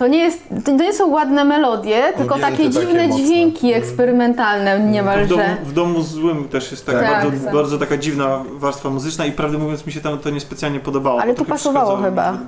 to 0.00 0.06
nie, 0.08 0.18
jest, 0.18 0.42
to 0.64 0.72
nie 0.72 0.92
są 0.92 1.08
ładne 1.10 1.44
melodie, 1.44 2.02
tylko 2.16 2.34
Ambienty 2.34 2.56
takie 2.56 2.70
takie 2.70 2.86
dziwne 2.86 3.08
mocne. 3.08 3.24
dźwięki 3.24 3.72
eksperymentalne 3.72 4.76
W 4.76 4.78
domu, 4.80 4.92
niemalże. 4.92 5.56
w 5.64 5.72
domu 5.72 6.02
złym 6.02 6.48
też 6.48 6.70
jest 6.70 6.86
tak, 6.86 6.94
Tak. 7.00 7.10
bardzo, 7.24 7.44
Tak. 7.44 7.54
bardzo 7.54 7.78
taka 7.78 7.96
dziwna 7.96 8.44
warstwa 8.54 8.90
muzyczna 8.90 9.26
i 9.26 9.32
prawdę 9.32 9.58
mówiąc 9.58 9.86
mi 9.86 9.92
się 9.92 10.00
tam 10.00 10.18
to 10.18 10.30
niespecjalnie 10.30 10.80
podobało. 10.80 11.20
Ale 11.22 11.34
trochę 11.34 11.50
pasowało 11.50 11.96
chyba. 11.96 12.38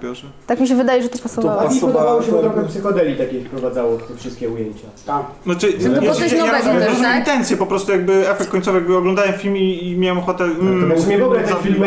Tak 0.47 0.61
mi 0.61 0.69
się 0.69 0.75
wydaje, 0.75 1.03
że 1.03 1.09
to 1.09 1.19
pasowało. 1.19 1.61
A 1.61 1.65
mi 1.65 1.69
Pasowało, 1.69 1.93
podobało 1.93 2.23
się, 2.23 2.33
bo 2.33 2.43
tak. 2.43 2.53
trochę 2.53 2.69
psychodeli 2.69 3.17
takiej 3.17 3.45
wprowadzało 3.45 3.97
w 3.99 4.03
te 4.09 4.15
wszystkie 4.17 4.51
ujęcia. 4.51 4.87
Tak. 5.07 5.23
Znaczy, 5.45 5.73
No 5.89 5.95
to 5.99 6.05
ja, 6.05 6.15
coś 6.15 6.33
ja, 6.33 6.39
ja, 6.39 6.45
nowego 6.45 6.59
rozumiem, 6.59 6.81
też, 6.81 6.89
rozumiem 6.89 7.11
tak? 7.13 7.19
intencje, 7.19 7.57
po 7.57 7.67
prostu 7.67 7.93
jakby 7.93 8.29
efekt 8.31 8.51
końcowy, 8.51 8.79
jakby 8.79 8.97
oglądałem 8.97 9.33
film 9.33 9.57
i, 9.57 9.87
i 9.89 9.97
miałem 9.99 10.19
ochotę... 10.19 10.45
Mm, 10.45 10.87
Znaczy 10.87 11.07
mnie 11.07 11.19
w 11.19 11.25
ogóle 11.25 11.41
ten 11.41 11.57
film 11.57 11.85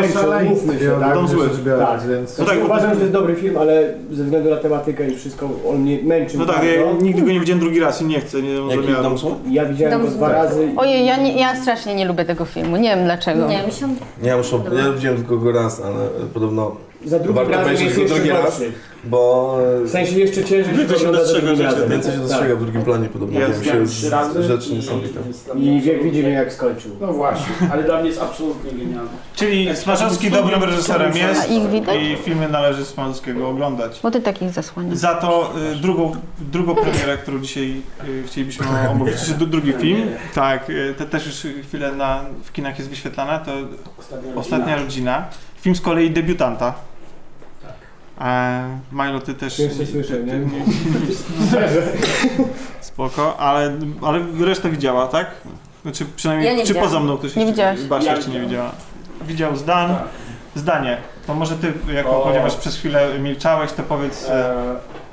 mówmy 0.48 0.78
się, 0.78 0.96
tak? 1.00 1.14
Dom 1.14 1.28
zły. 1.28 1.48
Tak. 1.78 2.00
więc... 2.08 2.38
No 2.38 2.44
tak, 2.44 2.58
Uważam, 2.64 2.90
że 2.90 2.96
to 2.96 3.00
jest 3.02 3.12
dobry 3.12 3.34
film, 3.36 3.56
ale 3.58 3.94
ze 4.12 4.24
względu 4.24 4.50
na 4.50 4.56
tematykę 4.56 5.08
i 5.10 5.16
wszystko, 5.16 5.48
on 5.68 5.78
mnie 5.78 5.98
męczył 6.02 6.40
no 6.40 6.46
tak, 6.46 6.56
bardzo. 6.56 6.70
ja 6.70 6.92
nigdy 7.02 7.22
go 7.22 7.32
nie 7.32 7.40
widziałem 7.40 7.60
drugi 7.60 7.80
raz 7.80 8.02
i 8.02 8.04
nie 8.04 8.20
chcę, 8.20 8.42
nie 8.42 8.60
mam 8.60 8.70
zamiaru. 8.70 9.02
dom 9.02 9.18
zły? 9.18 9.30
Ja 9.50 9.64
widziałem 9.64 9.92
Dom 9.92 10.10
go 10.10 10.16
dwa 10.16 10.28
razy. 10.28 10.68
Ojej, 10.76 11.06
ja, 11.06 11.16
nie, 11.16 11.40
ja 11.40 11.56
strasznie 11.62 11.94
nie 11.94 12.04
lubię 12.04 12.24
tego 12.24 12.44
filmu, 12.44 12.76
nie 12.76 12.96
wiem 12.96 13.04
dlaczego. 13.04 13.48
Nie, 13.48 13.62
mi 13.66 13.72
się 13.72 13.88
ja 14.22 14.36
muszę, 14.36 14.60
ja 14.76 14.92
widziałem 14.92 15.18
tylko 15.18 15.36
go 15.36 15.52
raz, 15.52 15.80
ale 15.80 16.08
podobno, 16.34 16.76
Za 17.06 17.18
drugim 17.18 17.34
Warto 17.34 17.50
razem 17.50 17.64
obejrzeć 17.64 17.98
jeszcze 17.98 18.14
drugi 18.14 18.30
raz. 18.30 18.62
bo 19.04 19.58
W 19.84 19.90
sensie 19.90 20.18
jeszcze 20.18 20.44
ciężej 20.44 20.64
się 20.74 20.78
Więcej 20.80 20.98
się 20.98 21.12
dostrzega 21.12 21.46
drugim 21.46 21.56
rzeczy, 21.64 21.74
razem. 21.74 21.90
więcej 21.90 22.12
się 22.12 22.18
Tak. 22.18 22.28
dostrzega 22.28 22.56
w 22.56 22.62
drugim 22.62 22.82
planie 22.82 23.08
podobno. 23.08 23.40
Widziałem 23.60 23.86
się 23.86 23.92
trzy 23.92 24.10
razy 24.10 24.42
rzeczy 24.42 24.68
i 24.70 24.74
niesamowite. 24.74 25.20
I 25.20 25.22
absolutnie- 25.30 25.98
widzimy 26.04 26.30
jak 26.30 26.52
skończył. 26.52 26.90
No 27.00 27.12
właśnie, 27.12 27.46
ale 27.72 27.82
dla 27.84 27.98
mnie 28.00 28.08
jest 28.08 28.22
absolutnie 28.22 28.70
genialny. 28.72 29.10
Czyli 29.36 29.76
Smarzowski 29.76 30.30
dobrym 30.30 30.64
reżyserem 30.64 31.12
A 31.14 31.18
jest 31.18 31.50
ich 31.50 31.70
widać? 31.70 31.96
i 32.02 32.16
filmy 32.24 32.48
należy 32.48 32.84
Smarzowskiego 32.84 33.48
oglądać. 33.48 34.00
Bo 34.02 34.10
ty 34.10 34.20
takich 34.20 34.50
zasłaniasz. 34.50 34.98
Za 34.98 35.14
to 35.14 35.52
y, 35.72 35.76
drugą, 35.76 36.16
drugą 36.40 36.74
premierę, 36.74 37.16
którą 37.22 37.38
dzisiaj 37.38 37.82
y, 38.08 38.22
chcielibyśmy 38.26 38.66
omówić, 38.90 39.14
czy 39.26 39.34
d- 39.34 39.46
drugi 39.46 39.72
film, 39.72 40.08
tak, 40.34 40.70
y, 40.70 40.94
to 40.98 41.04
też 41.04 41.26
już 41.26 41.46
chwilę 41.66 41.92
na, 41.92 42.24
w 42.44 42.52
kinach 42.52 42.78
jest 42.78 42.90
wyświetlana, 42.90 43.38
to 43.38 43.52
Ostatnia 44.36 44.76
Rodzina. 44.76 45.24
Film 45.60 45.76
z 45.76 45.80
kolei 45.80 46.10
debiutanta. 46.10 46.74
E, 48.20 48.78
Milo, 48.92 49.20
ty 49.20 49.34
też... 49.34 49.56
Pierwszy 49.56 49.86
słyszę, 49.86 50.14
nie? 50.22 50.32
Spoko, 52.80 53.36
ale, 53.38 53.72
ale 54.02 54.20
resztę 54.40 54.70
widziała, 54.70 55.06
tak? 55.06 55.26
Znaczy 55.82 56.04
przynajmniej, 56.16 56.48
Ja 56.50 56.54
nie 56.56 56.62
czy 56.62 56.68
widziałam. 56.68 56.88
poza 56.88 57.00
mną 57.00 57.16
ktoś 57.18 57.36
Nie 57.36 57.46
widziałaś. 57.46 57.80
Basia 57.82 58.06
Ja 58.10 58.16
jeszcze 58.16 58.30
nie 58.30 58.40
widziałem. 58.40 58.70
widziała. 58.70 59.26
Widział 59.28 59.56
zdan, 59.56 59.88
Tak. 59.88 60.04
zdanie. 60.54 60.96
To 61.26 61.34
może 61.34 61.56
ty, 61.56 61.72
jako 61.94 62.22
O. 62.22 62.26
ponieważ 62.26 62.54
przez 62.56 62.76
chwilę 62.76 63.18
milczałeś, 63.18 63.72
to 63.72 63.82
powiedz... 63.82 64.28
E, 64.28 64.50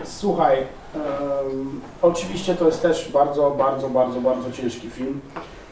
E, 0.02 0.06
słuchaj, 0.06 0.58
em, 0.96 1.82
oczywiście 2.02 2.56
to 2.56 2.66
jest 2.66 2.82
też 2.82 3.10
bardzo, 3.14 3.52
bardzo, 3.52 3.90
bardzo, 3.90 4.22
bardzo 4.22 4.52
ciężki 4.52 4.90
film. 4.90 5.22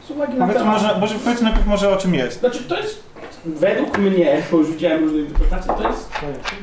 Z 0.08 0.10
uwagi 0.10 0.34
na 0.38 0.46
powiedz, 0.46 0.62
temat- 0.62 0.72
może, 0.82 0.98
może 1.00 1.14
powiedz 1.14 1.40
najpierw 1.40 1.66
może 1.66 1.90
o 1.90 1.96
czym 1.96 2.14
jest. 2.14 2.40
Znaczy 2.40 2.58
to 2.64 2.76
jest, 2.76 3.02
według 3.46 3.98
mnie, 3.98 4.42
bo 4.50 4.56
już 4.58 4.70
widziałem 4.72 5.04
różne 5.04 5.18
interpretacje, 5.18 5.72
to 5.74 5.88
jest, 5.88 6.10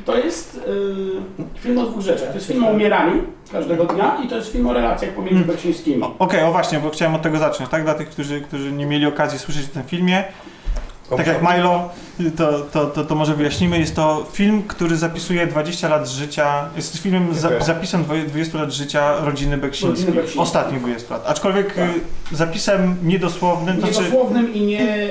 to 0.06 0.18
jest 0.18 0.60
e, 1.58 1.60
film 1.60 1.78
o 1.78 1.86
dwóch 1.86 2.02
rzeczach. 2.02 2.28
To 2.30 2.36
jest 2.36 2.48
film 2.48 2.64
o 2.64 2.68
umieraniu 2.68 3.24
każdego 3.52 3.86
dnia 3.86 4.18
i 4.26 4.28
to 4.28 4.36
jest 4.36 4.52
film 4.52 4.68
o 4.68 4.74
relacjach 4.74 5.12
pomiędzy 5.12 5.36
Hmm. 5.36 5.56
Beksińskimi. 5.56 6.04
Okej, 6.20 6.44
o 6.44 6.52
właśnie, 6.52 6.80
bo 6.80 6.90
chciałem 6.90 7.16
od 7.16 7.22
tego 7.22 7.38
zacząć, 7.38 7.70
tak? 7.70 7.84
Dla 7.84 7.94
tych, 7.94 8.10
którzy, 8.10 8.42
którzy 8.42 8.72
nie 8.72 8.86
mieli 8.86 9.06
okazji 9.06 9.40
słyszeć 9.40 9.66
o 9.66 9.74
tym 9.74 9.84
filmie. 9.84 10.24
Tak 11.18 11.28
jak 11.28 11.42
Milo, 11.42 11.90
to, 12.38 12.60
to, 12.60 12.86
to, 12.86 13.04
to 13.04 13.16
może 13.16 13.36
wyjaśnimy. 13.36 13.80
Jest 13.80 13.96
to 13.96 14.26
film, 14.34 14.64
który 14.68 14.98
zapisuje 14.98 15.48
20 15.48 15.88
lat 15.90 16.08
życia. 16.10 16.70
Jest 16.76 16.98
filmem 16.98 17.34
za, 17.36 17.60
zapisem 17.60 18.04
dwoje- 18.04 18.26
20 18.26 18.58
lat 18.58 18.72
życia 18.72 19.20
rodziny 19.26 19.58
Beksińskich. 19.58 20.10
Ostatnich 20.38 20.80
20 20.82 21.14
lat. 21.14 21.24
Aczkolwiek 21.28 21.74
Tak. 21.76 21.86
y, 22.32 22.36
zapisem 22.36 22.96
niedosłownym, 23.04 23.76
to 23.76 23.82
znaczy. 23.88 24.00
Niedosłownym 24.00 24.54
i 24.54 24.62
nie, 24.62 25.04
ym, 25.04 25.10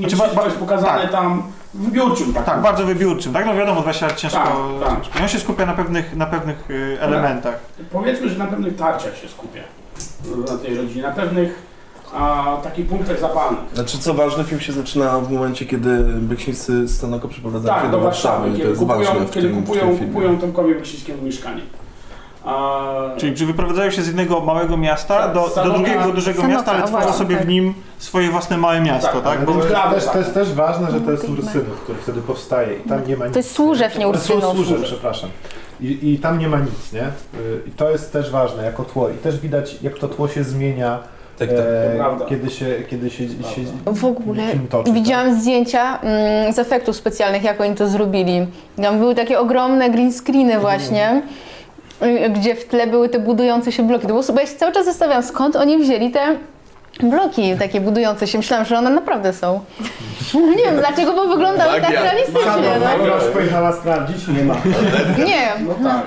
Znaczy, 0.00 0.16
wszystko 0.16 0.34
ba- 0.36 0.40
ba- 0.42 0.46
jest 0.48 0.58
pokazane 0.58 1.02
tak. 1.02 1.10
tam 1.12 1.42
wybiórczym. 1.74 2.32
Tak, 2.34 2.44
Tak, 2.44 2.62
bardzo 2.62 2.84
wybiórczym, 2.86 3.32
tak? 3.32 3.46
No 3.46 3.54
wiadomo, 3.54 3.80
20 3.82 4.06
lat 4.06 4.16
ciężko. 4.16 4.38
Tak, 4.80 5.02
tak. 5.12 5.20
I 5.20 5.22
on 5.22 5.28
się 5.28 5.38
skupia 5.38 5.66
na 5.66 5.72
pewnych, 5.72 6.16
na 6.16 6.26
pewnych 6.26 6.70
y, 6.70 6.96
elementach. 7.00 7.58
Powiedzmy, 7.92 8.28
że 8.28 8.38
na 8.38 8.46
pewnych 8.46 8.76
tarciach 8.76 9.16
się 9.16 9.28
skupię 9.28 9.62
na 10.48 10.56
tej 10.58 10.76
rodzinie, 10.76 11.02
na 11.02 11.10
pewnych 11.10 11.62
a, 12.14 12.56
takich 12.62 12.86
punktach 12.88 13.20
zapalnych. 13.20 13.60
Znaczy 13.74 13.98
co 13.98 14.14
ważne, 14.14 14.44
film 14.44 14.60
się 14.60 14.72
zaczyna 14.72 15.18
w 15.20 15.32
momencie, 15.32 15.66
kiedy 15.66 15.98
Beksińscy 16.04 16.88
z 16.88 16.96
Stanoko 16.96 17.28
przeprowadzają 17.28 17.74
Tak, 17.74 17.84
się 17.84 17.90
do 17.90 17.96
do 17.98 18.04
Warszawy. 18.04 18.36
Warszawy, 18.36 18.48
i 18.48 18.52
to 18.52 18.56
kiedy 18.58 18.68
jest 18.68 18.80
kupują, 18.80 18.98
ważne 19.10 19.26
w 19.26 19.30
kiedy 19.30 19.48
tym, 19.48 19.56
w 19.56 19.60
kupują, 19.66 19.80
tym 19.80 19.98
filmie. 19.98 20.12
kupują 20.12 20.38
Tomkowi 20.38 20.74
Beksińskiemu 20.74 21.22
mieszkanie. 21.22 21.62
A, 22.44 22.80
Czyli 23.16 23.36
czy 23.36 23.46
wyprowadzają 23.46 23.90
się 23.90 24.02
z 24.02 24.06
jednego 24.06 24.40
małego 24.40 24.76
miasta 24.76 25.18
Tak, 25.22 25.34
do, 25.34 25.40
do 25.40 25.48
Sanoka- 25.48 25.74
drugiego 25.74 26.12
dużego 26.12 26.40
Sanoka, 26.42 26.54
miasta, 26.56 26.72
ale 26.72 26.82
tworzą 26.82 26.92
właśnie, 26.98 27.12
sobie 27.18 27.36
tak. 27.36 27.44
w 27.44 27.48
nim 27.48 27.74
swoje 27.98 28.28
własne 28.30 28.56
małe 28.56 28.80
miasto, 28.80 29.08
Tak, 29.12 29.22
tak? 29.24 29.36
Ale 29.36 29.46
Bo 29.46 29.52
to, 29.52 29.58
jest 29.58 29.74
tak. 30.04 30.12
to 30.12 30.18
jest 30.18 30.34
też 30.34 30.52
ważne, 30.52 30.90
że 30.90 31.00
to 31.00 31.10
jest 31.10 31.28
Ursynów, 31.28 31.80
który 31.80 31.98
wtedy 31.98 32.20
powstaje 32.20 32.76
i 32.76 32.88
tam 32.88 33.06
nie 33.08 33.16
ma 33.16 33.24
nic. 33.24 33.32
To 33.34 33.38
jest 33.38 33.52
Służew, 33.54 33.98
nie 33.98 34.08
Ursynów. 34.08 34.44
Służew, 34.54 34.82
przepraszam. 34.82 35.30
I, 35.80 36.12
I 36.12 36.18
tam 36.18 36.38
nie 36.38 36.48
ma 36.48 36.58
nic, 36.60 36.92
nie? 36.92 37.02
Y, 37.02 37.60
I 37.66 37.70
to 37.70 37.90
jest 37.90 38.12
też 38.12 38.30
ważne 38.30 38.64
jako 38.64 38.84
tło. 38.84 39.08
I 39.08 39.14
też 39.14 39.40
widać, 39.40 39.76
jak 39.82 39.98
to 39.98 40.08
tło 40.08 40.28
się 40.28 40.44
zmienia, 40.44 40.98
Tak, 41.38 41.48
tak. 41.48 41.58
e, 41.58 42.26
kiedy 42.28 42.50
się, 42.50 42.66
kiedy 42.90 43.10
się, 43.10 43.28
się 43.28 43.60
W 43.86 44.04
ogóle 44.04 44.42
toczy. 44.70 44.84
tak? 44.84 44.94
widziałam 44.94 45.40
zdjęcia 45.40 45.98
mm, 46.00 46.52
z 46.52 46.58
efektów 46.58 46.96
specjalnych, 46.96 47.42
jak 47.42 47.60
oni 47.60 47.74
to 47.74 47.88
zrobili. 47.88 48.46
Tam 48.82 48.98
były 48.98 49.14
takie 49.14 49.38
ogromne 49.40 49.90
green 49.90 50.12
screeny 50.12 50.58
właśnie, 50.60 51.22
y, 51.26 51.49
gdzie 52.30 52.54
w 52.54 52.64
tle 52.64 52.86
były 52.86 53.08
te 53.08 53.18
budujące 53.18 53.72
się 53.72 53.82
bloki. 53.82 54.02
To 54.02 54.08
było, 54.08 54.22
bo 54.34 54.40
ja 54.40 54.46
się 54.46 54.54
cały 54.56 54.72
czas 54.72 54.84
zastanawiam, 54.84 55.22
skąd 55.22 55.56
oni 55.56 55.78
wzięli 55.78 56.10
te 56.10 56.36
bloki 57.02 57.54
takie 57.58 57.80
budujące 57.80 58.26
się. 58.26 58.38
Myślałam, 58.38 58.66
że 58.66 58.78
one 58.78 58.90
naprawdę 58.90 59.32
są. 59.32 59.60
Nie 60.34 60.64
wiem 60.64 60.76
dlaczego, 60.78 61.12
bo 61.12 61.26
wyglądały 61.28 61.80
tak 61.80 61.90
realistycznie. 61.90 62.40
No. 62.80 62.96
Dobra, 62.98 63.14
już 63.14 63.24
pojechała 63.24 63.72
sprawdzić, 63.72 64.28
nie 64.28 64.44
ma. 64.44 64.54
Nie, 65.26 65.48
No 65.66 65.74
tak, 65.90 66.02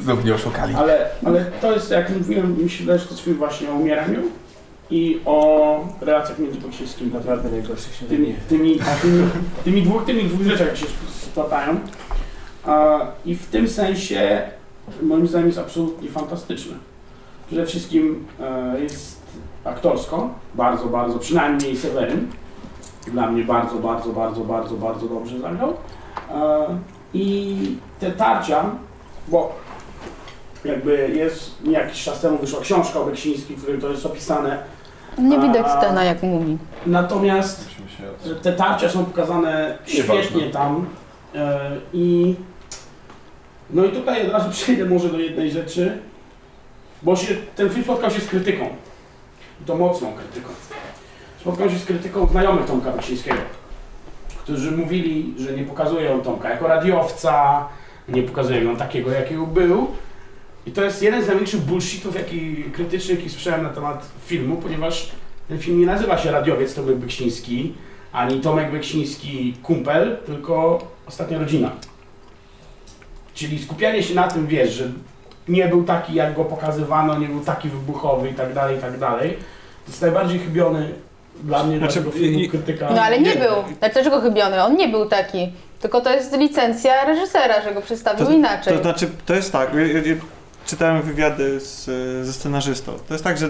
Znów 0.00 0.24
nie 0.24 0.34
oszukali. 0.34 0.74
ale, 0.74 1.06
ale 1.24 1.44
to 1.60 1.72
jest, 1.72 1.90
jak 1.90 2.10
mówiłem, 2.10 2.62
mi 2.64 2.70
się 2.70 2.80
wydaje, 2.84 2.98
że 2.98 3.06
to 3.06 3.14
jest 3.14 3.28
właśnie 3.28 3.70
o 3.70 3.74
umieraniu 3.74 4.20
i 4.90 5.20
o 5.24 5.80
relacjach 6.00 6.38
między 6.38 6.58
Beksińskimi. 6.58 7.12
Naprawdę 7.14 7.48
najgorszych 7.50 7.94
się 7.94 8.06
tymi, 8.06 8.34
tymi, 8.48 8.78
tymi, 9.02 9.28
tymi, 9.64 9.82
dwóch, 9.82 10.04
tymi 10.04 10.24
dwóch 10.24 10.46
rzeczach 10.46 10.66
jak 10.66 10.76
się 10.76 10.86
splatają. 11.22 11.80
I 13.24 13.34
w 13.34 13.46
tym 13.46 13.68
sensie 13.68 14.42
moim 15.02 15.26
zdaniem 15.26 15.46
jest 15.46 15.58
absolutnie 15.58 16.08
fantastyczny. 16.08 16.76
Przede 17.46 17.66
wszystkim 17.66 18.26
e, 18.40 18.80
jest 18.80 19.20
aktorsko, 19.64 20.30
bardzo, 20.54 20.86
bardzo, 20.86 21.18
przynajmniej 21.18 21.76
Seweryn. 21.76 22.28
Dla 23.06 23.30
mnie 23.30 23.44
bardzo, 23.44 23.74
bardzo, 23.74 24.08
bardzo, 24.08 24.40
bardzo, 24.40 24.74
bardzo 24.74 25.06
dobrze 25.06 25.38
zagrał. 25.38 25.74
E, 26.30 26.66
I 27.14 27.76
te 28.00 28.12
tarcia, 28.12 28.64
bo 29.28 29.52
jakby 30.64 31.10
jest 31.14 31.62
nie 31.64 31.72
jakiś 31.72 32.04
czas 32.04 32.20
temu 32.20 32.38
wyszła 32.38 32.60
książka 32.60 33.00
o 33.00 33.04
Beksińskim, 33.04 33.56
w 33.56 33.62
której 33.62 33.80
to 33.80 33.88
jest 33.88 34.06
opisane. 34.06 34.62
nie 35.18 35.38
widać 35.38 35.66
Stena 35.78 36.04
jak 36.04 36.22
mówi. 36.22 36.58
Natomiast 36.86 37.68
te 38.42 38.52
tarcia 38.52 38.88
są 38.88 39.04
pokazane 39.04 39.78
świetnie 39.86 40.50
tam 40.50 40.86
e, 41.34 41.70
i 41.92 42.34
no 43.70 43.84
i 43.84 43.90
tutaj 43.90 44.26
od 44.26 44.32
razu 44.32 44.50
przejdę 44.62 44.84
może 44.84 45.08
do 45.08 45.18
jednej 45.18 45.50
rzeczy, 45.50 45.98
bo 47.02 47.16
się, 47.16 47.34
ten 47.56 47.70
film 47.70 47.84
spotkał 47.84 48.10
się 48.10 48.20
z 48.20 48.28
krytyką. 48.28 48.68
I 49.62 49.64
to 49.64 49.76
mocną 49.76 50.12
krytyką. 50.12 50.48
spotkałem 51.40 51.72
się 51.72 51.78
z 51.78 51.84
krytyką 51.84 52.26
znajomych 52.26 52.66
Tomka 52.66 52.92
Beksińskiego, 52.92 53.36
którzy 54.42 54.70
mówili, 54.70 55.34
że 55.38 55.52
nie 55.52 55.64
pokazują 55.64 56.20
Tomka 56.20 56.50
jako 56.50 56.68
radiowca, 56.68 57.68
nie 58.08 58.22
pokazują 58.22 58.72
go 58.72 58.78
takiego, 58.78 59.10
jakiego 59.10 59.46
był. 59.46 59.86
I 60.66 60.72
to 60.72 60.84
jest 60.84 61.02
jeden 61.02 61.24
z 61.24 61.26
największych 61.26 61.60
bullshitów, 61.60 62.14
jaki 62.14 62.64
krytycznych, 62.72 63.18
jaki 63.18 63.30
słyszałem 63.30 63.62
na 63.62 63.68
temat 63.68 64.08
filmu, 64.26 64.56
ponieważ 64.56 65.10
ten 65.48 65.58
film 65.58 65.80
nie 65.80 65.86
nazywa 65.86 66.18
się 66.18 66.30
Radiowiec 66.30 66.74
Tomek 66.74 66.96
Beksiński, 66.96 67.74
ani 68.12 68.40
Tomek 68.40 68.72
Beksiński 68.72 69.54
kumpel, 69.62 70.16
tylko 70.26 70.78
ostatnia 71.06 71.38
rodzina. 71.38 71.70
Czyli 73.36 73.62
skupianie 73.62 74.02
się 74.02 74.14
na 74.14 74.28
tym, 74.28 74.46
wiesz, 74.46 74.72
że 74.72 74.84
nie 75.48 75.68
był 75.68 75.84
taki, 75.84 76.14
jak 76.14 76.34
go 76.34 76.44
pokazywano, 76.44 77.18
nie 77.18 77.26
był 77.28 77.40
taki 77.40 77.68
wybuchowy 77.68 78.28
i 78.30 78.34
tak 78.34 78.54
dalej, 78.54 78.76
i 78.78 78.80
tak 78.80 78.98
dalej. 78.98 79.30
To 79.84 79.90
jest 79.90 80.02
najbardziej 80.02 80.38
chybiony 80.38 80.88
dla 81.44 81.64
mnie 81.64 81.78
Znaczy, 81.78 81.98
tego 81.98 82.10
filmu 82.10 82.38
i- 82.38 82.48
krytyka. 82.48 82.88
No 82.94 83.02
ale 83.02 83.20
nie 83.20 83.30
wiem. 83.32 83.38
był. 83.42 83.76
Dlaczego 83.80 84.20
chybiony? 84.20 84.62
On 84.64 84.76
nie 84.76 84.88
był 84.88 85.06
taki. 85.06 85.52
Tylko 85.80 86.00
to 86.00 86.14
jest 86.14 86.32
licencja 86.36 87.04
reżysera, 87.04 87.62
że 87.62 87.74
go 87.74 87.80
przedstawił 87.82 88.26
To- 88.26 88.32
inaczej. 88.32 88.76
To 88.76 88.82
znaczy, 88.82 89.08
to 89.26 89.34
jest 89.34 89.52
tak, 89.52 89.74
ja, 89.74 89.80
ja, 89.80 89.98
ja 89.98 90.14
czytałem 90.66 91.02
wywiady 91.02 91.60
z, 91.60 91.84
ze 92.26 92.32
scenarzystą. 92.32 92.92
To 93.08 93.14
jest 93.14 93.24
tak, 93.24 93.38
że 93.38 93.48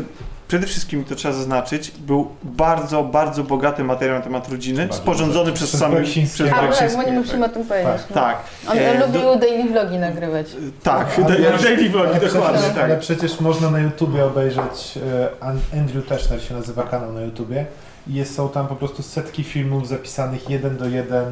przede 0.49 0.66
wszystkim 0.66 1.05
to 1.05 1.14
trzeba 1.14 1.34
zaznaczyć, 1.34 1.90
był 1.90 2.28
bardzo, 2.42 3.03
bardzo 3.03 3.42
bogaty 3.44 3.84
materiał 3.84 4.16
na 4.18 4.22
temat 4.24 4.49
rodziny, 4.49 4.78
Bardzo 4.86 4.97
sporządzony 5.03 5.53
przez 5.53 5.68
Przez 5.68 5.80
sam 5.80 5.92
Beksińskiego. 5.92 6.51
przez 6.70 6.94
A, 6.94 6.97
tak, 6.97 7.05
bo 7.07 7.12
nie 7.12 7.18
musimy 7.20 7.47
o 7.47 7.49
tym 7.49 7.64
powiedzieć. 7.64 8.03
no. 8.11 8.14
Tak. 8.14 8.36
On 8.70 8.78
E, 8.78 9.07
lubił 9.07 9.20
do- 9.22 9.36
daily 9.36 9.64
vlogi 9.70 9.99
nagrywać. 9.99 10.47
Tak, 10.82 11.07
Ale 11.16 11.24
da- 11.24 11.59
daily 11.59 11.88
vlogi, 11.90 11.90
dokładnie, 12.20 12.20
przecież, 12.59 12.74
tak. 12.74 12.84
ale 12.84 12.97
przecież 12.99 13.40
można 13.40 13.70
na 13.70 13.78
YouTubie 13.78 14.24
obejrzeć, 14.24 14.99
e, 15.40 15.42
An- 15.44 15.61
Andrew 15.80 16.07
Teschner 16.07 16.42
się 16.42 16.55
nazywa 16.55 16.82
kanał 16.82 17.12
na 17.12 17.20
YouTubie 17.20 17.66
i 18.09 18.14
jest, 18.14 18.34
są 18.34 18.49
tam 18.49 18.66
po 18.68 18.76
prostu 18.76 19.03
setki 19.03 19.44
filmów 19.44 19.88
zapisanych 19.88 20.51
jeden 20.51 20.76
do 20.76 20.88
jeden, 20.88 21.24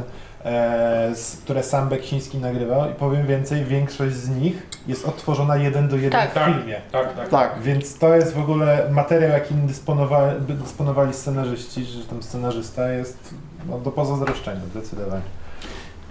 które 1.45 1.62
sam 1.62 1.88
Beksiński 1.88 2.38
nagrywał 2.38 2.90
i 2.90 2.95
powiem 2.95 3.26
więcej, 3.26 3.64
większość 3.64 4.14
z 4.14 4.28
nich 4.28 4.66
jest 4.86 5.09
odtworzona 5.09 5.57
jeden 5.57 5.88
do 5.88 5.97
jeden 5.97 6.12
Tak. 6.12 6.30
w 6.30 6.55
filmie. 6.55 6.80
Tak, 6.92 7.16
tak. 7.16 7.28
Tak. 7.28 7.62
Więc 7.62 7.99
to 7.99 8.14
jest 8.14 8.34
w 8.34 8.38
ogóle 8.38 8.88
materiał, 8.90 9.30
jakim 9.30 9.66
dysponowali, 9.66 10.40
dysponowali 10.49 11.14
scenarzyści, 11.14 11.84
że 11.84 12.05
tam 12.05 12.22
scenarzysta 12.22 12.88
jest 12.88 13.34
no, 13.68 13.78
do 13.78 13.90
pozazdroszczenia 13.90 14.61
zdecydowanie. 14.70 15.22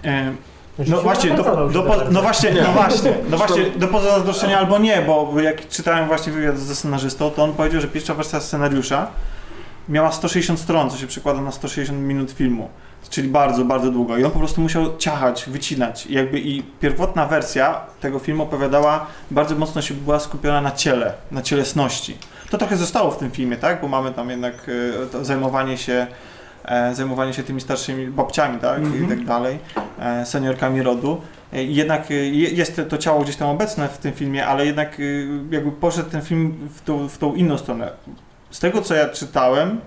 E, 0.04 0.32
No 0.78 0.84
się 0.84 0.96
właśnie, 0.96 1.30
do, 1.30 1.44
się 1.44 1.72
do, 1.72 1.82
po, 1.82 1.96
no 2.10 2.22
właśnie, 2.22 2.50
no 2.62 2.72
właśnie, 2.72 3.12
no 3.30 3.36
właśnie, 3.36 3.70
do 3.76 3.88
pozazdroszczenia 3.88 4.58
albo 4.58 4.78
nie, 4.78 5.02
bo 5.02 5.40
jak 5.40 5.68
czytałem 5.68 6.06
właśnie 6.06 6.32
wywiad 6.32 6.58
ze 6.58 6.74
scenarzystą, 6.74 7.30
to 7.30 7.44
on 7.44 7.52
powiedział, 7.52 7.80
że 7.80 7.88
pierwsza 7.88 8.14
wersja 8.14 8.40
scenariusza 8.40 9.06
miała 9.88 10.12
160 10.12 10.60
stron, 10.60 10.90
co 10.90 10.96
się 10.96 11.06
przekłada 11.06 11.40
na 11.40 11.52
160 11.52 11.98
minut 12.00 12.30
filmu, 12.30 12.68
czyli 13.10 13.28
bardzo, 13.28 13.64
bardzo 13.64 13.90
długo 13.90 14.16
i 14.18 14.24
on 14.24 14.30
po 14.30 14.38
prostu 14.38 14.60
musiał 14.60 14.96
ciachać, 14.96 15.44
wycinać 15.48 16.06
i 16.06 16.14
jakby 16.14 16.40
i 16.40 16.62
pierwotna 16.62 17.26
wersja 17.26 17.80
tego 18.00 18.18
filmu 18.18 18.42
opowiadała, 18.42 19.06
bardzo 19.30 19.54
mocno 19.56 19.82
się 19.82 19.94
była 19.94 20.20
skupiona 20.20 20.60
na 20.60 20.70
ciele, 20.70 21.12
na 21.30 21.42
cielesności. 21.42 22.18
To 22.50 22.58
trochę 22.58 22.76
zostało 22.76 23.10
w 23.10 23.16
tym 23.18 23.30
filmie, 23.30 23.56
tak, 23.56 23.80
bo 23.80 23.88
mamy 23.88 24.12
tam 24.12 24.30
jednak 24.30 24.70
to 25.12 25.24
zajmowanie 25.24 25.78
się 25.78 26.06
e, 26.64 26.94
zajmowanie 26.94 27.32
się 27.32 27.42
tymi 27.42 27.60
starszymi 27.60 28.06
babciami, 28.06 28.58
tak, 28.60 28.80
i 29.04 29.08
tak 29.08 29.24
dalej, 29.24 29.58
e, 29.98 30.26
seniorkami 30.26 30.82
rodu. 30.82 31.20
E, 31.52 31.64
Jednak 31.64 32.10
je- 32.10 32.30
jest 32.50 32.80
to 32.88 32.98
ciało 32.98 33.22
gdzieś 33.22 33.36
tam 33.36 33.48
obecne 33.48 33.88
w 33.88 33.98
tym 33.98 34.12
filmie, 34.12 34.46
ale 34.46 34.66
jednak 34.66 34.98
jakby 35.50 35.72
poszedł 35.72 36.10
ten 36.10 36.22
film 36.22 36.68
w 36.86 37.08
w 37.12 37.18
tą 37.18 37.34
inną 37.34 37.58
stronę. 37.58 37.90
Z 38.54 38.58
tego 38.58 38.82
co 38.82 38.94
ja 38.94 39.08
czytałem, 39.08 39.80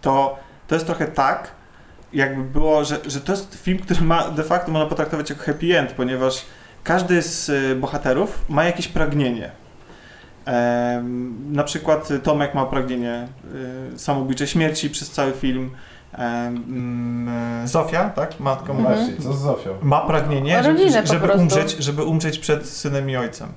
to 0.00 0.38
to 0.68 0.74
jest 0.74 0.86
trochę 0.86 1.06
tak, 1.06 1.50
jakby 2.12 2.44
było, 2.44 2.84
że, 2.84 2.98
że 3.06 3.20
to 3.20 3.32
jest 3.32 3.54
film, 3.54 3.78
który 3.78 4.00
ma 4.00 4.30
de 4.30 4.44
facto 4.44 4.72
można 4.72 4.88
potraktować 4.88 5.30
jako 5.30 5.42
happy 5.42 5.78
end, 5.78 5.92
ponieważ 5.92 6.46
każdy 6.84 7.22
z 7.22 7.50
e, 7.50 7.74
bohaterów 7.74 8.44
ma 8.48 8.64
jakieś 8.64 8.88
pragnienie. 8.88 9.50
Em, 10.44 11.52
na 11.52 11.64
przykład 11.64 12.08
Tomek 12.22 12.54
ma 12.54 12.66
pragnienie 12.66 13.28
y, 13.94 13.98
samobójczej 13.98 14.46
śmierci 14.46 14.90
przez 14.90 15.10
cały 15.10 15.32
film. 15.32 15.70
Zofia, 17.64 18.10
tak? 18.10 18.40
Matka 18.40 18.72
Mhm. 18.72 18.96
Właśnie, 18.96 19.16
co 19.16 19.32
z 19.32 19.40
Zofią? 19.40 19.70
ma 19.82 20.00
pragnienie, 20.00 20.62
żeby, 20.62 20.90
żeby, 21.06 21.32
umrzeć, 21.32 21.76
żeby 21.78 22.04
umrzeć 22.04 22.38
przed 22.38 22.68
synem 22.68 23.10
i 23.10 23.16
ojcem. 23.16 23.48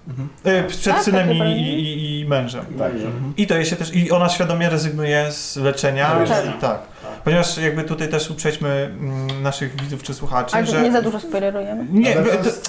E, 0.44 0.64
przed 0.64 0.94
Tak, 0.94 1.04
synem 1.04 1.28
takie 1.28 1.52
i, 1.52 1.80
i, 1.80 2.20
i 2.20 2.26
mężem. 2.26 2.66
Tak. 2.78 2.92
I 3.38 3.48
to 3.48 3.58
jest 3.58 3.70
się 3.70 3.76
też, 3.76 3.96
i 3.96 4.12
ona 4.12 4.30
świadomie 4.30 4.70
rezygnuje 4.70 5.32
z 5.32 5.58
leczenia. 5.58 6.10
Tak. 6.10 6.28
Tak. 6.28 6.60
tak. 6.60 6.82
Ponieważ 7.24 7.58
jakby 7.58 7.84
tutaj 7.84 8.10
też 8.10 8.30
uprzedźmy 8.30 8.70
mm, 8.70 9.44
naszych 9.44 9.82
widzów 9.82 10.04
czy 10.04 10.14
słuchaczy, 10.14 10.56
Ale 10.56 10.66
że... 10.66 10.82
nie 10.82 10.92
za 10.92 11.02
dużo 11.02 11.20
spoilerujemy. 11.20 11.86
Nie, 11.92 12.14
to 12.14 12.22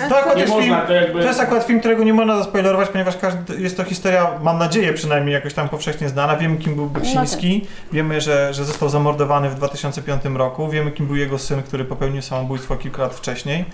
to, 0.09 0.19
akurat 0.19 0.37
Nie 0.37 0.43
jest 0.43 0.55
film, 0.55 0.77
to 0.87 0.93
jakby... 0.93 1.21
to 1.21 1.29
jest 1.29 1.41
akurat 1.41 1.65
film, 1.65 1.81
którego 1.81 2.05
nie 2.05 2.15
można 2.15 2.37
zaspoilerować, 2.37 2.89
ponieważ 2.89 3.17
każdy, 3.17 3.61
jest 3.61 3.77
to 3.77 3.85
historia, 3.85 4.31
mam 4.43 4.59
nadzieję 4.59 4.93
przynajmniej 4.93 5.35
jakoś 5.35 5.55
tam 5.55 5.69
powszechnie 5.69 6.09
znana. 6.09 6.37
Wiemy 6.37 6.57
kim 6.57 6.75
był 6.75 6.87
Beksiński, 6.87 7.67
wiemy, 7.93 8.21
że, 8.21 8.55
że 8.55 8.65
został 8.65 8.89
zamordowany 8.89 9.51
w 9.51 9.55
2005 9.55 10.23
roku, 10.35 10.69
wiemy 10.69 10.91
kim 10.91 11.07
był 11.07 11.17
jego 11.17 11.39
syn, 11.39 11.63
który 11.63 11.85
popełnił 11.85 12.23
samobójstwo 12.23 12.77
kilka 12.77 13.03
lat 13.03 13.15
wcześniej. 13.15 13.65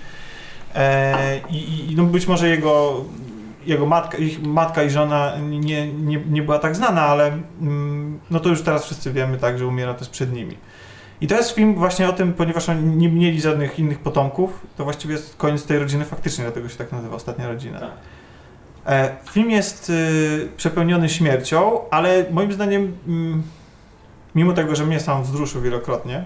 E, 0.75 1.41
I 1.51 1.77
i 1.93 1.97
no 1.97 2.05
być 2.05 2.27
może 2.27 2.49
jego, 2.49 3.05
jego 3.67 3.87
matka, 3.87 4.19
ich 4.19 4.43
matka 4.43 4.83
i 4.83 4.91
żona 4.91 5.33
nie, 5.41 5.93
nie, 5.93 6.21
nie 6.31 6.43
była 6.43 6.59
tak 6.59 6.77
znana, 6.77 7.03
ale 7.03 7.27
mm, 7.61 8.21
no 8.31 8.41
to 8.41 8.49
już 8.49 8.63
teraz 8.63 8.85
wszyscy 8.85 9.13
wiemy 9.13 9.39
tak, 9.39 9.59
że 9.59 9.67
umiera 9.67 9.95
też 9.95 10.09
przed 10.09 10.33
nimi. 10.33 10.57
I 11.21 11.27
to 11.27 11.35
jest 11.35 11.51
film 11.51 11.75
właśnie 11.75 12.09
o 12.09 12.13
tym, 12.13 12.33
ponieważ 12.33 12.69
oni 12.69 12.97
nie 12.97 13.09
mieli 13.09 13.41
żadnych 13.41 13.79
innych 13.79 13.99
potomków, 13.99 14.67
to 14.77 14.85
właściwie 14.85 15.15
jest 15.15 15.37
koniec 15.37 15.65
tej 15.65 15.79
rodziny 15.79 16.05
faktycznie, 16.05 16.45
dlatego 16.45 16.69
się 16.69 16.77
tak 16.77 16.93
nazywa, 16.93 17.17
ostatnia 17.17 17.49
rodzina. 17.49 17.81
Tak. 17.81 17.91
E, 18.87 19.17
film 19.31 19.51
jest 19.51 19.91
y, 19.91 20.49
przepełniony 20.57 21.09
śmiercią, 21.09 21.81
ale 21.91 22.25
moim 22.31 22.53
zdaniem, 22.53 22.97
mm, 23.07 23.43
mimo 24.35 24.53
tego, 24.53 24.77
że 24.77 24.87
mnie 24.87 25.01
sam 25.01 25.23
wzruszył 25.23 25.63
wielokrotnie, 25.63 26.25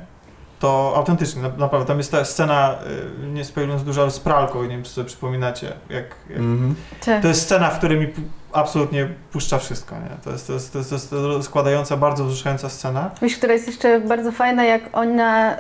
to 0.59 0.93
autentycznie, 0.97 1.43
na, 1.43 1.49
naprawdę, 1.49 1.87
tam 1.87 1.99
jest 1.99 2.13
ta 2.13 2.25
scena, 2.25 2.79
y, 3.25 3.27
nie 3.27 3.45
spoilując 3.45 3.85
dużo, 3.85 4.03
ale 4.03 4.11
z 4.11 4.21
pralką, 4.21 4.63
nie 4.63 4.69
wiem, 4.69 4.83
czy 4.83 4.91
sobie 4.91 5.07
przypominacie, 5.07 5.67
jak, 5.91 6.05
jak 6.31 6.39
Mhm. 6.39 6.75
to 7.23 7.29
jest 7.29 7.43
scena, 7.43 7.71
w 7.71 7.79
której 7.79 7.99
mi 8.01 8.09
absolutnie 8.53 9.09
puszcza 9.33 9.59
wszystko, 9.59 9.95
nie? 9.95 10.17
To 10.25 10.31
jest, 10.31 10.47
to 10.47 10.53
jest, 10.53 10.73
to 10.73 10.79
jest, 10.79 10.91
to 10.91 10.95
jest 10.97 11.13
rozkładająca, 11.13 11.97
bardzo 11.97 12.25
wzruszająca 12.25 12.69
scena. 12.69 13.11
Wiesz, 13.23 13.37
która 13.37 13.53
jest 13.53 13.67
jeszcze 13.67 14.01
bardzo 14.01 14.33
fajna, 14.33 14.65
jak 14.65 14.83
ona, 14.93 15.57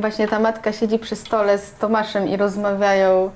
właśnie 0.00 0.28
ta 0.28 0.38
matka 0.40 0.72
siedzi 0.72 0.98
przy 0.98 1.16
stole 1.16 1.58
z 1.58 1.74
Tomaszem 1.74 2.28
i 2.28 2.36
rozmawiają 2.36 3.30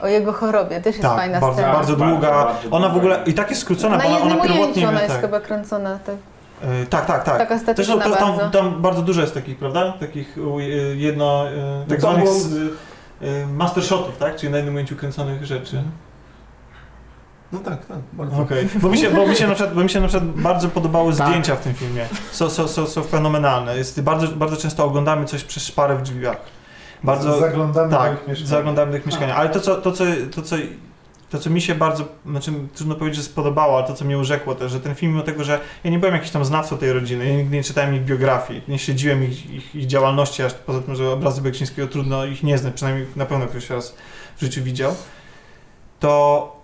o 0.00 0.06
jego 0.06 0.32
chorobie. 0.32 0.80
Też 0.80 0.96
jest 0.96 1.08
fajna 1.08 1.32
Tak, 1.32 1.40
bardzo, 1.40 1.58
scena. 1.58 1.72
bardzo 1.74 1.96
Bardzo, 1.96 2.12
długa. 2.14 2.30
bardzo 2.30 2.70
ona 2.70 2.88
w 2.88 2.96
ogóle 2.96 3.22
i 3.26 3.34
tak 3.34 3.50
jest 3.50 3.62
skrócona, 3.62 3.96
Na 3.96 4.02
bo 4.04 4.20
ona, 4.22 4.36
pierwotnie 4.42 4.88
ona 4.88 5.00
jest 5.02 5.12
tak, 5.12 5.20
chyba 5.20 5.40
kręcona. 5.40 5.98
Tak. 6.06 6.14
e, 6.62 6.86
tak, 6.86 7.06
tak, 7.06 7.24
tak. 7.24 7.38
Taka 7.38 7.54
Też 7.54 7.62
statyczna 7.62 7.94
to, 7.96 8.10
tam, 8.16 8.36
bardzo. 8.36 8.50
tam 8.58 8.82
bardzo 8.82 9.02
dużo 9.02 9.20
jest 9.20 9.34
takich, 9.34 9.58
prawda? 9.58 9.92
Takich 10.00 10.38
e, 10.58 10.62
jedno, 10.96 11.48
e, 11.48 11.84
tak 11.88 11.98
No 11.98 12.08
zwanych 12.10 12.24
było- 12.24 12.36
s- 12.36 12.48
e, 13.22 13.46
master 13.46 13.84
shotów, 13.84 14.16
tak? 14.18 14.36
Czyli 14.36 14.50
na 14.52 14.56
jednym 14.56 14.74
ujęciu 14.74 14.96
kręconych 14.96 15.44
rzeczy. 15.44 15.82
No 17.52 17.58
tak, 17.58 17.86
tak, 17.86 17.98
bardzo. 18.12 18.36
Okej. 18.36 18.68
Bo, 18.74 18.88
mi 18.88 18.98
się, 18.98 19.10
bo, 19.10 19.26
mi 19.26 19.36
się 19.36 19.46
na 19.46 19.54
przykład, 19.54 19.74
bo 19.74 19.82
mi 19.82 19.90
się 19.90 20.00
na 20.00 20.08
przykład 20.08 20.30
bardzo 20.30 20.68
podobały 20.68 21.14
Tak. 21.14 21.28
zdjęcia 21.28 21.56
w 21.56 21.60
tym 21.60 21.74
filmie. 21.74 22.06
Są, 22.32 22.50
są, 22.50 22.68
są, 22.68 22.86
są 22.86 23.02
fenomenalne. 23.02 23.76
Jest, 23.76 24.00
bardzo, 24.00 24.28
bardzo 24.28 24.56
często 24.56 24.84
oglądamy 24.84 25.24
coś 25.26 25.44
przez 25.44 25.62
szparę 25.66 25.96
w 25.96 26.02
drzwiach. 26.02 26.36
Bardzo, 27.04 27.40
Zaglądamy 27.40 27.90
do 27.90 27.96
tak, 27.96 28.12
ich 28.22 28.28
mieszkań. 28.28 28.46
zaglądamy 28.46 28.92
do 28.92 28.98
ich 28.98 29.06
mieszkania. 29.06 29.36
Ale 29.36 29.48
to 29.50 29.60
co, 29.60 29.74
to, 29.74 29.92
co, 29.92 30.04
to, 30.34 30.42
co, 30.42 30.56
to, 31.30 31.38
co 31.38 31.50
mi 31.50 31.60
się 31.60 31.74
bardzo, 31.74 32.04
znaczy 32.26 32.52
trudno 32.74 32.94
powiedzieć, 32.94 33.16
że 33.16 33.22
spodobało, 33.22 33.78
ale 33.78 33.86
to, 33.86 33.94
co 33.94 34.04
mnie 34.04 34.18
urzekło 34.18 34.54
też, 34.54 34.72
że 34.72 34.80
ten 34.80 34.94
film, 34.94 35.12
mimo 35.12 35.24
tego, 35.24 35.44
że 35.44 35.60
ja 35.84 35.90
nie 35.90 35.98
byłem 35.98 36.14
jakiś 36.14 36.30
tam 36.30 36.44
znawcą 36.44 36.78
tej 36.78 36.92
rodziny, 36.92 37.28
ja 37.28 37.36
nigdy 37.36 37.56
nie 37.56 37.62
czytałem 37.64 37.94
ich 37.94 38.04
biografii, 38.04 38.62
nie 38.68 38.78
śledziłem 38.78 39.24
ich, 39.24 39.50
ich, 39.50 39.74
ich 39.74 39.86
działalności, 39.86 40.42
aż 40.42 40.54
poza 40.54 40.80
tym, 40.80 40.94
że 40.94 41.10
obrazy 41.10 41.42
Beksińskiego 41.42 41.88
trudno 41.88 42.24
ich 42.24 42.42
nie 42.42 42.58
znać, 42.58 42.74
przynajmniej 42.74 43.06
na 43.16 43.26
pewno 43.26 43.46
ktoś 43.46 43.70
raz 43.70 43.94
w 44.36 44.40
życiu 44.40 44.62
widział, 44.62 44.94
to, 46.00 46.56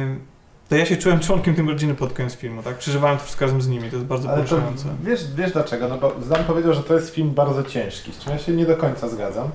ym, 0.00 0.31
to 0.72 0.76
ja 0.76 0.86
się 0.86 0.96
czułem 0.96 1.20
członkiem 1.20 1.54
tej 1.54 1.66
rodziny 1.66 1.94
pod 1.94 2.12
koniec 2.12 2.34
filmu, 2.34 2.62
tak? 2.62 2.78
Przeżywałem 2.78 3.18
to 3.18 3.24
wszystko 3.24 3.44
razem 3.44 3.62
z 3.62 3.68
nimi, 3.68 3.90
to 3.90 3.96
jest 3.96 4.08
bardzo 4.08 4.28
Ale 4.28 4.42
to 4.42 4.48
poruszające. 4.48 4.88
wiesz, 5.04 5.34
wiesz 5.34 5.52
dlaczego? 5.52 5.88
No 5.88 5.98
bo 5.98 6.12
Zdan 6.22 6.44
powiedział, 6.44 6.74
że 6.74 6.82
to 6.82 6.94
jest 6.94 7.14
film 7.14 7.30
bardzo 7.30 7.64
ciężki, 7.64 8.12
z 8.12 8.18
czym 8.18 8.32
ja 8.32 8.38
się 8.38 8.52
nie 8.52 8.66
do 8.66 8.76
końca 8.76 9.08
zgadzam. 9.08 9.48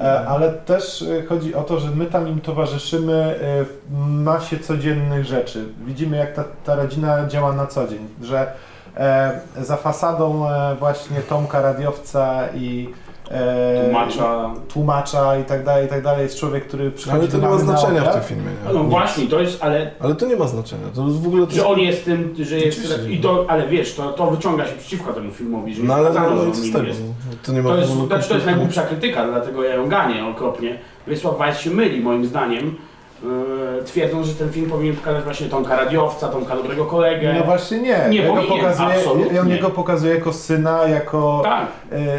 E, 0.00 0.28
ale 0.28 0.52
też 0.52 1.02
e, 1.02 1.26
chodzi 1.26 1.54
o 1.54 1.62
to, 1.62 1.80
że 1.80 1.90
my 1.90 2.06
tam 2.06 2.28
im 2.28 2.40
towarzyszymy 2.40 3.14
e, 3.14 3.64
w 3.64 3.98
masie 3.98 4.58
codziennych 4.58 5.24
rzeczy. 5.24 5.64
Widzimy, 5.86 6.16
jak 6.16 6.34
ta, 6.34 6.44
ta 6.64 6.74
rodzina 6.74 7.28
działa 7.28 7.52
na 7.52 7.66
co 7.66 7.88
dzień, 7.88 8.08
że 8.22 8.52
za 9.62 9.76
fasadą 9.76 10.46
właśnie 10.78 11.20
Tomka 11.20 11.62
radiowca 11.62 12.48
i 12.54 12.88
Tłumacza. 13.84 14.50
tłumacza 14.68 15.38
i 15.38 15.44
tak 15.44 15.64
dalej, 15.64 15.86
i 15.86 15.88
tak 15.88 16.02
dalej. 16.02 16.22
Jest 16.22 16.38
człowiek, 16.38 16.66
który 16.66 16.90
przychodzi 16.90 17.18
Ale 17.20 17.28
to 17.28 17.38
do 17.38 17.42
nie 17.42 17.52
ma 17.54 17.58
znaczenia 17.58 18.02
w 18.02 18.12
tym 18.12 18.22
filmie. 18.22 18.50
Nie? 18.66 18.74
No 18.74 18.84
właśnie, 18.84 19.26
to 19.26 19.40
jest, 19.40 19.62
ale 19.64 19.90
Ale 20.00 20.14
to 20.14 20.26
nie 20.26 20.36
ma 20.36 20.46
znaczenia. 20.46 20.86
To 20.94 21.04
jest 21.06 21.22
w 21.22 21.26
ogóle 21.26 21.46
to 21.46 21.52
że 21.54 21.66
on 21.66 21.78
jest 21.78 22.04
tym, 22.04 22.34
że 22.40 22.58
jest. 22.58 22.78
Oczywiście, 22.78 23.12
I 23.12 23.20
to, 23.20 23.44
ale 23.48 23.68
wiesz, 23.68 23.94
to, 23.94 24.12
to 24.12 24.30
wyciąga 24.30 24.66
się 24.66 24.72
przeciwko 24.72 25.12
temu 25.12 25.30
filmowi, 25.30 25.74
że 25.74 25.82
No 25.82 25.94
ale 25.94 26.10
no, 26.12 26.26
on 26.26 26.54
z 26.54 26.62
nim 26.62 26.72
tego? 26.72 26.84
jest. 26.86 27.02
To 27.46 27.52
nie 27.52 27.62
ma 27.62 27.70
To 27.70 27.76
jest, 27.76 27.92
znaczy, 27.92 28.28
to 28.28 28.34
jest 28.34 28.46
najgłupsza 28.46 28.82
krytyka, 28.82 29.26
dlatego 29.26 29.64
ja 29.64 29.74
ją 29.74 29.88
ganię 29.88 30.26
okropnie. 30.26 30.78
Wiesław 31.06 31.38
Weiss 31.38 31.58
się 31.60 31.70
myli 31.70 32.00
moim 32.00 32.26
zdaniem, 32.26 32.74
yy, 33.22 33.28
twierdząc, 33.84 34.26
że 34.26 34.34
ten 34.34 34.52
film 34.52 34.70
powinien 34.70 34.96
pokazać 34.96 35.24
właśnie 35.24 35.48
Tomka 35.48 35.76
Radiowca, 35.76 36.28
Tomka 36.28 36.56
Dobrego 36.56 36.84
Kolegę. 36.84 37.34
No 37.38 37.44
właśnie 37.44 37.78
nie. 37.78 38.06
Nie 38.10 38.18
ja 38.18 38.26
go 38.28 38.34
powinien, 38.34 38.58
pokazuję, 38.60 38.94
absolutnie. 38.96 39.36
ja 39.36 39.44
mnie 39.44 39.58
go 39.58 39.70
pokazuję 39.70 40.14
jako 40.14 40.32
syna, 40.32 40.88
jako 40.88 41.40
Tak, 41.44 41.66
e, 41.92 42.18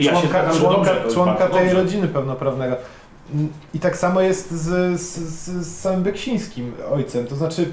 Ja 0.00 0.12
członka, 0.12 0.50
członka, 0.50 0.94
dobrze, 0.94 1.14
członka 1.14 1.48
tej 1.48 1.60
dobrze. 1.60 1.74
rodziny 1.74 2.08
pełnoprawnego. 2.08 2.76
I 3.74 3.80
tak 3.80 3.96
samo 3.96 4.20
jest 4.20 4.50
z, 4.50 5.00
z, 5.00 5.18
z, 5.18 5.80
samym 5.80 6.02
Beksińskim 6.02 6.72
ojcem. 6.90 7.26
To 7.26 7.36
znaczy, 7.36 7.72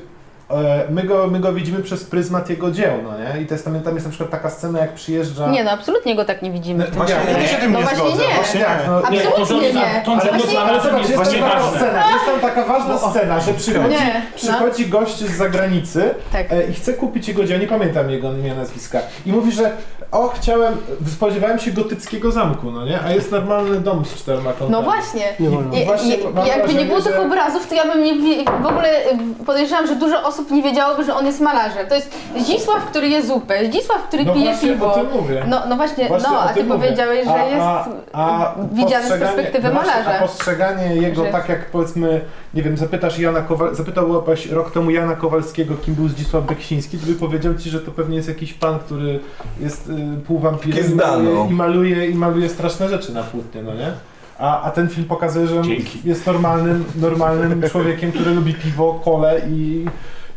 my 0.89 1.03
go, 1.03 1.27
my 1.27 1.39
go 1.39 1.53
widzimy 1.53 1.79
przez 1.79 2.03
pryzmat 2.03 2.49
jego 2.49 2.71
dzieł, 2.71 2.91
no 3.03 3.09
nie? 3.19 3.41
I 3.41 3.45
to 3.45 3.53
jest, 3.53 3.65
tam, 3.65 3.81
tam 3.81 3.93
jest 3.93 4.05
na 4.05 4.09
przykład 4.09 4.29
taka 4.29 4.49
scena, 4.49 4.79
jak 4.79 4.93
przyjeżdża... 4.93 5.47
Nie 5.49 5.63
no, 5.63 5.71
absolutnie 5.71 6.15
go 6.15 6.25
tak 6.25 6.41
nie 6.41 6.51
widzimy 6.51 6.83
tym 6.83 6.93
Właśnie, 6.93 7.15
ja 7.41 7.47
się 7.47 7.57
tym 7.57 7.71
No 7.71 7.79
nie 7.79 7.83
właśnie 7.85 7.99
zgodzę. 8.09 8.23
nie. 8.27 8.35
Właśnie 8.35 8.61
Tak, 8.61 8.79
no, 8.87 9.09
nie, 9.09 9.19
to, 9.21 9.39
jest, 9.39 9.51
nie. 9.51 10.01
to, 10.05 10.11
Ale, 10.11 10.31
jest 10.31 10.33
ale 10.33 10.51
znalazł, 10.51 10.83
zobacz, 10.85 10.99
jest 10.99 11.09
jest 11.09 11.15
właśnie 11.23 11.39
tam 11.39 11.49
taka 11.49 11.61
ważne. 11.61 11.77
scena, 11.79 12.03
jest 12.11 12.25
tam 12.25 12.39
taka 12.39 12.65
ważna 12.65 12.97
scena, 12.97 13.39
że 13.39 13.53
przychodzi, 13.53 13.89
Nie, 13.89 14.13
no. 14.13 14.21
przychodzi 14.35 14.85
gość 14.87 15.17
z 15.17 15.37
zagranicy 15.37 16.09
Tak. 16.31 16.51
e, 16.53 16.63
i 16.63 16.73
chce 16.73 16.93
kupić 16.93 17.27
jego 17.27 17.43
dzieło, 17.45 17.59
nie 17.61 17.67
pamiętam 17.67 18.09
jego 18.09 18.31
imienia, 18.33 18.55
nazwiska. 18.55 18.99
I 19.25 19.31
mówi, 19.31 19.51
że 19.51 19.71
o, 20.11 20.27
chciałem, 20.27 20.77
spodziewałem 21.13 21.59
się 21.59 21.71
gotyckiego 21.71 22.31
zamku, 22.31 22.71
no 22.71 22.85
nie? 22.85 22.99
A 23.01 23.11
jest 23.11 23.31
normalny 23.31 23.79
dom 23.79 24.05
z 24.05 24.15
czterema 24.15 24.43
kątami. 24.53 24.71
No 24.71 24.81
właśnie. 24.81 25.21
Nie 25.39 25.49
wolno. 25.49 25.77
I, 25.77 25.85
Właśnie 25.85 26.15
i, 26.15 26.47
jakby 26.47 26.73
nie 26.73 26.85
było 26.85 27.01
tych 27.01 27.19
obrazów, 27.19 27.67
to 27.67 27.75
ja 27.75 27.85
bym 27.93 28.03
nie, 28.03 28.43
w 28.45 28.65
ogóle 28.65 28.89
podejrzewam, 29.45 29.87
że 29.87 29.95
dużo 29.95 30.23
osób 30.23 30.40
nie 30.51 30.63
wiedziałoby, 30.63 31.03
że 31.03 31.15
on 31.15 31.25
jest 31.25 31.39
malarzem. 31.41 31.87
To 31.87 31.95
jest 31.95 32.13
Zdzisław, 32.39 32.85
który 32.85 33.07
je 33.09 33.23
zupę, 33.23 33.65
Zdzisław, 33.65 34.03
który 34.07 34.25
No 34.25 34.33
pije 34.33 34.45
właśnie 34.45 34.69
piwo. 34.69 34.93
o 34.93 34.95
tym 34.95 35.07
mówię. 35.21 35.43
No, 35.47 35.61
no 35.69 35.75
właśnie, 35.75 36.07
Właśnie 36.07 36.29
no, 36.29 36.39
a 36.41 36.47
ty 36.53 36.63
mówię. 36.63 36.79
powiedziałeś, 36.79 37.25
że 37.25 37.33
A- 37.33 37.45
jest 37.45 37.61
a- 37.61 37.85
a 38.13 38.55
widziany 38.73 39.05
z 39.05 39.09
perspektywy 39.09 39.67
no 39.67 39.73
właśnie, 39.73 39.91
malarza. 39.91 40.17
A 40.17 40.21
postrzeganie 40.21 40.95
jego 40.95 41.25
Że- 41.25 41.31
tak 41.31 41.49
jak 41.49 41.71
powiedzmy, 41.71 42.21
nie 42.53 42.63
wiem, 42.63 42.77
zapytasz 42.77 43.19
Jana 43.19 43.41
Kowal, 43.41 43.75
zapytałbyś 43.75 44.45
rok 44.47 44.71
temu 44.71 44.91
Jana 44.91 45.15
Kowalskiego, 45.15 45.75
kim 45.75 45.95
był 45.95 46.07
Zdzisław 46.09 46.45
Beksiński, 46.45 46.97
to 46.97 47.05
by 47.07 47.13
powiedział 47.13 47.55
ci, 47.55 47.69
że 47.69 47.79
to 47.79 47.91
pewnie 47.91 48.15
jest 48.15 48.27
jakiś 48.27 48.53
pan, 48.53 48.79
który 48.79 49.19
jest 49.59 49.89
y, 49.89 50.21
półwampirem 50.27 50.85
i 51.47 51.51
i 51.51 51.53
maluje 51.53 52.07
i 52.07 52.15
maluje 52.15 52.49
straszne 52.49 52.89
rzeczy 52.89 53.13
na 53.13 53.23
płótnie, 53.23 53.63
no 53.63 53.73
nie? 53.73 53.91
A, 54.39 54.61
a 54.61 54.71
ten 54.71 54.89
film 54.89 55.07
pokazuje, 55.07 55.47
że 55.47 55.57
on 55.57 55.63
Dzięki. 55.63 55.99
jest 56.03 56.27
normalnym, 56.27 56.85
normalnym 56.95 57.63
człowiekiem, 57.69 58.11
który 58.11 58.31
lubi 58.31 58.53
piwo, 58.53 59.01
kole 59.05 59.41
i, 59.49 59.85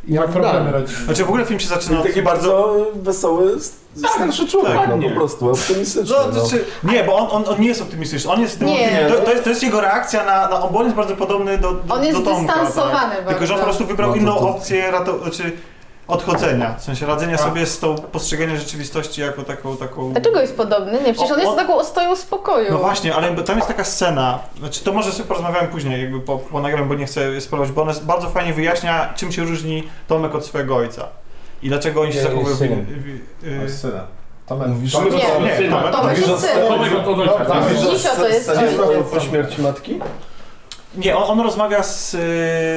i 0.08 0.14
ma 0.14 0.22
problemy 0.22 0.72
rodzinne. 0.72 1.04
Znaczy 1.04 1.24
w 1.24 1.28
ogóle 1.28 1.44
film 1.44 1.60
się 1.60 1.68
zaczyna 1.68 1.98
od 2.00 2.06
Taki 2.06 2.22
bardzo 2.22 2.76
wesoły, 2.94 3.54
s- 3.56 3.76
starszy 3.96 4.48
człowiek, 4.48 4.74
no 4.74 4.80
dokładnie. 4.80 5.08
po 5.10 5.14
prostu, 5.16 5.50
optymistyczny. 5.50 6.16
No, 6.18 6.26
No, 6.32 6.40
znaczy, 6.46 6.64
nie, 6.84 7.04
bo 7.04 7.16
on, 7.16 7.28
on, 7.30 7.52
on 7.54 7.60
nie 7.60 7.68
jest 7.68 7.82
optymistyczny. 7.82 8.30
On 8.32 8.40
jest, 8.40 8.60
Nie. 8.60 9.06
to, 9.08 9.20
to, 9.22 9.30
jest, 9.30 9.44
to 9.44 9.50
jest 9.50 9.62
jego 9.62 9.80
reakcja 9.80 10.24
na, 10.24 10.48
na 10.48 10.62
on 10.68 10.84
jest 10.84 10.96
bardzo 10.96 11.16
podobny 11.16 11.58
do, 11.58 11.72
do, 11.72 11.94
On 11.94 12.04
jest 12.04 12.18
do 12.18 12.24
Tomka. 12.24 12.52
zdystansowany 12.52 13.14
Tak. 13.16 13.28
Tylko, 13.28 13.46
że 13.46 13.54
on 13.54 13.60
po 13.60 13.64
bardzo. 13.66 13.78
prostu 13.78 13.86
wybrał 13.86 14.08
No 14.10 14.14
to- 14.14 14.20
inną 14.20 14.38
opcję 14.38 14.90
rato, 14.90 15.18
znaczy 15.18 15.52
odchodzenia. 16.08 16.74
W 16.78 16.82
sensie 16.84 17.06
radzenia 17.06 17.34
A. 17.34 17.38
sobie 17.38 17.66
z 17.66 17.78
tą 17.78 17.94
postrzeganiem 17.94 18.56
rzeczywistości 18.56 19.20
jako 19.20 19.42
taką... 19.42 19.76
taką... 19.76 20.12
Dlaczego 20.12 20.40
jest 20.40 20.56
podobny? 20.56 20.92
Nie, 21.02 21.12
przecież 21.14 21.30
on 21.32 21.38
jest 21.38 21.50
on- 21.50 21.56
taką 21.58 21.74
ostoją 21.76 22.16
spokoju. 22.16 22.72
No 22.72 22.78
właśnie, 22.78 23.14
ale 23.14 23.36
tam 23.36 23.56
jest 23.56 23.68
taka 23.68 23.84
scena, 23.84 24.38
znaczy 24.58 24.84
to 24.84 24.92
może 24.92 25.12
sobie 25.12 25.24
porozmawiamy 25.24 25.68
później, 25.68 26.02
jakby 26.02 26.20
po, 26.20 26.38
po 26.38 26.60
nagraniu, 26.60 26.86
bo 26.86 26.94
nie 26.94 27.06
chcę 27.06 27.40
sporować, 27.40 27.72
bo 27.72 27.82
ona 27.82 27.90
jest- 27.90 28.04
bardzo 28.04 28.30
fajnie 28.30 28.52
wyjaśnia, 28.52 29.12
czym 29.16 29.32
się 29.32 29.44
różni 29.44 29.88
Tomek 30.08 30.34
od 30.34 30.46
swojego 30.46 30.76
ojca. 30.76 31.08
I 31.62 31.68
dlaczego 31.68 32.00
oni 32.00 32.12
się 32.12 32.18
Nie, 32.18 32.22
zachowują... 32.24 32.46
jest 32.48 32.58
synem. 32.58 32.86
w- 32.86 33.44
w- 33.44 33.60
O, 33.62 33.64
y- 33.64 33.70
syna. 33.70 34.00
Tomek, 34.46 34.68
Mówisz, 34.68 34.92
Tomek, 34.92 35.12
że- 35.12 35.18
Nie, 35.18 35.46
Nie, 35.46 35.56
syna. 35.56 35.76
Tomek- 35.76 35.92
Tomek 35.92 36.10
Mówisz, 36.16 36.28
jest 36.28 36.42
że- 36.42 36.48
syn. 36.48 36.68
Tomek 36.68 36.92
od 36.94 37.18
ojca. 37.18 37.32
No, 37.32 37.38
tak. 37.38 37.48
tak. 37.48 37.64
Zdzisio 37.76 38.08
to 38.16 38.28
jest 38.28 38.46
Zdzisław 38.50 38.88
ojciec. 38.88 39.06
po 39.12 39.20
śmierci 39.20 39.62
matki? 39.62 40.00
Nie, 40.96 41.16
on, 41.16 41.30
on 41.30 41.40
rozmawia 41.46 41.82
z, 41.82 42.14
y, 42.14 42.18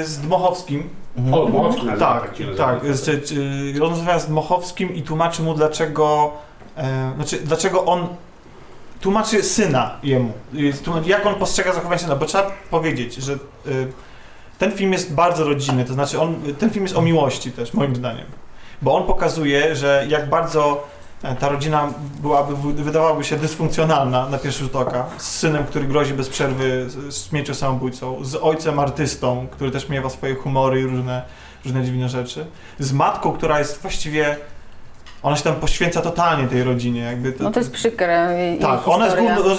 z 0.05 0.19
Dmochowskim, 0.19 0.89
O, 1.33 1.47
Bochowski 1.47 1.85
nazywa, 1.85 2.13
Tak, 2.13 2.27
tak 2.29 2.37
się 2.37 2.45
nazywa. 2.45 2.65
tak. 2.65 2.95
Z, 2.95 3.27
czy, 3.29 3.73
on 3.83 3.89
rozmawia 3.89 4.19
z 4.19 4.27
Dmochowskim 4.27 4.95
i 4.95 5.01
tłumaczy 5.01 5.41
mu, 5.41 5.53
dlaczego, 5.53 6.31
e, 6.77 7.11
znaczy, 7.15 7.39
dlaczego 7.43 7.85
on 7.85 8.07
tłumaczy 9.01 9.43
syna 9.43 9.91
jemu. 10.03 10.31
Y, 10.55 10.73
tłumaczy, 10.73 11.09
Jak 11.09 11.25
on 11.25 11.35
postrzega 11.35 11.73
zachowanie 11.73 11.99
syna, 11.99 12.15
bo 12.15 12.25
trzeba 12.25 12.51
powiedzieć, 12.71 13.15
że 13.15 13.33
y, 13.33 13.37
ten 14.59 14.71
film 14.71 14.93
jest 14.93 15.13
bardzo 15.13 15.43
rodzinny, 15.43 15.85
to 15.85 15.93
znaczy 15.93 16.21
on, 16.21 16.35
ten 16.59 16.69
film 16.69 16.85
jest 16.85 16.97
o 16.97 17.01
miłości 17.01 17.51
też, 17.51 17.73
moim 17.73 17.95
zdaniem. 17.95 18.25
Bo 18.81 18.95
on 18.97 19.03
pokazuje, 19.03 19.75
że 19.75 20.05
jak 20.09 20.29
bardzo 20.29 20.71
e, 20.71 20.77
ta 21.39 21.49
rodzina 21.49 21.93
byłaby, 22.21 22.73
wydawałaby 22.73 23.23
się 23.23 23.37
dysfunkcjonalna 23.37 24.29
na 24.29 24.37
pierwszy 24.37 24.59
rzut 24.59 24.75
oka, 24.75 25.05
z 25.17 25.23
synem, 25.23 25.65
który 25.65 25.85
grozi 25.85 26.13
bez 26.13 26.29
przerwy 26.29 26.87
śmiercią 27.29 27.53
samobójcą, 27.53 28.25
z 28.25 28.35
ojcem 28.35 28.79
artystą, 28.79 29.47
który 29.51 29.71
też 29.71 29.89
miewa 29.89 30.09
swoje 30.09 30.35
humory 30.35 30.81
i 30.81 30.83
różne, 30.83 31.21
różne 31.65 31.83
dziwne 31.83 32.09
rzeczy, 32.09 32.45
z 32.79 32.93
matką, 32.93 33.31
która 33.31 33.59
jest 33.59 33.81
właściwie, 33.81 34.37
ona 35.23 35.35
się 35.35 35.43
tam 35.43 35.55
poświęca 35.55 36.01
totalnie 36.01 36.47
tej 36.47 36.63
rodzinie, 36.63 37.01
jakby 37.01 37.33
No 37.39 37.51
to 37.51 37.59
jest 37.59 37.71
przykre 37.71 38.35
tak, 38.61 38.87
ona 38.87 39.05
jest 39.05 39.17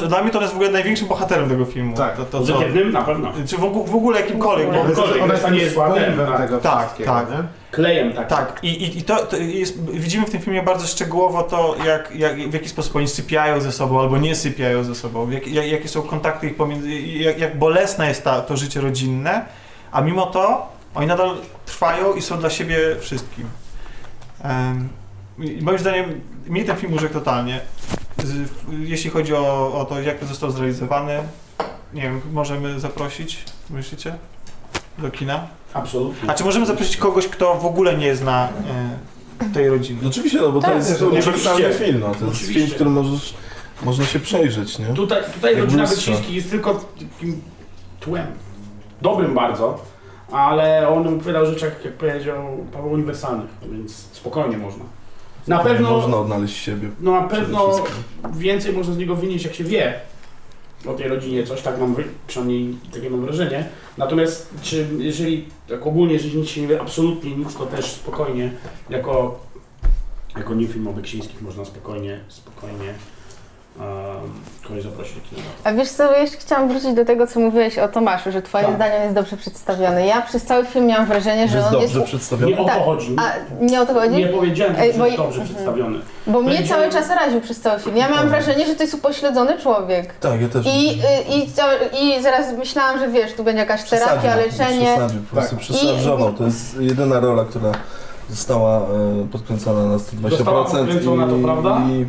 dla 0.08 0.22
mnie 0.22 0.30
to 0.30 0.38
ona 0.38 0.44
jest 0.44 0.52
w 0.52 0.56
ogóle 0.56 0.70
największym 0.70 1.08
bohaterem 1.08 1.48
tego 1.48 1.64
filmu. 1.64 1.96
Tak. 1.96 2.16
to, 2.16 2.24
to, 2.24 2.40
to, 2.40 2.52
Pozytywnym 2.52 2.92
na 2.92 3.02
pewno. 3.02 3.32
czy 3.46 3.56
w, 3.56 3.64
ogóle- 3.64 3.86
w 3.86 3.94
ogóle 3.94 4.20
jakimkolwiek, 4.20 4.66
bo, 4.72 4.80
Ona 4.80 4.88
jest- 4.88 5.00
ona 5.22 5.34
jest 5.54 5.76
tak. 5.76 6.38
tego 6.38 6.58
Tak, 6.58 6.96
tak. 7.04 7.30
nie? 7.30 7.36
Klejem 7.70 8.12
tak. 8.12 8.28
Tak, 8.28 8.58
i, 8.62 8.68
i, 8.68 8.98
i 8.98 9.02
to, 9.02 9.16
to 9.26 9.36
jest, 9.36 9.90
widzimy 9.90 10.26
w 10.26 10.30
tym 10.30 10.40
filmie 10.40 10.62
bardzo 10.62 10.86
szczegółowo 10.86 11.42
to, 11.42 11.76
jak, 11.86 12.16
jak, 12.16 12.50
w 12.50 12.54
jaki 12.54 12.68
sposób 12.68 12.96
oni 12.96 13.08
sypiają 13.08 13.60
ze 13.60 13.72
sobą 13.72 14.00
albo 14.00 14.18
nie 14.18 14.34
sypiają 14.34 14.84
ze 14.84 14.94
sobą, 14.94 15.30
jak, 15.30 15.48
jak, 15.48 15.66
jakie 15.66 15.88
są 15.88 16.02
kontakty 16.02 16.46
ich 16.46 16.56
pomiędzy, 16.56 16.90
jak, 17.00 17.38
jak 17.38 17.58
bolesne 17.58 18.08
jest 18.08 18.24
ta, 18.24 18.40
to 18.40 18.56
życie 18.56 18.80
rodzinne, 18.80 19.44
a 19.92 20.00
mimo 20.00 20.26
to 20.26 20.66
oni 20.94 21.06
nadal 21.06 21.36
trwają 21.66 22.14
i 22.14 22.22
są 22.22 22.38
dla 22.38 22.50
siebie 22.50 22.78
wszystkim. 23.00 23.46
I 24.44 25.07
moim 25.62 25.78
zdaniem 25.78 26.20
mnie 26.48 26.64
ten 26.64 26.76
film 26.76 26.94
urzekł 26.94 27.14
totalnie. 27.14 27.60
Z, 28.24 28.50
jeśli 28.78 29.10
chodzi 29.10 29.34
o, 29.34 29.72
o 29.80 29.84
to, 29.84 30.00
jak 30.02 30.18
to 30.18 30.26
został 30.26 30.50
zrealizowany, 30.50 31.18
nie 31.94 32.02
wiem, 32.02 32.20
możemy 32.32 32.80
zaprosić, 32.80 33.44
myślicie, 33.70 34.14
do 34.98 35.10
kina? 35.10 35.46
Absolutnie. 35.74 36.30
A 36.30 36.34
czy 36.34 36.44
możemy 36.44 36.66
zaprosić 36.66 36.96
kogoś, 36.96 37.28
kto 37.28 37.54
w 37.54 37.66
ogóle 37.66 37.96
nie 37.96 38.16
zna 38.16 38.48
e, 39.40 39.54
tej 39.54 39.68
rodziny? 39.68 39.98
No 40.02 40.08
Oczywiście, 40.08 40.40
no 40.40 40.52
bo 40.52 40.60
Tak, 40.60 40.70
to 40.70 40.76
jest 40.76 41.02
oczywiście. 41.02 41.30
uniwersalny 41.30 41.74
film, 41.74 42.00
no. 42.00 42.06
to 42.06 42.12
jest 42.12 42.22
Oczywiście. 42.36 42.54
film, 42.54 42.66
w 42.66 42.74
którym 42.74 42.92
możesz, 42.92 43.34
można 43.82 44.04
się 44.04 44.20
przejrzeć, 44.20 44.78
nie? 44.78 44.86
Tutaj, 44.86 45.22
tutaj 45.34 45.52
Jak 45.52 45.60
rodzina 45.62 45.82
lustrzo. 45.82 46.10
Beksińskich 46.10 46.36
jest 46.36 46.50
tylko 46.50 46.84
takim 46.98 47.40
tłem. 48.00 48.26
Dobrym 49.02 49.34
bardzo, 49.34 49.84
ale 50.32 50.88
on 50.88 51.08
opowiadał 51.14 51.42
o 51.42 51.46
rzeczach, 51.46 51.84
jak 51.84 51.94
powiedział 51.94 52.66
Paweł, 52.72 52.92
uniwersalnych, 52.92 53.50
więc 53.72 53.96
spokojnie 54.12 54.58
można. 54.58 54.84
Na 55.48 55.58
pewno, 55.58 55.90
Można 55.90 56.16
odnaleźć 56.16 56.56
siebie. 56.56 56.88
no 57.00 57.12
na 57.12 57.22
pewno 57.28 57.74
więcej 58.36 58.72
można 58.72 58.94
z 58.94 58.98
niego 58.98 59.16
wynieść, 59.16 59.44
jak 59.44 59.54
się 59.54 59.64
wie 59.64 60.00
o 60.86 60.92
tej 60.94 61.08
rodzinie 61.08 61.46
coś, 61.46 61.62
tak 61.62 61.80
mam, 61.80 61.96
przynajmniej 62.26 62.76
takie 62.92 63.10
mam 63.10 63.20
wrażenie. 63.20 63.68
Natomiast 63.98 64.54
czy, 64.62 64.86
jeżeli 64.98 65.48
tak 65.68 65.86
ogólnie, 65.86 66.12
jeżeli 66.12 66.36
nic 66.38 66.48
się 66.48 66.60
nie 66.60 66.66
wie, 66.66 66.80
absolutnie 66.80 67.36
nic, 67.36 67.54
to 67.54 67.66
też 67.66 67.84
spokojnie, 67.84 68.50
jako, 68.90 69.40
jako 70.36 70.54
nie 70.54 70.66
film 70.68 70.88
o 70.88 70.92
Beksińskich 70.92 71.42
można 71.42 71.64
spokojnie, 71.64 72.20
spokojnie 72.28 72.94
kogoś 74.68 75.08
kina. 75.30 75.42
A 75.64 75.72
wiesz 75.72 75.88
co, 75.90 76.12
ja 76.12 76.18
jeszcze 76.18 76.36
chciałam 76.36 76.68
wrócić 76.68 76.92
do 76.94 77.04
tego, 77.04 77.26
co 77.26 77.40
mówiłeś 77.40 77.78
o 77.78 77.88
Tomaszu, 77.88 78.32
że 78.32 78.42
twoim 78.42 78.64
Tak. 78.66 78.74
zdaniem 78.74 79.02
jest 79.02 79.14
dobrze 79.14 79.36
przedstawiony. 79.36 80.06
Ja 80.06 80.22
przez 80.22 80.44
cały 80.44 80.64
film 80.64 80.86
miałam 80.86 81.06
wrażenie, 81.06 81.48
że 81.48 81.56
Jest 81.56 81.66
on 81.68 81.72
dobrze 81.72 81.98
jest... 81.98 82.08
przedstawiony. 82.08 82.52
Nie 82.52 82.58
o 82.60 82.64
Tak. 82.64 82.74
to 82.78 82.82
chodzi. 82.84 83.16
A 83.18 83.32
nie 83.64 83.80
o 83.80 83.86
to 83.86 83.94
chodzi? 83.94 84.16
Nie 84.16 84.26
powiedziałem, 84.26 84.74
że 84.76 84.98
bo- 84.98 85.06
jest 85.06 85.16
dobrze 85.18 85.40
Mhm. 85.40 85.44
przedstawiony. 85.48 85.98
Bo 86.26 86.40
mnie 86.40 86.52
Będzie- 86.54 86.68
cały 86.68 86.90
czas 86.90 87.08
raził 87.08 87.40
przez 87.40 87.60
cały 87.60 87.80
film. 87.80 87.96
Ja 87.96 88.08
miałam 88.08 88.28
wrażenie, 88.28 88.66
że 88.66 88.74
to 88.74 88.82
jest 88.82 88.94
upośledzony 88.94 89.58
człowiek. 89.58 90.14
Tak, 90.14 90.40
ja 90.40 90.48
też. 90.48 90.66
I, 90.66 90.90
y, 90.90 91.34
i, 91.36 91.50
ca- 91.52 91.98
I 92.02 92.22
zaraz 92.22 92.52
myślałam, 92.58 92.98
że 92.98 93.08
wiesz, 93.08 93.32
tu 93.34 93.44
będzie 93.44 93.60
jakaś 93.60 93.84
terapia, 93.90 94.36
leczenie. 94.36 94.86
Przesadził, 94.96 95.20
po 95.22 95.36
prostu 95.36 95.56
Tak. 95.56 96.38
To 96.38 96.44
jest 96.44 96.80
jedyna 96.80 97.20
rola, 97.20 97.44
która 97.44 97.72
została 98.30 98.76
e, 98.78 98.82
podkręcona 99.32 99.84
na 99.86 99.96
120%. 99.96 100.30
Została 100.30 100.64
podkręcona, 100.64 101.26
to 101.26 101.36
i, 101.36 101.42
prawda? 101.42 101.80
I, 101.90 102.06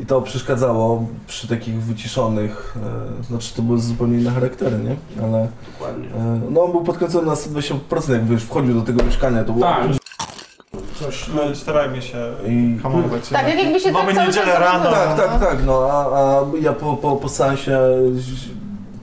I 0.00 0.06
to 0.06 0.22
przeszkadzało 0.22 1.06
przy 1.26 1.48
takich 1.48 1.82
wyciszonych, 1.82 2.76
e, 3.20 3.24
znaczy 3.24 3.54
to 3.54 3.62
były 3.62 3.80
zupełnie 3.80 4.18
inne 4.18 4.30
charaktery, 4.30 4.78
nie? 4.78 5.24
Ale 5.24 5.48
Dokładnie. 5.72 6.08
e, 6.08 6.40
no 6.50 6.64
on 6.64 6.72
był 6.72 6.82
podkręcony 6.84 7.26
na 7.26 7.34
120%, 7.34 8.12
jak 8.12 8.24
wiesz, 8.24 8.44
wchodził 8.44 8.74
do 8.74 8.82
tego 8.82 9.04
mieszkania, 9.04 9.44
to 9.44 9.52
było... 9.52 9.66
Tak, 9.66 9.86
coś. 11.00 11.28
No, 11.28 11.54
starajmy 11.54 12.02
się 12.02 12.32
I... 12.46 12.78
hamować. 12.82 13.28
Tak, 13.28 13.48
jak 13.48 13.58
jakby 13.58 13.80
się 13.80 13.92
Mamy 13.92 14.06
tak 14.06 14.14
cały 14.14 14.26
niedzielę 14.26 14.46
czas 14.46 14.60
rano. 14.60 14.90
Tak, 14.90 15.16
tak, 15.16 15.30
no. 15.32 15.46
tak, 15.46 15.58
no 15.66 15.88
a, 15.90 16.18
a 16.18 16.44
ja 16.60 16.72
po, 16.72 16.96
po, 16.96 17.16
po 17.16 17.28
seansie 17.28 17.78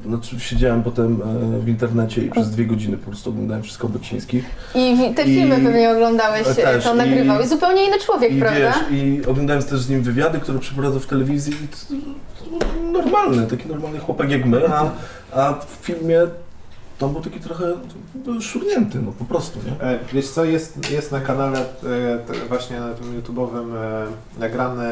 znaczy 0.07 0.39
siedziałem 0.39 0.83
potem 0.83 1.21
e, 1.21 1.59
w 1.59 1.69
internecie 1.69 2.21
i 2.21 2.29
przez 2.29 2.51
dwie 2.51 2.65
godziny 2.65 2.97
po 2.97 3.05
prostu 3.09 3.29
oglądałem 3.29 3.63
wszystko 3.63 3.89
Beksińskich. 3.89 4.45
I 4.75 5.13
te 5.15 5.23
I- 5.23 5.25
filmy 5.25 5.55
pewnie 5.55 5.89
oglądałeś, 5.89 6.47
E, 6.47 6.55
też, 6.55 6.83
to 6.83 6.93
i- 6.93 6.97
nagrywał. 6.97 7.41
I 7.41 7.47
zupełnie 7.47 7.85
inny 7.87 7.99
człowiek, 7.99 8.31
I 8.33 8.39
prawda? 8.39 8.59
wiesz, 8.59 8.99
i 9.01 9.25
oglądałem 9.25 9.63
też 9.63 9.79
z 9.79 9.89
nim 9.89 10.01
wywiady, 10.03 10.39
które 10.39 10.59
przeprowadzał 10.59 10.99
w 10.99 11.07
telewizji 11.07 11.53
i 11.53 11.67
to, 11.67 11.77
to 12.45 12.81
normalny, 12.91 13.47
taki 13.47 13.69
normalny 13.69 13.99
chłopak 13.99 14.29
jak 14.31 14.45
my, 14.45 14.61
a, 14.69 14.91
a 15.33 15.53
w 15.53 15.85
filmie 15.85 16.19
to 16.99 17.07
był 17.07 17.21
taki 17.21 17.39
trochę 17.39 17.65
szurnięty, 18.41 18.99
no 19.05 19.11
po 19.11 19.25
prostu, 19.25 19.59
nie? 19.65 19.87
E, 19.87 19.99
Wiesz 20.13 20.29
co, 20.29 20.45
jest, 20.45 20.91
jest 20.91 21.11
na 21.11 21.19
kanale 21.21 21.59
e, 21.59 21.63
te, 22.27 22.33
właśnie 22.49 22.79
na 22.79 22.93
tym 22.93 23.21
YouTube'owym 23.21 23.75
e, 23.75 24.05
nagrane 24.39 24.91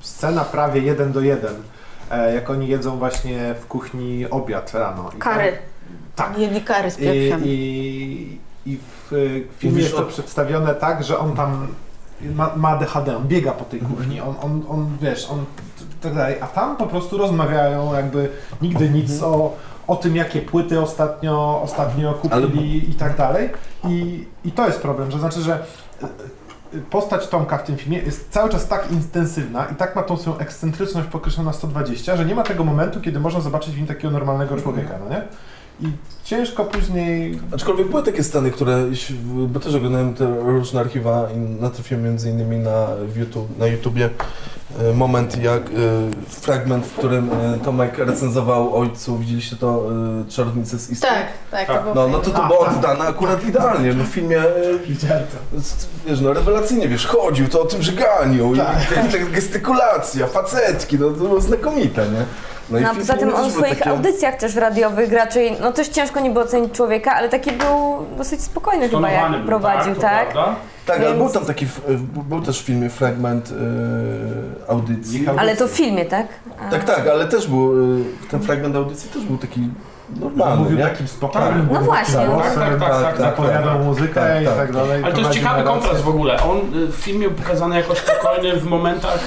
scena 0.00 0.44
prawie 0.44 0.80
jeden 0.80 1.12
do 1.12 1.20
jeden, 1.20 1.54
jak 2.34 2.50
oni 2.50 2.68
jedzą 2.68 2.98
właśnie 2.98 3.54
w 3.60 3.66
kuchni 3.66 4.30
obiad 4.30 4.74
rano. 4.74 5.10
I 5.16 5.18
Kary. 5.18 5.52
Tak. 6.16 6.38
Jedli 6.38 6.60
kary 6.60 6.90
z 6.90 6.96
Tam, 6.96 7.04
i, 7.04 7.08
pieprzem. 7.08 7.40
i, 7.44 8.38
I 8.66 8.76
w 8.76 9.12
e, 9.12 9.16
filmie 9.58 9.74
Mówisz 9.74 9.84
jest 9.84 9.96
to 9.96 10.02
o- 10.02 10.06
przedstawione 10.06 10.74
tak, 10.74 11.04
że 11.04 11.18
on 11.18 11.36
tam 11.36 11.66
ma, 12.34 12.56
ma 12.56 12.68
ADHD, 12.68 13.16
on 13.16 13.24
biega 13.28 13.52
po 13.52 13.64
tej 13.64 13.80
kuchni, 13.80 14.20
on, 14.20 14.34
on, 14.42 14.62
on 14.68 14.96
wiesz, 15.00 15.30
on 15.30 15.44
tak 16.00 16.14
dalej, 16.14 16.36
a 16.40 16.46
tam 16.46 16.76
po 16.76 16.86
prostu 16.86 17.18
rozmawiają 17.18 17.94
jakby 17.94 18.30
nigdy 18.62 18.90
nic 18.90 19.22
o, 19.22 19.56
o 19.86 19.96
tym, 19.96 20.16
jakie 20.16 20.40
płyty 20.42 20.80
ostatnio, 20.80 21.60
ostatnio 21.62 22.12
kupili 22.14 22.90
i 22.90 22.94
tak 22.94 23.16
dalej. 23.16 23.50
I, 23.88 24.24
I 24.44 24.52
to 24.52 24.66
jest 24.66 24.80
problem, 24.80 25.10
że 25.10 25.18
znaczy, 25.18 25.40
że 25.40 25.64
postać 26.90 27.28
Tomka 27.28 27.58
w 27.58 27.64
tym 27.64 27.76
filmie 27.76 27.98
jest 27.98 28.30
cały 28.30 28.50
czas 28.50 28.68
tak 28.68 28.92
intensywna 28.92 29.64
i 29.64 29.74
tak 29.74 29.96
ma 29.96 30.02
tą 30.02 30.16
swoją 30.16 30.38
ekscentryczność 30.38 31.08
pokreśloną 31.08 31.50
na 31.50 31.52
120, 31.52 32.16
że 32.16 32.24
nie 32.24 32.34
ma 32.34 32.42
tego 32.42 32.64
momentu, 32.64 33.00
kiedy 33.00 33.20
można 33.20 33.40
zobaczyć 33.40 33.74
w 33.74 33.76
nim 33.76 33.86
takiego 33.86 34.10
normalnego 34.10 34.56
człowieka, 34.56 34.98
no 35.04 35.10
nie? 35.10 35.22
I 35.80 35.92
ciężko 36.24 36.64
później 36.64 37.40
Aczkolwiek 37.54 37.88
były 37.88 38.02
takie 38.02 38.22
sceny, 38.22 38.50
które, 38.50 38.84
bo 39.48 39.60
też 39.60 39.74
oglądałem 39.74 40.14
te 40.14 40.40
różne 40.40 40.80
archiwa 40.80 41.28
i 41.36 41.38
natrafiłem 41.38 42.04
między 42.04 42.30
innymi 42.30 42.56
na, 42.56 42.86
YouTube, 43.16 43.58
na 43.58 43.66
YouTubie 43.66 44.10
moment, 44.94 45.42
jak 45.42 45.62
e, 45.62 45.70
fragment, 46.28 46.86
w 46.86 46.92
którym 46.98 47.30
e, 47.32 47.58
Tomek 47.64 47.98
recenzował 47.98 48.76
ojcu, 48.76 49.18
widzieliście 49.18 49.56
to, 49.56 49.82
e, 50.26 50.30
Czarownicę 50.30 50.78
z 50.78 50.90
Istry? 50.90 51.08
Tak, 51.50 51.66
tak, 51.66 51.66
to 51.66 51.82
było 51.82 51.94
No, 51.94 52.08
no 52.08 52.18
to 52.18 52.30
to 52.30 52.44
A, 52.44 52.48
było 52.48 52.64
tak. 52.64 52.74
oddane 52.76 53.04
akurat 53.04 53.44
idealnie, 53.44 53.94
no 53.94 54.04
w 54.04 54.08
filmie, 54.08 54.38
e, 54.40 54.44
widziałem 54.86 55.22
to. 55.22 55.58
wiesz, 56.06 56.20
no 56.20 56.32
rewelacyjnie, 56.32 56.88
wiesz, 56.88 57.06
chodził, 57.06 57.48
to 57.48 57.62
o 57.62 57.64
tym 57.64 57.82
żeganiu 57.82 58.56
Tak. 58.56 58.76
i 58.82 58.94
te, 58.94 59.18
te 59.18 59.24
gestykulacja, 59.24 60.26
facetki, 60.26 60.98
no 60.98 61.06
to 61.06 61.12
było 61.14 61.40
znakomite, 61.40 62.02
nie? 62.08 62.24
No, 62.70 62.78
i 62.78 62.84
a 62.84 62.92
w 62.94 62.98
poza 62.98 63.14
tym 63.16 63.34
on 63.34 63.50
w 63.50 63.52
swoich 63.52 63.78
takie- 63.78 63.90
audycjach 63.90 64.36
też 64.36 64.54
radiowych 64.56 65.12
raczej, 65.12 65.56
no 65.60 65.72
też 65.72 65.88
ciężko 65.88 66.20
nie 66.20 66.30
było 66.30 66.44
ocenić 66.44 66.72
człowieka, 66.72 67.12
ale 67.14 67.28
taki 67.28 67.52
był 67.52 68.06
dosyć 68.18 68.42
spokojny 68.42 68.88
chyba 68.88 69.08
Stonowany 69.08 69.32
jak 69.36 69.46
był, 69.46 69.46
prowadził, 69.48 69.94
to 69.94 70.00
tak? 70.00 70.34
Tak, 70.86 70.96
ale 70.96 71.06
Więc- 71.08 71.18
był 71.18 71.28
tam 71.32 71.44
taki, 71.44 71.64
f- 71.64 71.80
był 72.28 72.40
też 72.42 72.62
w 72.62 72.64
filmie 72.64 72.90
fragment 72.90 73.52
e, 74.66 74.70
audycji. 74.70 75.26
Ale 75.38 75.56
to 75.56 75.68
w 75.68 75.70
filmie, 75.70 76.04
tak? 76.04 76.26
A. 76.60 76.70
Tak, 76.70 76.84
tak, 76.84 77.06
ale 77.08 77.28
też 77.28 77.46
był, 77.46 77.94
y, 78.00 78.04
ten 78.30 78.40
fragment 78.42 78.76
audycji 78.76 79.10
też 79.10 79.24
był 79.24 79.38
taki 79.38 79.68
normalny, 80.20 80.62
Mówił 80.62 80.78
nie? 80.78 80.84
takim 80.84 81.08
spokojnym 81.08 81.68
No 81.72 81.80
właśnie. 81.80 82.14
Tak, 82.14 82.54
tak, 82.54 82.78
tak, 82.80 83.02
tak, 83.02 83.18
zapowiadał 83.18 83.78
muzykę 83.78 84.14
Tak, 84.14 84.42
i 84.42 84.46
tak. 84.46 84.56
tak 84.56 84.72
dalej. 84.72 85.04
Ale 85.04 85.12
to 85.12 85.20
jest 85.20 85.32
ciekawy 85.32 85.62
kontrast 85.62 86.02
w 86.02 86.08
ogóle. 86.08 86.42
On 86.42 86.58
y, 86.58 86.86
w 86.86 86.94
filmie 86.94 87.28
był 87.28 87.38
pokazany 87.38 87.76
jako 87.76 87.94
spokojny 87.94 88.56
w 88.60 88.64
momentach 88.64 89.18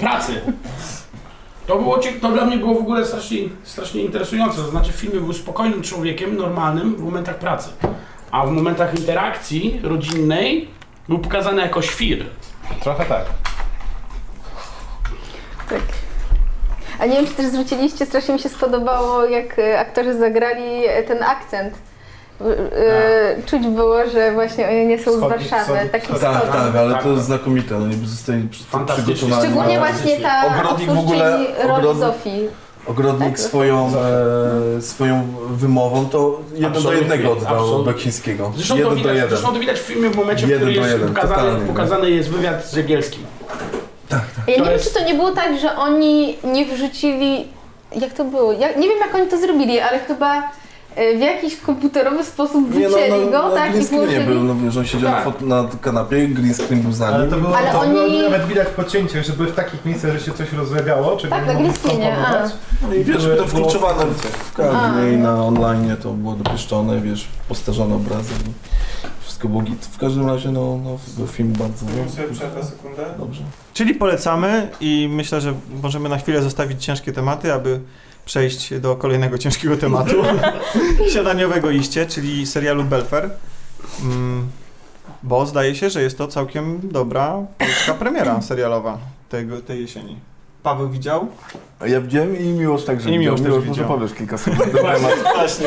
pracy. 0.00 0.32
To, 1.66 1.76
było, 1.76 1.98
to 2.20 2.32
dla 2.32 2.44
mnie 2.44 2.56
było 2.56 2.74
w 2.74 2.78
ogóle 2.78 3.06
strasznie, 3.06 3.38
strasznie 3.64 4.02
interesujące. 4.02 4.56
To 4.56 4.70
znaczy 4.70 4.92
w 4.92 4.96
filmie 4.96 5.20
był 5.20 5.32
spokojnym 5.32 5.82
człowiekiem, 5.82 6.36
normalnym 6.36 6.94
w 6.96 7.02
momentach 7.02 7.38
pracy. 7.38 7.68
A 8.30 8.46
w 8.46 8.50
momentach 8.50 8.94
interakcji 8.98 9.80
rodzinnej 9.82 10.68
był 11.08 11.18
pokazany 11.18 11.62
jako 11.62 11.82
świr. 11.82 12.26
Trochę 12.82 13.04
tak. 13.04 13.24
Tak. 15.70 15.80
A 16.98 17.06
nie 17.06 17.16
wiem, 17.16 17.26
czy 17.26 17.32
też 17.34 17.46
zwróciliście, 17.46 18.06
strasznie 18.06 18.34
mi 18.34 18.40
się 18.40 18.48
spodobało, 18.48 19.24
jak 19.24 19.58
e, 19.58 19.78
aktorzy 19.80 20.18
zagrali 20.18 20.86
e, 20.86 21.02
ten 21.02 21.22
akcent. 21.22 21.74
E, 22.40 23.42
Czuć 23.46 23.66
było, 23.66 24.10
że 24.10 24.32
właśnie 24.32 24.68
oni 24.68 24.86
nie 24.86 24.98
są 24.98 25.12
z 25.12 25.20
Warszawy, 25.20 25.88
taki. 25.92 26.06
Tak, 26.06 26.18
wschodni. 26.18 26.52
tak, 26.52 26.76
ale 26.76 26.92
Tak, 26.92 27.02
to 27.02 27.08
tak. 27.08 27.16
jest 27.16 27.24
znakomite, 27.26 27.78
no 27.78 27.86
nie 27.86 27.96
zostali 27.96 28.48
przygotowani. 28.48 29.42
Szczególnie 29.42 29.78
właśnie 29.78 30.16
ta 30.20 30.42
Ogrodnik 30.46 30.90
w 30.90 30.98
ogóle- 30.98 31.38
ogrodnik- 31.68 31.98
Zofii. 31.98 32.48
Ogrodnik 32.86 33.28
Tak, 33.28 33.40
swoją, 33.40 33.92
e, 34.78 34.82
swoją 34.82 35.26
wymową 35.50 36.06
to 36.06 36.40
jeden 36.54 36.82
do 36.82 36.92
jednego 36.92 37.32
oddał. 37.32 37.84
Beksińskiego. 37.84 38.52
Zresztą 38.56 38.74
to, 38.74 38.78
Jeden 38.78 38.90
do 38.92 38.96
widać, 38.96 39.14
jeden. 39.14 39.30
zresztą 39.30 39.52
to 39.52 39.60
widać 39.60 39.78
w 39.80 39.82
filmie 39.82 40.10
w 40.10 40.16
momencie, 40.16 40.46
w 40.46 40.48
Jeden 40.48 40.68
którym 40.68 40.82
do 40.82 40.88
jest 40.88 41.00
jeden, 41.00 41.14
pokazany, 41.14 41.36
totalnie, 41.42 41.60
no. 41.66 41.72
pokazany 41.72 42.10
jest 42.10 42.28
wywiad 42.30 42.66
z 42.66 42.76
Jagielskim. 42.76 43.22
Ja 44.10 44.18
To 44.18 44.50
nie 44.50 44.56
wiem, 44.56 44.66
jest- 44.72 44.88
czy 44.94 44.94
to 45.00 45.04
nie 45.06 45.14
było 45.14 45.30
tak, 45.30 45.60
że 45.60 45.76
oni 45.76 46.36
nie 46.44 46.66
wrzucili. 46.66 47.48
Jak 47.96 48.12
to 48.12 48.24
było? 48.24 48.52
Ja, 48.52 48.68
nie 48.72 48.88
wiem, 48.88 48.98
jak 48.98 49.14
oni 49.14 49.26
to 49.26 49.38
zrobili, 49.38 49.80
ale 49.80 49.98
chyba 49.98 50.42
w 50.96 51.20
jakiś 51.20 51.56
komputerowy 51.56 52.24
sposób 52.24 52.74
Nie, 52.74 52.88
no, 52.88 52.96
wycięli 52.96 53.24
no, 53.24 53.30
go, 53.30 53.48
na 53.48 53.54
tak? 53.54 53.70
green 53.72 53.84
screenie 53.86 54.06
włożyli. 54.06 54.26
był, 54.26 54.42
no 54.44 54.54
wiesz, 54.64 54.76
on 54.76 54.84
siedział 54.84 55.10
Tak. 55.10 55.40
na, 55.40 55.68
kanapie, 55.80 56.28
green 56.28 56.54
screen 56.54 56.82
był 56.82 56.92
za 56.92 57.06
Ale 57.06 57.18
nim. 57.20 57.30
to 57.30 57.36
było, 57.36 57.56
Ale 57.56 57.72
to 57.72 57.80
było 57.88 58.04
oni- 58.04 58.22
nawet 58.22 58.46
widać 58.46 58.68
po 58.68 58.84
cięciach, 58.84 59.24
że 59.24 59.32
były 59.32 59.48
w 59.48 59.54
takich 59.54 59.84
miejscach, 59.84 60.12
że 60.12 60.20
się 60.20 60.32
coś 60.32 60.52
rozlegało, 60.52 61.16
czego 61.16 61.34
Tak, 61.36 61.46
nie 61.46 61.52
na 61.52 61.58
mogli 61.58 61.68
green 61.68 61.82
screenie, 61.82 62.12
skomponować. 62.16 62.52
No 62.88 62.94
i 62.94 63.04
wiesz, 63.04 63.22
to 63.38 63.46
wkluczowane 63.46 64.04
w 64.06 64.16
w 64.50 64.52
każdym 64.52 65.04
A. 65.04 65.08
i 65.08 65.16
na 65.16 65.44
online 65.44 65.96
to 66.02 66.10
było 66.10 66.34
dopieszczone, 66.34 67.00
wiesz, 67.00 67.28
postarzone 67.48 67.94
obrazy. 67.94 68.34
Wszystko 69.40 69.58
było 69.58 69.62
git. 69.62 69.86
W 69.86 69.98
każdym 69.98 70.26
razie, 70.26 70.50
no, 70.50 70.80
no 70.84 70.98
był 71.16 71.26
film 71.26 71.52
bardzo 71.52 71.86
sekundę. 72.62 73.14
dobrze. 73.18 73.42
Czyli 73.74 73.94
polecamy 73.94 74.68
i 74.80 75.08
myślę, 75.12 75.40
że 75.40 75.54
możemy 75.82 76.08
na 76.08 76.18
chwilę 76.18 76.42
zostawić 76.42 76.84
ciężkie 76.84 77.12
tematy, 77.12 77.52
aby 77.52 77.80
przejść 78.24 78.80
do 78.80 78.96
kolejnego 78.96 79.38
ciężkiego 79.38 79.76
tematu. 79.76 80.14
Siadaniowego 81.14 81.70
iście, 81.70 82.06
czyli 82.06 82.46
serialu 82.46 82.84
Belfer. 82.84 83.30
Mm, 84.02 84.48
bo 85.22 85.46
zdaje 85.46 85.74
się, 85.74 85.90
że 85.90 86.02
jest 86.02 86.18
to 86.18 86.28
całkiem 86.28 86.80
dobra 86.82 87.46
polska 87.58 87.94
premiera 87.94 88.42
serialowa 88.42 88.98
tego, 89.28 89.60
tej 89.60 89.80
jesieni. 89.80 90.16
Paweł 90.62 90.88
widział? 90.88 91.26
Ja 91.86 92.00
widziałem 92.00 92.38
i 92.38 92.42
Miłosz 92.48 92.84
także 92.84 93.10
I 93.10 93.18
Miłosz 93.18 93.40
widział. 93.40 93.54
też 93.56 93.66
może 93.66 93.70
widział. 93.82 93.88
powiesz 93.98 94.14
kilka 94.14 94.38
słów 94.38 94.58
na 94.58 94.64
temat. 94.64 95.00
Właśnie. 95.36 95.66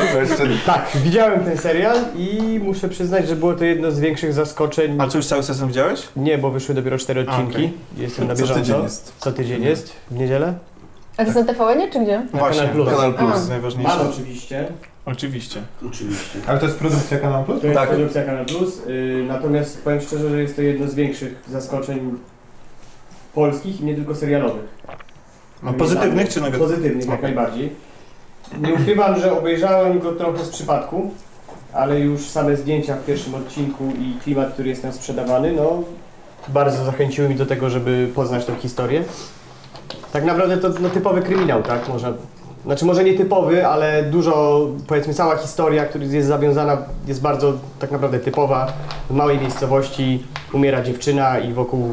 Tak, 0.66 0.86
widziałem 1.04 1.44
ten 1.44 1.58
serial 1.58 1.96
i 2.16 2.60
muszę 2.62 2.88
przyznać, 2.88 3.28
że 3.28 3.36
było 3.36 3.54
to 3.54 3.64
jedno 3.64 3.90
z 3.90 4.00
większych 4.00 4.32
zaskoczeń. 4.32 4.96
A 5.00 5.08
czy 5.08 5.16
już 5.16 5.26
cały 5.26 5.42
sezon 5.42 5.68
widziałeś? 5.68 6.08
Nie, 6.16 6.38
bo 6.38 6.50
wyszły 6.50 6.74
dopiero 6.74 6.98
cztery 6.98 7.24
A, 7.28 7.32
odcinki. 7.32 7.52
okej. 7.56 7.72
Jestem 7.96 8.28
na 8.28 8.34
Co 8.34 8.40
bieżąco. 8.42 8.60
tydzień 8.62 8.82
jest. 8.82 9.12
Co 9.18 9.32
tydzień 9.32 9.62
jest? 9.62 9.92
W 10.10 10.18
niedzielę? 10.18 10.54
A 11.16 11.16
to 11.16 11.22
jest 11.22 11.36
na 11.36 11.44
TVN 11.54 11.90
czy 11.92 12.00
gdzie? 12.02 12.18
Na 12.32 12.38
Właśnie, 12.38 12.60
Kanal 12.60 12.74
Plus. 12.74 12.88
Kanal 12.90 13.14
Plus. 13.14 13.34
jest 13.34 13.48
najważniejsze. 13.48 14.10
oczywiście. 14.10 14.66
Oczywiście. 15.06 15.60
Oczywiście. 15.88 16.38
Ale 16.46 16.58
to 16.58 16.66
jest 16.66 16.78
produkcja 16.78 17.18
Kanał 17.18 17.44
Plus? 17.44 17.60
To 17.60 17.66
jest 17.66 17.78
Tak. 17.78 17.88
produkcja 17.88 18.22
Kanal 18.24 18.46
Plus. 18.46 18.82
Yy, 18.86 19.24
natomiast 19.28 19.84
powiem 19.84 20.00
szczerze, 20.00 20.30
że 20.30 20.42
jest 20.42 20.56
to 20.56 20.62
jedno 20.62 20.88
z 20.88 20.94
większych 20.94 21.34
zaskoczeń 21.50 22.18
polskich 23.34 23.80
i 23.80 23.84
nie 23.84 23.94
tylko 23.94 24.14
serialowych. 24.14 24.64
A 25.62 25.72
pozytywnych 25.72 26.28
czy 26.28 26.40
negatywnych? 26.40 26.70
Pozytywnych 26.70 27.08
jak 27.08 27.22
najbardziej. 27.22 27.72
Nie 28.60 28.74
ukrywam, 28.74 29.20
że 29.20 29.38
obejrzałem 29.38 29.98
go 29.98 30.12
trochę 30.12 30.44
z 30.44 30.48
przypadku, 30.48 31.10
ale 31.72 32.00
już 32.00 32.20
same 32.20 32.56
zdjęcia 32.56 32.96
w 32.96 33.04
pierwszym 33.04 33.34
odcinku 33.34 33.84
i 33.98 34.20
klimat, 34.24 34.52
który 34.52 34.68
jest 34.68 34.82
tam 34.82 34.92
sprzedawany, 34.92 35.52
no 35.52 35.82
bardzo 36.48 36.84
zachęciły 36.84 37.28
mi 37.28 37.34
do 37.34 37.46
tego, 37.46 37.70
żeby 37.70 38.08
poznać 38.14 38.44
tę 38.44 38.54
historię. 38.54 39.04
Tak 40.12 40.24
naprawdę 40.24 40.56
to 40.56 40.68
no, 40.80 40.88
typowy 40.90 41.22
kryminał, 41.22 41.62
tak? 41.62 41.88
Można, 41.88 42.12
znaczy 42.64 42.84
może 42.84 43.04
nie 43.04 43.14
typowy, 43.14 43.66
ale 43.66 44.02
dużo, 44.02 44.66
powiedzmy 44.86 45.14
cała 45.14 45.36
historia, 45.36 45.84
która 45.84 46.04
jest 46.04 46.28
zawiązana, 46.28 46.78
jest 47.06 47.20
bardzo 47.20 47.52
tak 47.78 47.90
naprawdę 47.90 48.18
typowa. 48.18 48.72
W 49.10 49.14
małej 49.14 49.38
miejscowości 49.38 50.24
umiera 50.52 50.82
dziewczyna 50.82 51.38
i 51.38 51.52
wokół 51.52 51.88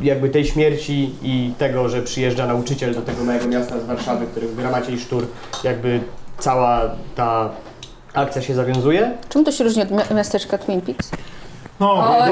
jakby 0.00 0.28
tej 0.28 0.46
śmierci 0.46 1.14
i 1.22 1.52
tego, 1.58 1.88
że 1.88 2.02
przyjeżdża 2.02 2.46
nauczyciel 2.46 2.94
do 2.94 3.02
tego 3.02 3.24
małego 3.24 3.46
miasta 3.48 3.80
z 3.80 3.84
Warszawy, 3.84 4.26
który 4.26 4.48
w 4.48 4.56
gramacie 4.56 4.92
i 4.92 5.00
sztur, 5.00 5.26
jakby 5.64 6.00
cała 6.38 6.90
ta 7.16 7.50
akcja 8.14 8.42
się 8.42 8.54
zawiązuje. 8.54 9.12
Czym 9.28 9.44
to 9.44 9.52
się 9.52 9.64
różni 9.64 9.82
od 9.82 9.90
mia- 9.90 10.14
miasteczka 10.14 10.58
Twin 10.58 10.80
Peaks? 10.80 11.10
No, 11.80 11.94
no. 11.96 12.02
O. 12.02 12.22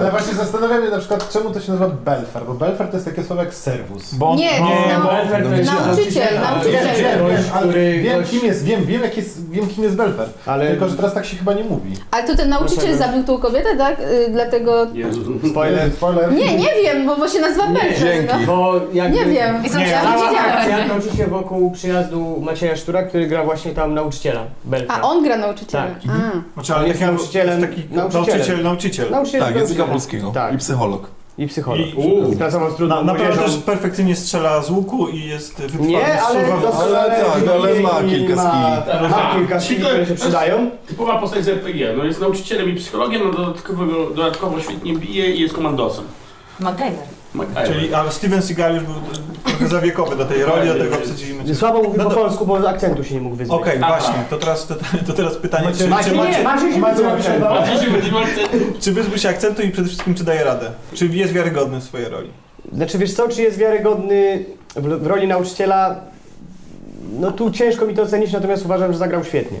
Ale 0.00 0.10
właśnie 0.10 0.34
zastanawiam 0.34 0.82
się 0.84 0.90
na 0.90 0.98
przykład, 0.98 1.32
czemu 1.32 1.50
to 1.50 1.60
się 1.60 1.72
nazywa 1.72 1.90
Belfar, 2.04 2.44
bo 2.44 2.54
Belfar 2.54 2.88
to 2.88 2.96
jest 2.96 3.06
takie 3.06 3.24
słowo 3.24 3.42
jak 3.42 3.54
serwus. 3.54 4.14
bo 4.14 4.30
on, 4.30 4.36
Nie, 4.38 4.60
no, 4.60 4.68
no, 4.98 5.04
bo 5.04 5.12
Elfer 5.12 5.42
to 5.44 5.54
jest 5.54 5.72
Nauczyciel, 5.72 6.40
nauczyciel. 6.40 6.82
wiem, 7.74 8.02
wiem, 8.02 8.24
kim 8.24 8.44
jest, 8.44 8.64
wiem, 8.64 8.84
wiem, 8.84 9.02
jak 9.02 9.16
jest, 9.16 9.50
wiem 9.50 9.68
kim 9.68 9.84
jest 9.84 9.96
Belfar. 9.96 10.26
Ale 10.46 10.70
Tylko, 10.70 10.88
że 10.88 10.96
teraz 10.96 11.14
tak 11.14 11.26
się 11.26 11.36
chyba 11.36 11.52
nie 11.52 11.64
mówi. 11.64 11.96
Ale 12.10 12.26
to 12.26 12.36
ten 12.36 12.48
nauczyciel 12.48 12.84
Proszę. 12.84 12.96
zabił 12.98 13.24
tą 13.24 13.38
kobietę, 13.38 13.76
tak? 13.76 14.00
Y, 14.00 14.28
dlatego... 14.32 14.86
Jezu. 14.92 15.20
spoiler. 15.50 15.90
Spoiler. 15.92 16.32
Nie, 16.32 16.56
nie 16.56 16.68
wiem, 16.82 17.06
bo, 17.06 17.16
bo 17.16 17.28
się 17.28 17.40
nazywa 17.40 17.66
Belfer. 17.66 17.98
dzięki. 17.98 18.34
no. 18.40 18.46
Bo 18.46 18.80
jakby 18.92 19.16
Nie 19.18 19.24
wiem. 19.24 19.64
I 19.64 19.68
są 19.68 19.78
Nie, 19.78 19.86
toczy 20.94 21.16
się 21.16 21.26
wokół 21.26 21.70
przyjazdu 21.70 22.40
Macieja 22.40 22.76
Sztura, 22.76 23.02
który 23.02 23.26
gra 23.26 23.44
właśnie 23.44 23.72
tam 23.72 23.94
nauczyciela 23.94 24.40
Belka. 24.64 24.94
A 24.94 25.02
on 25.02 25.24
gra 25.24 25.36
nauczyciela. 25.36 25.84
Tak. 25.84 25.94
A. 26.08 26.52
Znaczy, 26.54 26.72
On 26.74 26.78
ale 26.78 26.88
jest 26.88 27.00
taki, 27.00 27.12
nauczycielem- 27.12 27.60
jest 27.60 27.70
taki 27.70 27.94
nauczycielem. 27.94 28.28
nauczyciel, 28.38 28.62
nauczyciel. 28.62 29.10
Nauczyciel 29.10 29.40
Tak, 29.40 29.56
języka 29.56 29.84
polskiego 29.84 30.30
Tak. 30.30 30.54
i 30.54 30.58
psycholog. 30.58 31.10
I 31.38 31.46
psycholog. 31.46 31.86
I- 31.86 31.94
Uuu. 31.94 32.34
Z 32.34 32.76
trudną 32.76 32.96
Na, 32.96 33.02
naprawdę 33.02 33.36
też 33.42 33.56
perfekcyjnie 33.56 34.16
strzela 34.16 34.62
z 34.62 34.70
łuku 34.70 35.08
i 35.08 35.24
jest 35.24 35.58
wytrwały 35.60 35.88
Nie, 35.88 36.22
ale 36.22 36.38
Ale 36.38 37.10
tak, 37.10 37.48
ale 37.48 37.80
ma 37.80 37.90
kilka 38.10 38.36
ma, 38.36 38.50
skilli. 38.82 39.08
ma 39.10 39.34
kilka 39.34 39.60
skilli, 39.60 39.80
które 39.84 40.06
się 40.06 40.14
przydają. 40.14 40.70
Typowa 40.86 41.18
postać 41.18 41.44
z 41.44 41.48
RPG. 41.48 41.94
No 41.96 42.04
jest 42.04 42.20
nauczycielem 42.20 42.70
i 42.70 42.74
psychologiem, 42.74 43.22
no 43.24 43.32
dodatkowego, 43.32 44.10
dodatkowo 44.10 44.60
świetnie 44.60 44.94
bije 44.94 45.30
i 45.30 45.40
jest 45.40 45.54
komandosem. 45.54 46.04
MacGyver. 46.60 47.19
MacGyver. 47.34 47.66
Czyli, 47.66 47.94
ale 47.94 48.12
Steven 48.12 48.42
Seagal 48.42 48.74
już 48.74 48.84
był 48.84 48.94
trochę 49.44 49.68
zawiekowy 49.68 50.16
do 50.16 50.24
tej 50.24 50.44
roli, 50.44 50.62
dlatego 50.64 50.96
wsadziliśmy 50.96 51.44
cię. 51.44 51.54
Słabo 51.54 51.82
mówi 51.82 51.98
No 51.98 52.04
po 52.04 52.10
to- 52.10 52.16
polsku, 52.16 52.46
bo 52.46 52.68
akcentu 52.68 53.04
się 53.04 53.14
nie 53.14 53.20
mógł 53.20 53.36
wyzbyć. 53.36 53.58
Okej, 53.60 53.78
Aha. 53.82 53.98
właśnie, 53.98 54.24
to 54.30 54.36
teraz, 54.36 54.66
to, 54.66 54.74
to 55.06 55.12
teraz 55.12 55.36
pytanie, 55.36 55.68
czy, 55.78 55.88
Macie, 55.88 56.10
czy, 56.10 56.16
nie, 56.16 56.22
macie, 56.22 56.42
macie, 56.42 56.72
się 56.72 56.78
macie 56.78 57.02
macie 57.02 57.12
akcentu. 57.12 57.46
A 57.46 57.62
dzisiaj 57.68 57.90
będziemy 57.90 58.18
czy 58.80 58.92
wyzbył 58.92 59.18
się 59.18 59.28
akcentu 59.28 59.62
i 59.62 59.70
przede 59.70 59.88
wszystkim 59.88 60.14
czy 60.14 60.24
daje 60.24 60.44
radę? 60.44 60.70
Czy 60.94 61.06
jest 61.06 61.32
wiarygodny 61.32 61.80
w 61.80 61.84
swojej 61.84 62.08
roli? 62.08 62.30
Znaczy 62.72 62.98
wiesz 62.98 63.14
co, 63.14 63.28
czy 63.28 63.42
jest 63.42 63.58
wiarygodny 63.58 64.44
w, 64.76 64.82
w 65.02 65.06
roli 65.06 65.26
nauczyciela? 65.28 65.96
No 67.20 67.32
tu 67.32 67.50
ciężko 67.50 67.86
mi 67.86 67.94
to 67.94 68.02
ocenić, 68.02 68.32
natomiast 68.32 68.64
uważam, 68.64 68.92
że 68.92 68.98
zagrał 68.98 69.24
świetnie. 69.24 69.58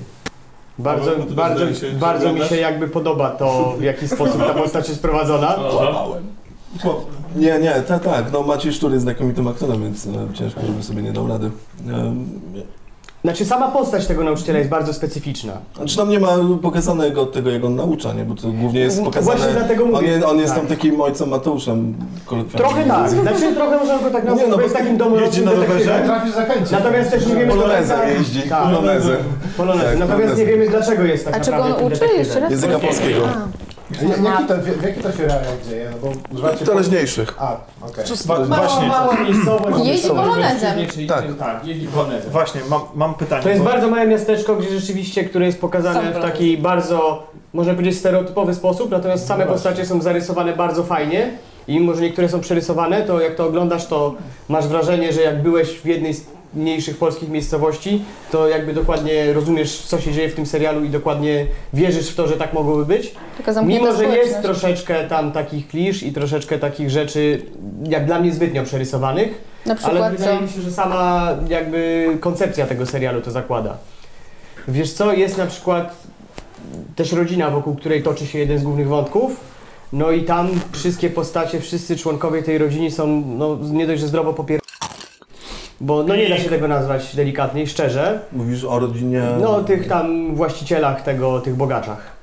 Bardzo, 0.78 1.10
No, 1.18 1.24
no 1.28 1.34
bardzo, 1.34 1.74
się, 1.74 1.90
bardzo 1.92 2.32
mi 2.32 2.40
się 2.44 2.56
jakby 2.56 2.88
podoba 2.88 3.30
to, 3.30 3.74
w 3.78 3.82
jaki 3.82 4.08
sposób 4.08 4.38
ta 4.46 4.54
postać 4.54 4.88
jest 4.88 5.02
prowadzona. 5.02 5.54
Kłamałem. 5.70 6.24
Nie, 7.36 7.58
nie, 7.58 7.72
tak, 7.88 8.04
tak. 8.04 8.24
No 8.32 8.42
Maciej 8.42 8.72
Sztur 8.72 8.92
jest 8.92 9.02
znakomitym 9.02 9.48
aktorem, 9.48 9.82
więc 9.82 10.06
e, 10.06 10.10
ciężko, 10.34 10.60
żeby 10.66 10.82
sobie 10.82 11.02
nie 11.02 11.12
dał 11.12 11.28
rady. 11.28 11.50
Znaczy 13.24 13.44
sama 13.44 13.68
postać 13.68 14.06
tego 14.06 14.24
nauczyciela 14.24 14.58
jest 14.58 14.70
bardzo 14.70 14.92
specyficzna. 14.94 15.52
Znaczy 15.76 15.96
tam 15.96 16.08
nie 16.08 16.20
ma 16.20 16.28
pokazanego 16.62 17.26
tego, 17.26 17.50
jak 17.50 17.64
on 17.64 17.76
naucza, 17.76 18.12
nie? 18.12 18.24
Bo 18.24 18.34
to 18.34 18.48
głównie 18.48 18.80
jest 18.80 19.04
pokazane... 19.04 19.36
Właśnie 19.36 19.52
dlatego 19.52 19.86
mówię. 19.86 19.98
On, 19.98 20.04
je, 20.04 20.26
on 20.26 20.38
jest 20.38 20.48
tak. 20.52 20.58
tam 20.58 20.66
takim 20.68 21.00
ojcem 21.00 21.28
Mateuszem. 21.28 21.94
Trochę 22.52 22.84
tak, 22.84 23.10
znaczy 23.10 23.54
trochę 23.54 23.78
można 23.78 23.98
go 23.98 24.10
tak 24.10 24.24
nazwać, 24.24 24.44
Nie, 24.44 24.50
no 24.50 24.56
bo 24.56 24.62
jest 24.62 24.74
takim 24.74 24.88
jeździ 24.88 24.98
domorosłym 25.04 25.44
na 25.44 25.50
rowerze? 25.50 25.72
detektywem. 25.72 26.04
Trafisz 26.04 26.34
zachęcić. 26.34 26.70
Natomiast 26.70 27.10
też 27.10 27.26
nie 27.26 27.34
wiemy, 27.34 27.52
Polonezem 27.52 27.98
tak- 27.98 28.08
jeździ, 28.18 28.42
tak. 28.42 28.64
polonezem. 28.64 29.16
Polonezem. 29.56 29.98
Tak, 29.98 30.08
Natomiast 30.08 30.38
nie 30.38 30.46
wiemy 30.46 30.68
dlaczego 30.68 31.02
jest 31.02 31.24
tak 31.24 31.36
A 31.36 31.40
czego 31.40 31.62
on 31.62 31.84
uczy? 31.84 32.06
Jeszcze 32.18 32.40
raz? 32.40 32.50
Języka 32.50 32.78
polskiego. 32.78 33.20
W, 33.69 33.69
jaki 34.24 34.44
to, 34.48 34.54
w, 34.56 34.82
jaki 34.82 35.00
to 35.00 35.12
się 35.12 35.28
dzieje? 35.68 35.90
No 35.90 35.96
bo 36.08 36.34
używacie... 36.34 36.64
Teraźniejszych. 36.64 37.34
A, 37.38 37.56
okej. 37.82 38.04
Wa- 38.26 38.34
Mało, 38.38 38.46
właśnie, 38.62 38.88
mało 38.88 39.14
miejscowość. 39.24 39.86
Jeździ 39.86 40.08
polonezem. 40.08 40.78
Tak. 41.08 41.24
Tak, 41.38 41.66
jeździ 41.66 41.86
polonezem. 41.86 42.30
właśnie, 42.30 42.60
mam, 42.68 42.80
mam 42.94 43.14
pytanie. 43.14 43.42
To 43.42 43.48
jest 43.48 43.62
bo- 43.62 43.68
bardzo 43.70 43.88
małe 43.88 44.06
miasteczko, 44.06 44.56
gdzie 44.56 44.80
rzeczywiście, 44.80 45.24
które 45.24 45.46
jest 45.46 45.60
pokazane 45.60 46.12
w 46.12 46.22
taki 46.22 46.58
bardzo, 46.58 47.26
można 47.52 47.74
powiedzieć, 47.74 47.98
stereotypowy 47.98 48.54
sposób, 48.54 48.90
natomiast 48.90 49.26
same 49.26 49.46
postacie 49.46 49.86
są 49.86 50.02
zarysowane 50.02 50.52
bardzo 50.52 50.84
fajnie 50.84 51.30
i 51.68 51.74
mimo, 51.80 51.94
że 51.94 52.02
niektóre 52.02 52.28
są 52.28 52.40
przerysowane, 52.40 53.02
to 53.02 53.20
jak 53.20 53.34
to 53.34 53.46
oglądasz, 53.46 53.86
to 53.86 54.14
masz 54.48 54.66
wrażenie, 54.68 55.12
że 55.12 55.20
jak 55.22 55.42
byłeś 55.42 55.68
w 55.80 55.84
jednej 55.86 56.14
z 56.14 56.24
mniejszych 56.54 56.98
polskich 56.98 57.28
miejscowości, 57.28 58.02
to 58.30 58.48
jakby 58.48 58.72
dokładnie 58.72 59.32
rozumiesz, 59.32 59.82
co 59.82 60.00
się 60.00 60.12
dzieje 60.12 60.28
w 60.28 60.34
tym 60.34 60.46
serialu 60.46 60.84
i 60.84 60.88
dokładnie 60.88 61.46
wierzysz 61.72 62.10
w 62.10 62.14
to, 62.14 62.28
że 62.28 62.36
tak 62.36 62.52
mogłoby 62.52 62.86
być. 62.86 63.14
Mimo, 63.64 63.96
że 63.96 64.04
jest 64.04 64.42
troszeczkę 64.42 65.08
tam 65.08 65.32
takich 65.32 65.68
klisz 65.68 66.02
i 66.02 66.12
troszeczkę 66.12 66.58
takich 66.58 66.90
rzeczy, 66.90 67.42
jak 67.88 68.06
dla 68.06 68.20
mnie 68.20 68.32
zbytnio 68.32 68.64
przerysowanych, 68.64 69.28
ale 69.66 69.76
przykład 69.76 70.12
co? 70.12 70.18
wydaje 70.18 70.40
mi 70.40 70.48
się, 70.48 70.60
że 70.60 70.70
sama 70.70 71.28
jakby 71.48 72.08
koncepcja 72.20 72.66
tego 72.66 72.86
serialu 72.86 73.20
to 73.20 73.30
zakłada. 73.30 73.76
Wiesz 74.68 74.92
co, 74.92 75.12
jest 75.12 75.38
na 75.38 75.46
przykład 75.46 75.96
też 76.96 77.12
rodzina, 77.12 77.50
wokół 77.50 77.74
której 77.74 78.02
toczy 78.02 78.26
się 78.26 78.38
jeden 78.38 78.58
z 78.58 78.62
głównych 78.62 78.88
wątków. 78.88 79.36
No 79.92 80.10
i 80.10 80.24
tam 80.24 80.48
wszystkie 80.72 81.10
postacie, 81.10 81.60
wszyscy 81.60 81.96
członkowie 81.96 82.42
tej 82.42 82.58
rodziny 82.58 82.90
są 82.90 83.22
no, 83.26 83.58
nie 83.62 83.86
dość, 83.86 84.00
że 84.00 84.08
zdrowo 84.08 84.32
popier... 84.32 84.59
Bo 85.80 86.02
no 86.02 86.16
nie 86.16 86.28
da 86.28 86.38
się 86.38 86.48
tego 86.48 86.68
nazwać 86.68 87.16
delikatnie 87.16 87.62
i 87.62 87.66
szczerze. 87.66 88.20
Mówisz 88.32 88.64
o 88.64 88.78
rodzinie... 88.78 89.22
No 89.40 89.62
tych 89.62 89.88
tam 89.88 90.34
właścicielach 90.34 91.02
tego, 91.02 91.40
tych 91.40 91.54
bogaczach. 91.54 92.20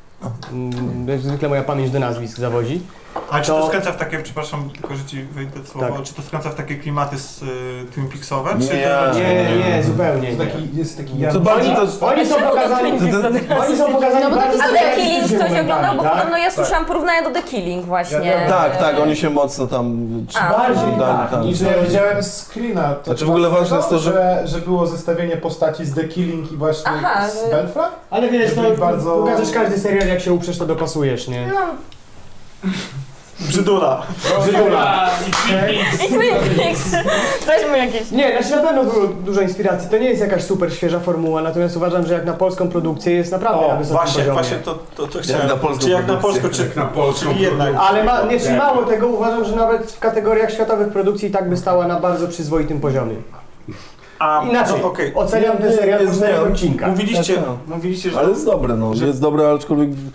Mm, 0.51 1.21
zwykle 1.21 1.49
moja 1.49 1.63
pamięć 1.63 1.91
do 1.91 1.99
nazwisk 1.99 2.37
zawodzi. 2.37 2.81
A 3.31 3.39
czy 3.41 3.47
to, 3.47 3.59
to- 3.61 3.67
skręca 3.67 3.91
w 3.91 3.97
takie, 3.97 4.19
przepraszam, 4.19 4.69
tylko 4.69 4.95
że 4.95 5.05
ci 5.05 5.23
wyjdę 5.23 5.59
słowo, 5.71 5.87
Tak. 5.95 6.03
czy 6.03 6.13
to 6.13 6.21
skręca 6.21 6.49
w 6.49 6.55
takie 6.55 6.75
klimaty 6.75 7.17
z 7.19 7.41
y, 7.41 7.45
Twin 7.93 8.07
Peaksowe? 8.09 8.55
Nie. 8.55 8.67
Czy 8.67 8.67
to, 9.13 9.19
Nie, 9.19 9.57
nie, 9.77 9.83
zupełnie 9.83 10.27
Jest 10.27 10.39
nie. 10.39 10.45
taki, 10.45 10.69
jest 10.77 10.97
taki 10.97 11.13
To 11.33 11.39
bardziej 11.39 11.75
to... 11.75 12.05
Oni 12.07 12.25
są 12.25 12.35
pokazani, 12.41 12.91
oni 12.91 13.77
są 13.77 13.91
pokazani 13.93 14.23
No 14.23 14.29
bo 14.29 14.35
taki 14.37 14.57
The 14.59 14.95
Killing 14.95 15.25
ktoś 15.27 15.51
oglądał? 15.59 15.77
Bo 15.81 15.83
momentami, 15.87 16.03
tak? 16.03 16.13
podobno 16.13 16.37
ja 16.37 16.51
słyszałam 16.51 16.85
porównania 16.85 17.21
do 17.23 17.31
The 17.31 17.43
Killing 17.43 17.85
właśnie. 17.85 18.17
Ja- 18.17 18.47
Tak, 18.49 18.77
tak, 18.77 18.99
oni 18.99 19.15
się 19.15 19.29
mocno 19.29 19.67
tam... 19.67 20.07
A. 20.39 20.49
Bardziej 20.53 20.83
Tak, 20.99 21.17
tak, 21.19 21.31
tak. 21.31 21.41
niż 21.43 21.57
Że 21.57 21.65
ja 21.77 21.83
widziałem 21.83 22.23
screena. 22.23 22.93
To 22.95 23.03
Znaczy 23.05 23.25
w 23.25 23.29
ogóle 23.29 23.49
ważne 23.49 23.77
jest 23.77 23.89
to, 23.89 23.99
że- 23.99 24.41
że... 24.45 24.59
było 24.59 24.87
zestawienie 24.87 25.37
postaci 25.37 25.85
z 25.85 25.93
The 25.95 26.03
Killing 26.03 26.51
i 26.51 26.57
właśnie 26.57 26.91
Aha, 26.95 27.29
z 27.29 27.51
Belfra? 27.51 27.89
Ale 28.09 28.29
wiesz, 28.29 28.53
to 28.55 28.61
bardzo- 28.79 29.15
pokażesz 29.15 29.51
każdy 29.51 29.79
serial, 29.79 30.07
jak 30.07 30.21
się 30.21 30.33
uprzesz, 30.33 30.57
to 30.57 30.65
dopasujesz, 30.65 31.27
nie? 31.27 31.47
No, 31.47 31.59
Brzydula. 33.39 34.03
Brzydula. 34.41 35.09
I 36.09 36.13
Peaks. 36.55 36.91
Weźmy 37.47 37.77
jakieś. 37.77 38.11
Nie, 38.11 38.41
znaczy 38.43 38.63
na 38.63 38.67
pewno 38.67 38.83
było 38.93 39.07
dużo 39.07 39.41
inspiracji. 39.41 39.89
To 39.89 39.97
nie 39.97 40.09
jest 40.09 40.21
jakaś 40.21 40.43
super 40.43 40.73
świeża 40.73 40.99
formuła, 40.99 41.41
natomiast 41.41 41.77
uważam, 41.77 42.05
że 42.07 42.13
jak 42.13 42.25
na 42.25 42.33
polską 42.33 42.69
produkcję 42.69 43.13
jest 43.13 43.31
naprawdę 43.31 43.67
na 43.67 43.73
O, 43.73 43.77
wysokim 43.77 43.97
właśnie, 43.97 44.13
poziomie. 44.23 44.33
właśnie 44.33 44.57
to, 44.57 44.79
to, 44.95 45.07
to 45.07 45.19
chciałem. 45.19 45.47
na 45.47 45.55
polską 45.55 45.83
czy 45.85 45.89
jak 45.89 46.07
na 46.07 46.15
polską, 46.17 46.49
czy 46.49 46.71
na 46.75 46.85
polską 46.85 47.29
czyli 47.29 47.41
jednak. 47.41 47.73
Ale 47.79 48.03
ma, 48.03 48.21
nie, 48.21 48.39
czy 48.39 48.53
mało 48.57 48.83
tego, 48.83 49.07
uważam, 49.07 49.45
że 49.45 49.55
nawet 49.55 49.91
w 49.91 49.99
kategoriach 49.99 50.51
światowych 50.53 50.87
produkcji 50.89 51.27
i 51.29 51.31
tak 51.31 51.49
by 51.49 51.57
stała 51.57 51.87
na 51.87 51.99
bardzo 51.99 52.27
przyzwoitym 52.27 52.79
poziomie. 52.81 53.15
A, 54.19 54.43
Inaczej, 54.49 54.75
no, 54.81 54.87
okej. 54.87 55.11
oceniam 55.15 55.57
ten 55.57 55.73
serial 55.75 56.07
znam. 56.07 56.51
odcinkach. 56.51 56.89
Mówiliście, 56.89 57.35
Tak, 57.35 57.45
tak. 57.45 57.53
mówiliście, 57.67 58.11
że... 58.11 58.19
Ale 58.19 58.29
jest 58.29 58.45
dobre, 58.45 58.75
no. 58.75 58.95
Że- 58.95 59.07
Jest 59.07 59.21
dobre, 59.21 59.51
aczkolwiek 59.51 59.89
w- 59.91 60.11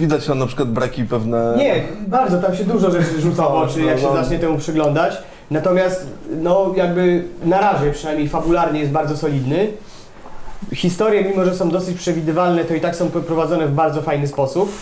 widać 0.00 0.26
tam 0.26 0.38
na 0.38 0.46
przykład 0.46 0.68
braki 0.70 1.04
pewne... 1.04 1.54
Nie, 1.56 1.82
bardzo, 2.06 2.38
tam 2.42 2.56
się 2.56 2.64
dużo 2.64 2.90
rzeczy 2.90 3.20
rzuca 3.20 3.42
w 3.42 3.54
oczy, 3.54 3.80
jak 3.82 3.98
się 3.98 4.04
No, 4.04 4.14
no. 4.14 4.22
zacznie 4.22 4.38
temu 4.38 4.58
przyglądać. 4.58 5.14
Natomiast, 5.50 6.06
no 6.42 6.72
jakby 6.76 7.24
na 7.44 7.60
razie 7.60 7.90
przynajmniej 7.92 8.28
fabularnie 8.28 8.80
jest 8.80 8.92
bardzo 8.92 9.16
solidny. 9.16 9.68
Historie, 10.74 11.24
mimo 11.24 11.44
że 11.44 11.54
są 11.56 11.70
dosyć 11.70 11.96
przewidywalne, 11.98 12.64
to 12.64 12.74
i 12.74 12.80
tak 12.80 12.96
są 12.96 13.10
prowadzone 13.10 13.66
w 13.66 13.72
bardzo 13.74 14.02
fajny 14.02 14.26
sposób. 14.28 14.72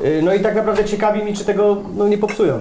Yy, 0.00 0.20
No 0.22 0.34
i 0.34 0.40
tak 0.40 0.54
naprawdę 0.54 0.84
ciekawi 0.84 1.24
mi, 1.24 1.34
czy 1.36 1.44
tego 1.44 1.76
no, 1.96 2.08
nie 2.08 2.18
popsują. 2.18 2.60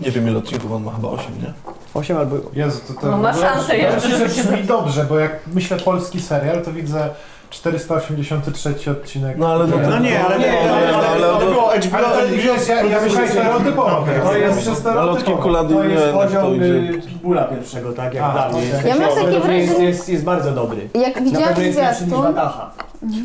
Nie 0.00 0.10
wiem 0.10 0.28
ile 0.28 0.38
odcinków, 0.38 0.72
on 0.72 0.82
ma 0.82 0.92
chyba 0.92 1.08
8, 1.08 1.26
nie? 1.42 1.52
8 1.94 2.16
albo... 2.16 2.36
Jezu, 2.52 2.80
to, 2.88 3.00
to 3.00 3.10
No 3.10 3.16
ma 3.16 3.32
szansę 3.34 3.78
Ja 3.78 3.92
jeszcze. 3.92 4.08
myślę, 4.08 4.28
że 4.28 4.42
brzmi 4.42 4.64
dobrze, 4.64 5.04
bo 5.04 5.18
jak 5.18 5.32
myślę 5.54 5.76
polski 5.76 6.20
serial, 6.20 6.62
to 6.62 6.72
widzę 6.72 7.08
483 7.56 8.90
odcinek. 8.90 9.36
No 9.38 9.48
ale 9.48 9.66
no, 9.66 9.76
No 9.90 9.98
nie, 9.98 10.24
ale, 10.24 10.38
Nie, 10.38 10.60
ale, 10.60 10.70
ale, 10.70 10.96
ale, 10.96 11.06
ale- 11.08 11.26
ale 11.26 11.40
to 11.40 11.46
było 11.50 11.62
HBO, 11.70 11.96
Ale 11.96 12.06
to 12.06 12.26
HBO 12.26 12.36
wiesz, 12.36 12.68
ja, 12.68 12.82
ja 12.82 13.00
myślę 13.00 13.28
stereotypowo. 13.28 14.04
To 14.24 14.36
jest- 14.36 14.86
ale 14.86 15.10
od 15.10 15.24
kilku 15.24 15.48
lat 15.48 15.68
To 15.68 15.84
nie, 15.84 15.94
jest 15.94 16.06
poziom 16.12 16.54
idzie... 16.56 16.64
y, 16.64 17.00
pierwszego, 17.44 17.92
tak 17.92 18.14
jak. 18.14 18.24
Jest, 18.60 18.84
Ja 18.86 18.96
mam 18.96 19.08
takie 19.14 19.26
jest, 19.30 19.46
wrażenie- 19.46 19.84
jest, 19.84 20.08
jest 20.08 20.24
bardzo 20.24 20.50
dobry. 20.52 20.88
Jak 20.94 21.22
widziałam 21.24 21.60
jest 21.62 21.78
zwiastun. 21.78 22.34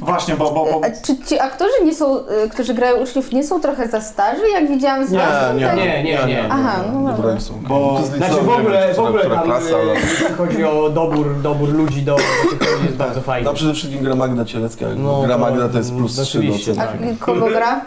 Właśnie, 0.02 0.36
bo, 0.36 0.52
bo, 0.52 0.66
bo 0.66 0.82
a 0.84 0.90
czy 1.06 1.18
ci 1.26 1.40
aktorzy 1.40 1.86
nie 1.86 1.96
są, 1.96 2.18
y, 2.18 2.50
którzy 2.50 2.74
grają 2.74 2.98
uczniów, 2.98 3.32
nie 3.32 3.44
są 3.44 3.62
trochę 3.62 3.88
za 3.88 4.02
starzy? 4.02 4.42
Jak 4.54 4.68
widziałem 4.68 5.08
zwiastun, 5.08 5.58
Nie, 5.58 5.66
tak- 5.66 5.78
nie, 5.78 6.04
nie, 6.04 6.26
nie. 6.28 6.46
Aha, 6.50 6.84
no 6.94 7.12
dobra. 7.12 7.36
Bo, 7.68 8.02
z 8.04 8.18
znaczy 8.18 8.34
w 8.34 8.48
nie 8.48 8.54
ogóle, 8.54 8.94
w 8.94 9.00
ogóle 9.00 9.30
tam, 9.30 9.44
klasa, 9.44 9.70
y, 9.70 9.76
ale... 9.76 9.94
jeśli 9.94 10.26
chodzi 10.38 10.64
o 10.64 10.90
dobór, 10.90 11.42
dobór 11.42 11.70
ludzi 11.70 12.02
do, 12.02 12.16
do 12.16 12.58
tych 12.60 12.72
ludzi 12.72 12.86
jest 12.86 12.98
bardzo 12.98 13.22
fajny. 13.22 13.46
Tam 13.46 13.56
przede 13.56 13.74
wszystkim 13.74 14.04
gra 14.04 14.16
Magda 14.16 14.46
Cielecka. 14.46 14.86
No, 14.98 15.22
gra 15.22 15.38
Magda 15.38 15.70
to 15.70 15.78
jest 15.78 15.94
plus 15.94 16.22
3 16.22 16.40
do 16.40 16.76
tak. 16.76 16.90
A 17.22 17.26
kogo 17.26 17.48
gra? 17.48 17.82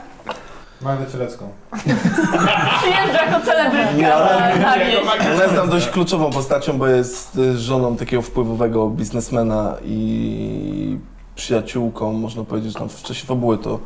Magdę 0.80 1.12
Cielecką. 1.12 1.48
Przyjeżdża 2.80 3.24
jako 3.26 3.46
celebrytka 3.46 4.08
na, 4.08 4.56
na 4.56 4.78
wieś. 4.78 4.96
Ona 5.34 5.42
jest 5.42 5.54
tam 5.54 5.70
dość 5.70 5.88
kluczową 5.88 6.30
postacią, 6.30 6.78
bo 6.78 6.86
jest 6.86 7.38
y, 7.38 7.58
żoną 7.58 7.96
takiego 7.96 8.22
wpływowego 8.22 8.88
biznesmena 8.88 9.74
i 9.84 10.98
przyjaciółką, 11.34 12.12
można 12.12 12.44
powiedzieć, 12.44 12.72
że 12.72 12.78
tam 12.78 12.88
w 12.88 13.02
czasie 13.02 13.26
fabuły 13.26 13.58
to 13.58 13.78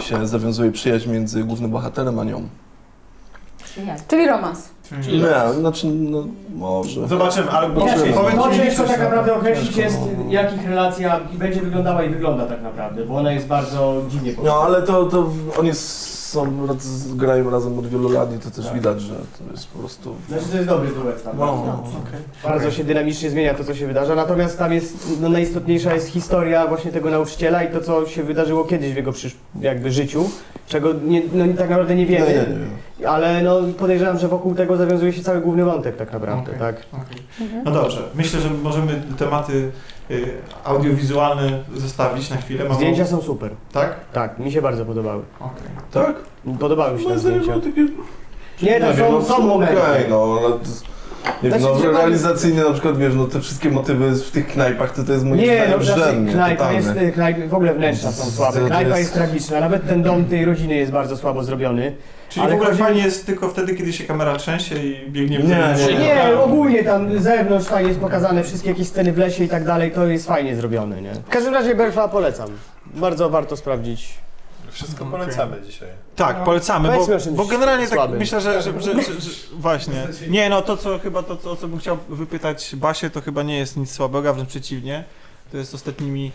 się 0.00 0.26
zawiązuje 0.26 0.72
przyjaźń 0.72 1.10
między 1.10 1.44
głównym 1.44 1.70
bohaterem 1.70 2.18
a 2.18 2.24
nią. 2.24 2.48
Czyli 4.08 4.26
romans. 4.26 4.68
Nie, 5.12 5.60
znaczy, 5.60 5.86
no 5.86 6.24
może. 6.54 7.08
Zobaczymy, 7.08 7.50
ale 7.50 7.68
Może- 7.68 8.56
ciężko 8.56 8.82
coś 8.82 8.90
tak 8.90 8.98
na 8.98 9.04
naprawdę 9.04 9.34
określić 9.34 9.76
jest, 9.76 9.98
No. 10.18 10.32
jak 10.32 10.54
ich 10.56 10.68
relacja 10.68 11.20
będzie 11.32 11.60
wyglądała 11.60 12.02
i 12.02 12.10
wygląda 12.10 12.46
tak 12.46 12.62
naprawdę, 12.62 13.04
bo 13.04 13.16
ona 13.16 13.32
jest 13.32 13.46
bardzo 13.46 14.02
dziwnie 14.08 14.34
No 14.44 14.62
ale 14.62 14.82
to, 14.82 15.04
to 15.04 15.30
oni 15.58 15.70
są, 16.30 16.66
raz- 16.66 17.14
grają 17.14 17.50
razem 17.50 17.78
od 17.78 17.86
wielu 17.86 18.08
lat 18.08 18.34
i 18.36 18.38
to 18.38 18.50
też 18.50 18.64
Tak. 18.64 18.74
widać, 18.74 19.00
że 19.00 19.14
to 19.14 19.52
jest 19.52 19.66
po 19.68 19.78
prostu... 19.78 20.14
Znaczy 20.28 20.44
to 20.50 20.56
jest 20.56 20.68
dobry 20.68 20.88
duet 20.88 21.24
tam. 21.24 21.36
No, 21.38 21.82
Bardzo 22.44 22.70
się 22.70 22.84
dynamicznie 22.84 23.30
zmienia 23.30 23.54
to, 23.54 23.64
co 23.64 23.74
się 23.74 23.86
wydarza, 23.86 24.14
natomiast 24.14 24.58
tam 24.58 24.72
jest, 24.72 25.08
no 25.20 25.28
najistotniejsza 25.28 25.94
jest 25.94 26.08
historia 26.08 26.66
właśnie 26.66 26.92
tego 26.92 27.10
nauczyciela 27.10 27.62
i 27.64 27.72
to, 27.72 27.80
co 27.80 28.06
się 28.06 28.22
wydarzyło 28.22 28.64
kiedyś 28.64 28.92
w 28.92 28.96
jego 28.96 29.10
przysz- 29.12 29.36
jakby 29.60 29.92
życiu, 29.92 30.30
czego 30.66 30.92
nie, 31.04 31.22
no, 31.32 31.44
tak 31.58 31.70
naprawdę 31.70 31.94
nie 31.94 32.06
wiemy, 32.06 32.26
nie, 32.26 32.34
nie. 33.00 33.08
ale 33.08 33.42
no 33.42 33.60
podejrzewam, 33.78 34.18
że 34.18 34.28
wokół 34.28 34.54
tego 34.54 34.76
zawiązuje 34.76 35.12
się 35.12 35.22
cały 35.22 35.40
główny 35.40 35.64
wątek 35.64 35.96
tak 35.96 36.12
naprawdę, 36.12 36.42
Okej. 36.50 36.58
tak? 36.58 36.76
No 37.64 37.70
dobrze, 37.70 38.02
myślę, 38.14 38.40
że 38.40 38.50
możemy 38.50 39.02
tematy 39.18 39.70
y, 40.10 40.28
audiowizualne 40.64 41.58
zostawić 41.76 42.30
na 42.30 42.36
chwilę. 42.36 42.64
Mamy- 42.64 42.74
Zdjęcia 42.74 43.06
są 43.06 43.22
super, 43.22 43.50
Tak? 43.72 43.94
tak, 44.12 44.38
mi 44.38 44.52
się 44.52 44.62
bardzo 44.62 44.84
podobały. 44.84 45.22
Okej. 45.40 45.62
Tak? 45.92 46.14
Podobały 46.60 46.96
mi 46.98 47.02
się 47.02 47.08
te 47.08 47.18
zdjęcia. 47.18 47.54
takie... 47.54 47.86
Nie, 48.62 48.80
wiem, 48.80 48.96
są, 48.96 49.12
no, 49.12 49.22
są 49.22 49.38
momenty. 49.40 49.82
Okej, 49.82 50.04
no, 50.10 50.38
ale... 50.40 50.50
to- 50.50 50.58
Nie 51.42 51.50
wiem, 51.50 51.60
Znaczy, 51.60 51.84
no, 51.84 51.92
realizacyjnie 51.92 52.62
na 52.62 52.70
przykład, 52.72 52.98
wiesz, 52.98 53.14
no 53.14 53.24
te 53.24 53.40
wszystkie 53.40 53.70
motywy 53.70 54.12
w 54.14 54.30
tych 54.30 54.46
knajpach, 54.48 54.94
to 54.94 55.04
to 55.04 55.12
jest 55.12 55.24
moim 55.24 55.40
Nie, 55.40 55.66
no 55.70 55.84
znaczy, 55.84 56.00
brzędne, 56.00 56.32
knajpa 56.32 56.72
jest, 56.72 56.88
totalne. 56.88 57.10
knajp, 57.12 57.48
w 57.48 57.54
ogóle 57.54 57.74
wnętrza 57.74 58.12
są 58.12 58.30
słabe, 58.30 58.58
knajpa 58.66 58.80
jest- 58.88 58.98
jest 59.00 59.14
tragiczna, 59.14 59.60
nawet 59.60 59.86
ten 59.88 60.02
dom 60.02 60.24
tej 60.24 60.44
rodziny 60.44 60.74
jest 60.74 60.92
bardzo 60.92 61.16
słabo 61.16 61.44
zrobiony. 61.44 61.92
Czyli 62.30 62.42
Ale 62.46 62.52
w 62.52 62.54
ogóle 62.54 62.70
chodzi- 62.70 62.82
fajnie 62.82 63.02
jest 63.02 63.26
tylko 63.26 63.48
wtedy, 63.48 63.74
kiedy 63.74 63.92
się 63.92 64.04
kamera 64.04 64.36
trzęsie 64.36 64.74
i 64.74 65.10
biegnie 65.10 65.38
w 65.38 65.48
Nie, 65.48 65.74
nie, 65.88 65.98
Nie, 65.98 66.38
ogólnie 66.38 66.84
tam 66.84 67.18
z 67.18 67.22
zewnątrz 67.22 67.66
fajnie 67.68 67.88
jest 67.88 68.00
pokazane, 68.00 68.44
wszystkie 68.44 68.68
jakieś 68.70 68.88
sceny 68.88 69.12
w 69.12 69.18
lesie 69.18 69.44
i 69.44 69.48
tak 69.48 69.64
dalej, 69.64 69.90
to 69.92 70.06
jest 70.06 70.26
fajnie 70.26 70.56
zrobione, 70.56 71.02
nie? 71.02 71.12
W 71.14 71.28
każdym 71.28 71.54
razie 71.54 71.74
Belfa 71.74 72.08
polecam. 72.08 72.50
Bardzo 72.86 73.30
warto 73.30 73.56
sprawdzić. 73.56 74.14
Wszystko 74.70 75.04
polecamy 75.04 75.56
dzisiaj. 75.66 75.88
Tak, 76.16 76.44
polecamy, 76.44 76.88
bo, 76.88 77.06
bo 77.30 77.44
generalnie 77.44 77.84
tak 77.84 77.94
słabym. 77.94 78.18
myślę, 78.18 78.40
że, 78.40 78.62
że, 78.62 78.80
że, 78.80 78.94
że, 78.94 79.02
że 79.02 79.30
właśnie. 79.52 79.94
Nie, 80.28 80.50
no 80.50 80.62
to 80.62 80.76
co 80.76 80.98
chyba 80.98 81.22
to, 81.22 81.36
co, 81.36 81.56
co 81.56 81.68
bym 81.68 81.78
chciał 81.78 81.98
wypytać 82.08 82.76
Basię, 82.76 83.10
to 83.10 83.20
chyba 83.20 83.42
nie 83.42 83.58
jest 83.58 83.76
nic 83.76 83.92
słabego, 83.92 84.28
a 84.28 84.32
wręcz 84.32 84.48
przeciwnie. 84.48 85.04
To 85.52 85.56
jest 85.56 85.74
ostatnimi 85.74 86.32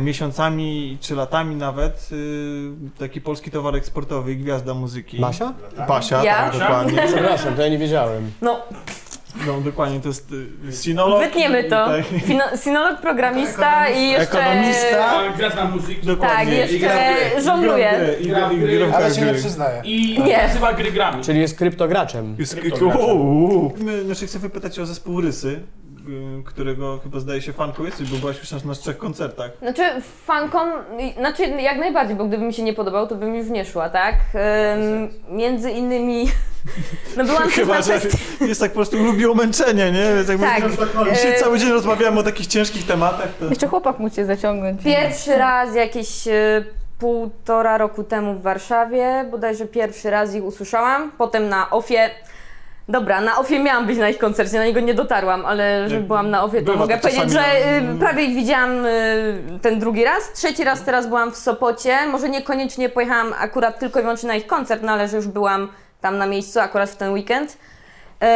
miesiącami 0.00 0.98
czy 1.00 1.14
latami 1.14 1.54
nawet 1.56 2.08
y, 2.12 2.70
taki 2.98 3.20
polski 3.20 3.50
towar 3.50 3.76
eksportowy 3.76 4.32
i 4.32 4.36
gwiazda 4.36 4.74
muzyki. 4.74 5.20
Basia? 5.20 5.52
Basia, 5.88 6.24
Ja? 6.24 6.34
tak, 6.50 6.58
dokładnie. 6.60 7.02
Przepraszam, 7.06 7.54
to 7.54 7.62
ja 7.62 7.68
nie 7.68 7.78
wiedziałem. 7.78 8.30
No, 8.42 8.62
No 9.46 9.60
dokładnie, 9.60 10.00
to 10.00 10.08
jest 10.08 10.32
y, 10.68 10.72
sinolog. 10.82 11.20
wytniemy 11.24 11.64
to. 11.64 11.86
Tak, 11.86 12.04
sinolog, 12.64 13.00
programista 13.00 13.88
i 13.88 14.10
jeszcze... 14.10 14.38
Ekonomista. 14.44 15.06
A, 15.12 15.36
Gra 15.36 15.48
na 15.48 15.64
muzykę. 15.64 16.06
dokładnie. 16.06 16.36
Tak, 16.36 16.48
I 16.48 16.56
jeszcze 16.56 16.78
gra 16.78 17.40
żongluje. 17.44 18.14
I 18.20 18.26
gra 18.28 18.48
w 18.48 18.56
gry. 18.56 18.74
I 18.74 18.78
gra 18.78 18.86
w 18.88 18.94
Ale 18.94 19.14
się 19.14 19.20
nie 19.20 19.26
gry. 19.26 19.38
przyznaję. 19.38 19.82
I 19.84 20.18
nazywa 20.42 20.72
gry 20.72 20.92
grami. 20.92 21.24
Czyli 21.24 21.40
jest 21.40 21.58
kryptograczem. 21.58 22.36
Jest, 22.38 22.60
uuu. 23.08 23.72
My, 23.78 24.04
znaczy 24.04 24.26
chcę 24.26 24.38
wypytać 24.38 24.78
o 24.78 24.86
zespół 24.86 25.20
Rysy, 25.20 25.60
którego 26.44 26.98
chyba 27.02 27.20
zdaje 27.20 27.42
się 27.42 27.52
fanką 27.52 27.84
jesteś, 27.84 28.10
bo 28.10 28.16
byłaś 28.16 28.38
już 28.38 28.50
na, 28.50 28.58
na 28.64 28.74
trzech 28.74 28.98
koncertach. 28.98 29.50
Znaczy, 29.62 29.82
fankom, 30.24 30.70
znaczy 31.18 31.42
jak 31.42 31.78
najbardziej, 31.78 32.16
bo 32.16 32.24
gdyby 32.24 32.44
mi 32.44 32.54
się 32.54 32.62
nie 32.62 32.74
podobał, 32.74 33.06
to 33.06 33.16
bym 33.16 33.34
już 33.34 33.48
nie 33.48 33.64
szła, 33.64 33.88
tak? 33.90 34.14
Ym, 34.74 35.08
między 35.36 35.70
innymi, 35.70 36.26
no 37.16 37.24
byłam 37.24 37.42
też 37.42 37.54
Chyba, 37.54 37.82
że 37.82 38.00
jest 38.40 38.60
tak 38.60 38.70
po 38.70 38.74
prostu 38.74 38.98
lubi 38.98 39.26
umęczenie, 39.26 39.92
nie? 39.92 40.14
Więc 40.14 40.28
jakby 40.28 40.46
Tak. 40.46 40.62
Dzisiaj 41.14 41.38
cały 41.38 41.58
dzień 41.58 41.70
rozmawiamy 41.70 42.20
o 42.20 42.22
takich 42.22 42.46
ciężkich 42.46 42.86
tematach, 42.86 43.28
to... 43.40 43.44
Jeszcze 43.44 43.66
chłopak 43.66 43.96
cię 44.16 44.26
zaciągnąć. 44.26 44.82
Pierwszy 44.84 45.36
raz 45.36 45.74
jakieś 45.74 46.26
y, 46.26 46.64
półtora 46.98 47.78
roku 47.78 48.04
temu 48.04 48.34
w 48.34 48.42
Warszawie, 48.42 49.24
bodajże 49.30 49.66
pierwszy 49.66 50.10
raz 50.10 50.34
ich 50.34 50.44
usłyszałam, 50.44 51.12
potem 51.18 51.48
na 51.48 51.70
OFie. 51.70 52.10
Dobra, 52.90 53.20
na 53.20 53.38
OFie 53.38 53.58
miałam 53.58 53.86
być 53.86 53.98
na 53.98 54.08
ich 54.08 54.18
koncercie, 54.18 54.58
na 54.58 54.64
niego 54.64 54.80
nie 54.80 54.94
dotarłam, 54.94 55.46
ale 55.46 55.88
że 55.88 56.00
byłam 56.00 56.30
na 56.30 56.44
OFie, 56.44 56.58
to 56.58 56.64
bywa 56.64 56.78
mogę 56.78 56.98
tak 56.98 57.02
powiedzieć, 57.02 57.32
że 57.32 57.40
y, 57.94 57.98
prawie 57.98 58.24
ich 58.24 58.34
widziałam 58.36 58.86
y, 58.86 59.58
ten 59.62 59.78
drugi 59.78 60.04
raz. 60.04 60.32
Trzeci 60.32 60.64
raz 60.64 60.82
teraz 60.82 61.06
byłam 61.06 61.32
w 61.32 61.36
Sopocie, 61.36 62.06
może 62.06 62.28
niekoniecznie 62.28 62.88
pojechałam 62.88 63.34
akurat 63.38 63.78
tylko 63.78 63.98
i 63.98 64.02
wyłącznie 64.02 64.28
na 64.28 64.34
ich 64.34 64.46
koncert, 64.46 64.82
no 64.82 64.92
ale 64.92 65.08
że 65.08 65.16
już 65.16 65.26
byłam 65.26 65.68
tam 66.00 66.18
na 66.18 66.26
miejscu 66.26 66.60
akurat 66.60 66.90
w 66.90 66.96
ten 66.96 67.12
weekend. 67.12 67.52
Y, 67.52 68.26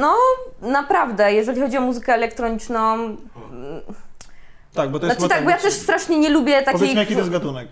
No, 0.00 0.14
naprawdę, 0.62 1.32
jeżeli 1.32 1.60
chodzi 1.60 1.76
o 1.76 1.80
muzykę 1.80 2.14
elektroniczną, 2.14 3.16
Tak, 4.74 4.90
bo 4.90 4.98
to 4.98 5.06
jest 5.06 5.18
znaczy 5.18 5.34
tak, 5.34 5.44
bo 5.44 5.50
ja 5.50 5.58
też 5.58 5.72
strasznie 5.74 6.18
nie 6.18 6.30
lubię 6.30 6.62
takich... 6.62 6.80
Powiedzmy, 6.80 7.00
jaki 7.00 7.12
to 7.12 7.18
jest 7.18 7.30
gatunek. 7.30 7.68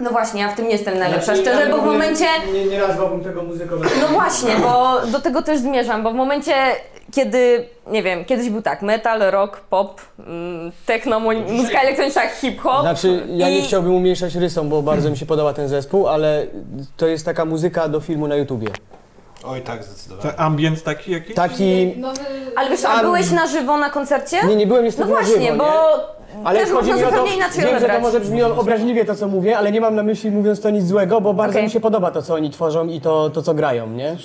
No 0.00 0.10
właśnie, 0.10 0.40
ja 0.40 0.48
w 0.48 0.56
tym 0.56 0.64
nie 0.64 0.72
jestem 0.72 0.98
najlepsza, 0.98 1.24
Znaczy, 1.24 1.40
szczerze, 1.42 1.60
ja 1.60 1.70
bo 1.70 1.76
w 1.76 1.80
nie- 1.86 1.92
momencie... 1.92 2.24
Nie, 2.52 2.64
nie 2.64 2.78
nazwałbym 2.78 3.24
tego 3.24 3.42
muzykowego. 3.42 3.90
No 4.00 4.08
właśnie, 4.08 4.56
bo 4.56 5.00
do 5.06 5.20
tego 5.20 5.42
też 5.42 5.58
zmierzam, 5.58 6.02
bo 6.02 6.10
w 6.10 6.14
momencie, 6.14 6.54
kiedy, 7.12 7.68
nie 7.86 8.02
wiem, 8.02 8.24
kiedyś 8.24 8.50
był 8.50 8.62
tak, 8.62 8.82
metal, 8.82 9.20
rock, 9.30 9.56
pop, 9.60 10.00
mm, 10.18 10.72
techno, 10.86 11.20
mu- 11.20 11.32
muzyka 11.52 11.80
elektroniczna, 11.80 12.22
hip-hop. 12.28 12.80
Znaczy, 12.80 13.22
ja 13.28 13.48
nie 13.48 13.58
I- 13.58 13.62
chciałbym 13.62 13.94
umniejszać 13.94 14.34
rysą, 14.34 14.68
bo 14.68 14.82
bardzo 14.82 15.10
mi 15.10 15.16
się 15.16 15.26
podoba 15.26 15.52
ten 15.52 15.68
zespół, 15.68 16.08
ale 16.08 16.46
to 16.96 17.06
jest 17.06 17.24
taka 17.24 17.44
muzyka 17.44 17.88
do 17.88 18.00
filmu 18.00 18.28
na 18.28 18.34
YouTubie. 18.36 18.68
Oj 19.44 19.60
tak, 19.62 19.84
zdecydowanie. 19.84 20.32
To 20.32 20.40
ambient 20.40 20.82
taki 20.82 21.12
jakiś? 21.12 21.34
Taki... 21.36 21.94
Ale 22.56 22.70
wiesz, 22.70 22.84
a 22.84 23.00
byłeś 23.00 23.30
na 23.30 23.46
żywo 23.46 23.76
na 23.76 23.90
koncercie? 23.90 24.46
Nie, 24.46 24.56
nie 24.56 24.66
byłem 24.66 24.82
No 24.82 24.86
niestety 24.86 25.08
na 25.10 25.14
właśnie, 25.16 25.46
żywo, 25.52 25.56
bo 25.56 25.64
nie? 25.64 26.15
Ale 26.44 26.60
też 26.60 26.70
chodzi 26.70 26.90
można 26.90 26.96
mi 26.96 27.08
o 27.08 27.10
to, 27.10 27.16
zupełnie 27.16 27.36
inaczej 27.36 27.64
wiem, 27.64 27.80
że 27.80 27.88
to 27.88 28.00
może 28.00 28.20
brzmi 28.20 28.42
obraźliwie 28.42 29.04
to, 29.04 29.14
co 29.14 29.28
mówię, 29.28 29.58
ale 29.58 29.72
nie 29.72 29.80
mam 29.80 29.94
na 29.94 30.02
myśli, 30.02 30.30
mówiąc 30.30 30.60
to, 30.60 30.70
nic 30.70 30.86
złego, 30.86 31.20
bo 31.20 31.34
bardzo 31.34 31.52
Okej. 31.52 31.64
mi 31.64 31.70
się 31.70 31.80
podoba 31.80 32.10
to, 32.10 32.22
co 32.22 32.34
oni 32.34 32.50
tworzą 32.50 32.86
i 32.86 33.00
to, 33.00 33.30
to 33.30 33.42
co 33.42 33.54
grają, 33.54 33.86
nie? 33.86 34.16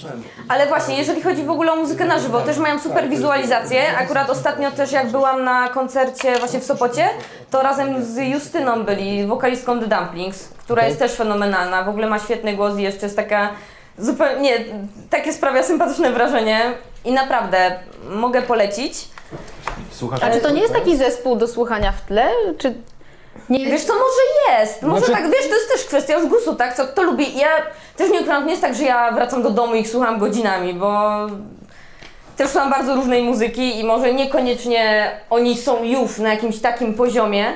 Ale 0.47 0.67
właśnie, 0.67 0.97
jeżeli 0.97 1.21
chodzi 1.21 1.43
w 1.43 1.49
ogóle 1.49 1.71
o 1.71 1.75
muzykę 1.75 2.05
na 2.05 2.19
żywo, 2.19 2.41
też 2.41 2.57
mają 2.57 2.79
super 2.79 3.09
wizualizację. 3.09 3.81
Akurat 3.97 4.29
ostatnio 4.29 4.71
też 4.71 4.91
jak 4.91 5.11
byłam 5.11 5.43
na 5.43 5.69
koncercie 5.69 6.39
właśnie 6.39 6.59
w 6.59 6.63
Sopocie, 6.63 7.09
to 7.51 7.61
razem 7.61 8.03
z 8.03 8.17
Justyną 8.17 8.83
byli, 8.83 9.25
wokalistką 9.25 9.79
The 9.79 9.87
Dumplings, 9.87 10.47
która 10.47 10.85
jest 10.85 10.99
też 10.99 11.11
fenomenalna. 11.11 11.83
W 11.83 11.89
ogóle 11.89 12.07
ma 12.07 12.19
świetny 12.19 12.53
głos 12.53 12.77
i 12.77 12.81
jeszcze 12.81 13.05
jest 13.05 13.15
taka 13.15 13.49
zupełnie, 13.97 14.51
takie 15.09 15.33
sprawia 15.33 15.63
sympatyczne 15.63 16.11
wrażenie. 16.11 16.59
I 17.05 17.11
naprawdę 17.11 17.71
mogę 18.09 18.41
polecić. 18.41 18.93
Słuchasz? 19.91 20.23
A 20.23 20.31
czy 20.31 20.39
to 20.41 20.49
nie 20.49 20.61
jest 20.61 20.73
taki 20.73 20.97
zespół 20.97 21.35
do 21.35 21.47
słuchania 21.47 21.91
w 21.91 22.01
tle? 22.01 22.29
Czy 22.57 22.73
nie 23.49 23.65
Wiesz 23.65 23.83
co, 23.83 23.93
może 23.93 24.59
jest. 24.59 24.81
Może 24.81 25.05
Znaczy- 25.05 25.21
tak, 25.21 25.31
wiesz, 25.31 25.47
to 25.49 25.55
jest 25.55 25.71
też 25.71 25.85
kwestia 25.85 26.13
już 26.13 26.29
gustu, 26.29 26.55
tak? 26.55 26.75
Co 26.75 26.87
kto 26.87 27.03
lubi. 27.03 27.37
Ja 27.37 27.47
też 27.97 28.11
nie 28.11 28.19
ukrywam, 28.19 28.45
nie 28.45 28.51
jest 28.51 28.61
tak, 28.61 28.75
że 28.75 28.83
ja 28.83 29.11
wracam 29.11 29.43
do 29.43 29.49
domu 29.49 29.75
i 29.75 29.79
ich 29.79 29.89
słucham 29.89 30.19
godzinami, 30.19 30.73
bo 30.73 31.01
też 32.37 32.49
słucham 32.49 32.69
bardzo 32.69 32.95
różnej 32.95 33.23
muzyki 33.23 33.79
i 33.79 33.83
może 33.83 34.13
niekoniecznie 34.13 35.11
oni 35.29 35.57
są 35.57 35.83
już 35.83 36.17
na 36.17 36.29
jakimś 36.29 36.59
takim 36.59 36.93
poziomie. 36.93 37.53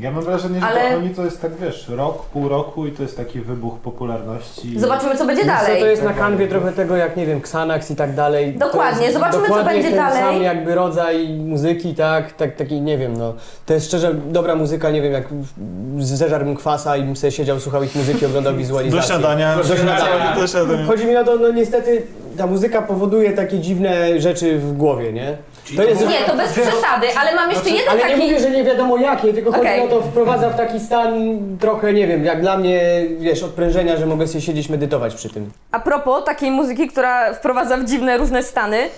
Ja 0.00 0.10
mam 0.10 0.24
wrażenie, 0.24 0.60
że 0.60 0.66
Ale- 0.66 0.90
to 0.90 0.96
oni 0.96 1.10
to 1.10 1.24
jest 1.24 1.42
tak, 1.42 1.56
wiesz, 1.56 1.88
rok, 1.88 2.22
pół 2.26 2.48
roku 2.48 2.86
i 2.86 2.92
to 2.92 3.02
jest 3.02 3.16
taki 3.16 3.40
wybuch 3.40 3.78
popularności. 3.78 4.78
Zobaczymy, 4.80 5.16
co 5.16 5.26
będzie 5.26 5.42
Wiesz 5.44 5.52
co, 5.54 5.60
dalej. 5.64 5.80
to 5.80 5.86
jest 5.86 6.02
na 6.02 6.12
kanwie 6.14 6.48
trochę 6.48 6.72
tego, 6.72 6.96
jak 6.96 7.16
nie 7.16 7.26
wiem, 7.26 7.38
Xanax 7.38 7.90
i 7.90 7.96
tak 7.96 8.14
dalej. 8.14 8.52
To 8.54 8.66
Dokładnie, 8.66 9.02
jest 9.02 9.14
zobaczymy, 9.14 9.42
co 9.42 9.48
dokładnie 9.48 9.72
będzie 9.72 9.88
ten 9.88 9.98
dalej. 9.98 10.22
sam 10.22 10.42
jakby 10.42 10.74
rodzaj 10.74 11.28
muzyki, 11.28 11.94
tak, 11.94 12.32
tak, 12.32 12.56
taki, 12.56 12.80
nie 12.80 12.98
wiem, 12.98 13.16
no. 13.16 13.34
To 13.66 13.74
jest 13.74 13.86
szczerze 13.86 14.14
dobra 14.14 14.54
muzyka, 14.54 14.90
nie 14.90 15.02
wiem, 15.02 15.12
jak 15.12 15.24
zeżarłbym 15.98 16.56
kwasa 16.56 16.96
i 16.96 17.02
bym 17.02 17.16
sobie 17.16 17.30
siedział, 17.30 17.60
słuchał 17.60 17.82
ich 17.82 17.94
muzyki, 17.96 18.26
oglądał 18.26 18.52
Do 18.52 18.58
wizualizację. 18.58 19.14
śniadania. 19.14 19.56
Do 19.56 19.64
śniadania. 19.76 20.36
Do 20.36 20.46
śniadania. 20.46 20.86
Chodzi 20.86 21.06
mi 21.06 21.16
o 21.16 21.24
to, 21.24 21.36
no 21.36 21.48
niestety 21.50 22.02
ta 22.38 22.46
muzyka 22.46 22.82
powoduje 22.82 23.32
takie 23.32 23.58
dziwne 23.58 24.20
rzeczy 24.20 24.58
w 24.58 24.72
głowie, 24.76 25.12
nie? 25.12 25.36
To 25.76 25.82
jest, 25.82 26.08
Nie, 26.08 26.18
to 26.26 26.36
bez 26.36 26.52
przesady, 26.52 27.06
ale 27.20 27.34
mam 27.34 27.50
jeszcze 27.50 27.70
jeden 27.70 27.88
ale 27.88 27.98
nie 27.98 28.08
taki... 28.08 28.20
mówię, 28.22 28.40
że 28.40 28.50
nie 28.50 28.64
wiadomo 28.64 28.96
jakie, 28.96 29.34
tylko 29.34 29.50
chodzi 29.52 29.62
Okej. 29.62 29.80
o 29.80 29.88
to, 29.88 30.02
wprowadza 30.02 30.50
w 30.50 30.56
taki 30.56 30.80
stan 30.80 31.12
trochę, 31.60 31.92
nie 31.92 32.06
wiem, 32.06 32.24
jak 32.24 32.40
dla 32.40 32.56
mnie, 32.56 32.80
wiesz, 33.18 33.42
odprężenia, 33.42 33.96
że 33.96 34.06
mogę 34.06 34.26
sobie 34.26 34.40
siedzieć, 34.40 34.68
medytować 34.68 35.14
przy 35.14 35.28
tym. 35.30 35.50
A 35.72 35.80
propos 35.80 36.24
takiej 36.24 36.50
muzyki, 36.50 36.88
która 36.88 37.34
wprowadza 37.34 37.76
w 37.76 37.84
dziwne 37.84 38.18
różne 38.18 38.42
stany, 38.42 38.78
y, 38.84 38.88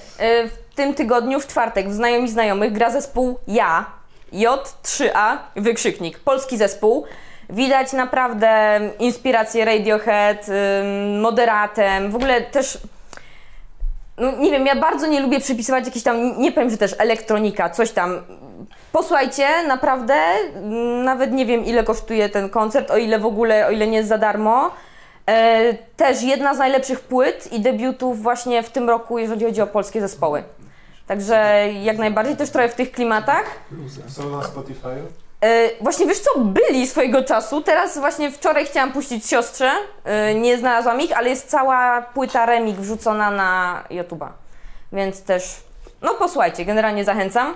w 0.48 0.74
tym 0.76 0.94
tygodniu, 0.94 1.40
w 1.40 1.46
czwartek, 1.46 1.88
w 1.88 1.92
Znajomi 1.92 2.28
Znajomych 2.28 2.72
gra 2.72 2.90
zespół 2.90 3.38
Ja, 3.48 3.84
J3A, 4.32 5.36
wykrzyknik, 5.56 6.18
polski 6.18 6.56
zespół. 6.56 7.04
Widać 7.50 7.92
naprawdę 7.92 8.80
inspirację 8.98 9.64
Radiohead, 9.64 10.46
Moderatem, 11.20 12.10
w 12.10 12.14
ogóle 12.16 12.40
też 12.40 12.78
no 14.18 14.32
nie 14.32 14.50
wiem, 14.50 14.66
ja 14.66 14.76
bardzo 14.76 15.06
nie 15.06 15.20
lubię 15.20 15.40
przypisywać 15.40 15.86
jakiś 15.86 16.02
tam, 16.02 16.38
nie 16.38 16.52
powiem, 16.52 16.70
że 16.70 16.78
też 16.78 16.94
elektronika, 16.98 17.70
coś 17.70 17.90
tam. 17.90 18.22
Posłuchajcie, 18.92 19.48
naprawdę, 19.68 20.14
mm, 20.14 21.04
nawet 21.04 21.32
nie 21.32 21.46
wiem 21.46 21.64
ile 21.64 21.84
kosztuje 21.84 22.28
ten 22.28 22.48
koncert, 22.48 22.90
o 22.90 22.96
ile 22.96 23.18
w 23.18 23.26
ogóle, 23.26 23.66
o 23.66 23.70
ile 23.70 23.86
nie 23.86 23.96
jest 23.96 24.08
za 24.08 24.18
darmo. 24.18 24.70
E, 25.26 25.74
też 25.96 26.22
jedna 26.22 26.54
z 26.54 26.58
najlepszych 26.58 27.00
płyt 27.00 27.52
i 27.52 27.60
debiutów 27.60 28.22
właśnie 28.22 28.62
w 28.62 28.70
tym 28.70 28.88
roku, 28.88 29.18
jeżeli 29.18 29.44
chodzi 29.44 29.62
o 29.62 29.66
polskie 29.66 30.00
zespoły. 30.00 30.44
Także 31.06 31.68
jak 31.82 31.98
najbardziej 31.98 32.36
też 32.36 32.50
trochę 32.50 32.68
w 32.68 32.74
tych 32.74 32.92
klimatach. 32.92 33.44
Są 34.08 34.30
na 34.30 34.38
Spotify'u? 34.38 35.24
E, 35.45 35.70
właśnie 35.80 36.07
wiesz 36.07 36.18
co, 36.18 36.40
byli 36.40 36.86
swojego 36.86 37.24
czasu. 37.24 37.61
Teraz 37.61 37.99
właśnie 37.99 38.30
wczoraj 38.30 38.66
chciałam 38.66 38.92
puścić 38.92 39.26
siostrze. 39.26 39.70
E, 40.05 40.34
nie 40.34 40.59
znalazłam 40.59 41.01
ich, 41.01 41.18
ale 41.18 41.30
jest 41.30 41.51
cała 41.51 42.03
płyta 42.03 42.47
remik 42.47 42.76
wrzucona 42.76 43.30
na 43.30 43.82
YouTube'a. 43.90 44.28
Więc 44.92 45.22
też, 45.22 45.42
no 46.03 46.14
posłuchajcie, 46.14 46.64
generalnie 46.64 47.05
zachęcam. 47.05 47.55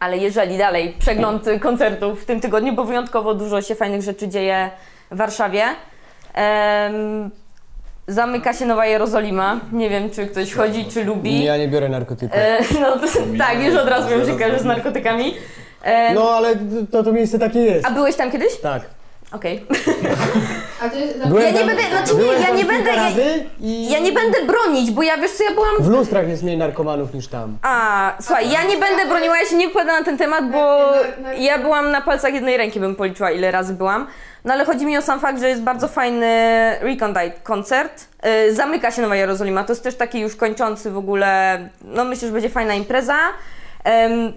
Ale 0.00 0.18
jeżeli 0.18 0.58
dalej 0.58 0.94
przegląd 0.98 1.44
koncertów 1.60 2.22
w 2.22 2.24
tym 2.24 2.40
tygodniu, 2.40 2.72
bo 2.72 2.84
wyjątkowo 2.84 3.34
dużo 3.34 3.62
się 3.62 3.74
fajnych 3.74 4.02
rzeczy 4.02 4.28
dzieje 4.28 4.70
w 5.10 5.16
Warszawie. 5.16 5.64
Em, 6.34 7.30
zamyka 8.06 8.52
się 8.52 8.66
Nowa 8.66 8.86
Jerozolima. 8.86 9.60
Nie 9.72 9.90
wiem, 9.90 10.10
czy 10.10 10.26
ktoś 10.26 10.54
chodzi, 10.54 10.84
czy 10.84 11.04
lubi. 11.04 11.44
Ja 11.44 11.56
nie 11.56 11.68
biorę 11.68 11.88
narkotyków. 11.88 12.38
E, 12.38 12.58
no 12.80 12.98
to, 12.98 13.06
tak, 13.46 13.62
już 13.62 13.74
od 13.76 13.88
razu 13.88 14.08
wiem, 14.08 14.24
że 14.24 14.58
z 14.58 14.64
narkotykami. 14.64 15.34
No 16.14 16.30
ale 16.30 16.56
to, 16.92 17.02
to 17.02 17.12
miejsce 17.12 17.38
takie 17.38 17.60
jest. 17.60 17.86
A 17.86 17.90
byłeś 17.90 18.16
tam 18.16 18.30
kiedyś? 18.30 18.60
Tak. 18.60 18.82
Okej. 19.32 19.66
A 20.82 20.88
to 20.88 20.96
jest... 20.96 21.18
Byłem 21.28 21.44
Ja 21.44 21.50
nie 21.50 21.58
tam- 21.58 21.66
będę, 21.66 21.82
znaczy 21.90 22.14
nie, 22.14 22.20
byłem 22.20 22.40
ja 22.40 22.46
tam 22.46 22.56
nie 22.56 22.64
kilka 22.64 22.76
będę, 22.76 22.90
ja, 22.90 22.96
razy 22.96 23.44
i 23.60 23.90
ja 23.90 23.98
nie 23.98 24.12
będę 24.12 24.38
bronić, 24.46 24.90
bo 24.90 25.02
ja 25.02 25.16
wiesz 25.16 25.30
co, 25.30 25.44
ja 25.44 25.50
byłam... 25.50 25.74
w 25.80 25.88
lustrach 25.88 26.28
jest 26.28 26.42
mniej 26.42 26.58
narkomanów 26.58 27.14
niż 27.14 27.28
tam. 27.28 27.58
A, 27.62 28.12
słuchaj, 28.20 28.50
ja 28.50 28.62
nie 28.62 28.76
będę 28.76 29.06
broniła, 29.06 29.38
ja 29.38 29.46
się 29.46 29.56
nie 29.56 29.66
wypowiadam 29.66 29.98
na 29.98 30.04
ten 30.04 30.18
temat, 30.18 30.50
bo 30.52 30.92
ja 31.38 31.58
byłam 31.58 31.90
na 31.90 32.00
palcach 32.00 32.34
jednej 32.34 32.56
ręki, 32.56 32.80
bym 32.80 32.96
policzyła 32.96 33.30
ile 33.30 33.50
razy 33.50 33.74
byłam. 33.74 34.06
No 34.44 34.52
ale 34.52 34.64
chodzi 34.64 34.86
mi 34.86 34.98
o 34.98 35.02
sam 35.02 35.20
fakt, 35.20 35.40
że 35.40 35.48
jest 35.48 35.62
bardzo 35.62 35.88
fajny 35.88 36.26
Recondite 36.80 37.32
koncert. 37.42 38.08
Yy, 38.24 38.54
zamyka 38.54 38.90
się 38.90 39.02
Nowa 39.02 39.16
Jerozolima, 39.16 39.64
to 39.64 39.72
jest 39.72 39.82
też 39.82 39.94
taki 39.96 40.20
już 40.20 40.36
kończący 40.36 40.90
w 40.90 40.98
ogóle, 40.98 41.58
no 41.84 42.04
myślę, 42.04 42.28
że 42.28 42.32
będzie 42.32 42.50
fajna 42.50 42.74
impreza. 42.74 43.16
Em, 43.84 44.32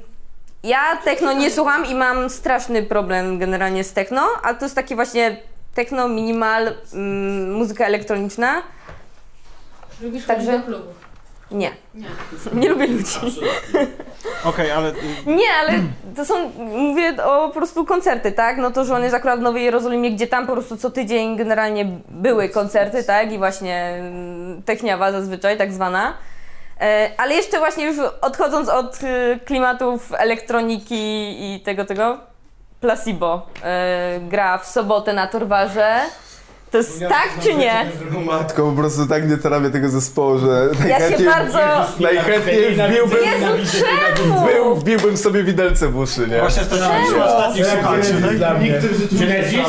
ja 0.64 0.98
techno 1.04 1.34
nie 1.34 1.52
słucham 1.52 1.86
i 1.86 1.96
mam 1.96 2.30
straszny 2.30 2.84
problem 2.84 3.40
generalnie 3.40 3.84
z 3.84 3.94
techno, 3.94 4.22
ale 4.44 4.58
to 4.58 4.66
jest 4.66 4.76
takie 4.76 4.96
właśnie 4.96 5.38
techno, 5.76 6.08
minimal, 6.08 6.74
mm, 6.94 7.54
muzyka 7.54 7.86
elektroniczna. 7.86 8.62
Lubisz 10.02 10.26
Także- 10.26 10.60
do 10.60 10.66
klubów? 10.66 11.12
Nie, 11.52 11.72
Nie. 11.96 12.06
nie 12.62 12.70
lubię 12.70 12.88
ludzi. 12.88 13.42
Okej, 14.44 14.72
ale 14.72 14.90
y, 14.90 14.94
Nie, 15.26 15.54
ale 15.60 15.74
to 16.16 16.26
są, 16.26 16.50
mówię 16.76 17.24
o 17.24 17.48
po 17.48 17.54
prostu 17.54 17.86
koncerty, 17.86 18.32
tak? 18.32 18.58
No 18.58 18.72
to, 18.72 18.86
że 18.86 18.96
on 18.96 19.04
jest 19.04 19.16
akurat 19.16 19.40
w 19.40 19.44
Nowej 19.44 19.64
Jerozolimie, 19.64 20.12
gdzie 20.12 20.28
tam 20.28 20.48
po 20.48 20.54
prostu 20.54 20.78
co 20.78 20.90
tydzień 20.90 21.38
generalnie 21.38 21.86
były 22.10 22.50
koncerty, 22.50 23.04
tak? 23.04 23.32
I 23.32 23.38
właśnie 23.38 23.96
mm, 24.00 24.64
techniawa 24.64 25.12
zazwyczaj, 25.12 25.58
tak 25.58 25.74
zwana. 25.74 26.14
E, 26.82 27.12
Ale 27.18 27.36
jeszcze 27.36 27.60
właśnie 27.60 27.86
już 27.86 27.98
odchodząc 28.22 28.70
od 28.70 29.04
y, 29.04 29.40
klimatów 29.46 30.14
elektroniki 30.18 30.96
i 31.56 31.60
tego, 31.60 31.86
tego, 31.86 32.18
Placebo 32.80 33.48
e, 33.64 34.20
gra 34.22 34.58
w 34.58 34.66
sobotę 34.66 35.14
na 35.14 35.28
Torwarze. 35.28 36.00
To 36.72 36.78
jest 36.78 37.00
tak 37.00 37.30
czy 37.44 37.54
nie? 37.56 37.86
Matko, 38.26 38.64
po 38.72 38.72
prostu 38.82 39.06
tak 39.08 39.30
nie 39.30 39.38
trawię 39.38 39.70
tego 39.70 39.90
zespołu, 39.90 40.38
że 40.40 40.48
Ja 40.48 40.96
się 40.96 41.00
najchętniej, 41.00 41.30
bardzo... 41.30 41.60
najchętniej 42.00 42.72
wbiłbym, 42.76 43.20
Jezu, 43.26 43.78
czemu? 44.18 44.46
był, 44.46 44.76
wbiłbym 44.76 45.18
sobie 45.18 45.44
widelce 45.44 45.88
w 45.88 45.98
uszy, 45.98 46.28
nie? 46.28 46.40
właśnie 46.40 46.64
to 46.64 46.76
Czemu? 46.78 47.24
ostatnich 47.26 47.66
słuchaczy. 47.66 48.14
Genesis? 49.12 49.60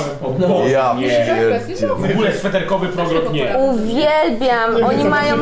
Ja 0.66 0.94
Nie. 0.98 1.60
W 2.08 2.10
ogóle 2.12 2.32
sweterkowy 2.32 2.86
program 2.88 3.32
nie. 3.32 3.56
Uwielbiam, 3.58 4.84
oni 4.84 5.04
mają... 5.04 5.34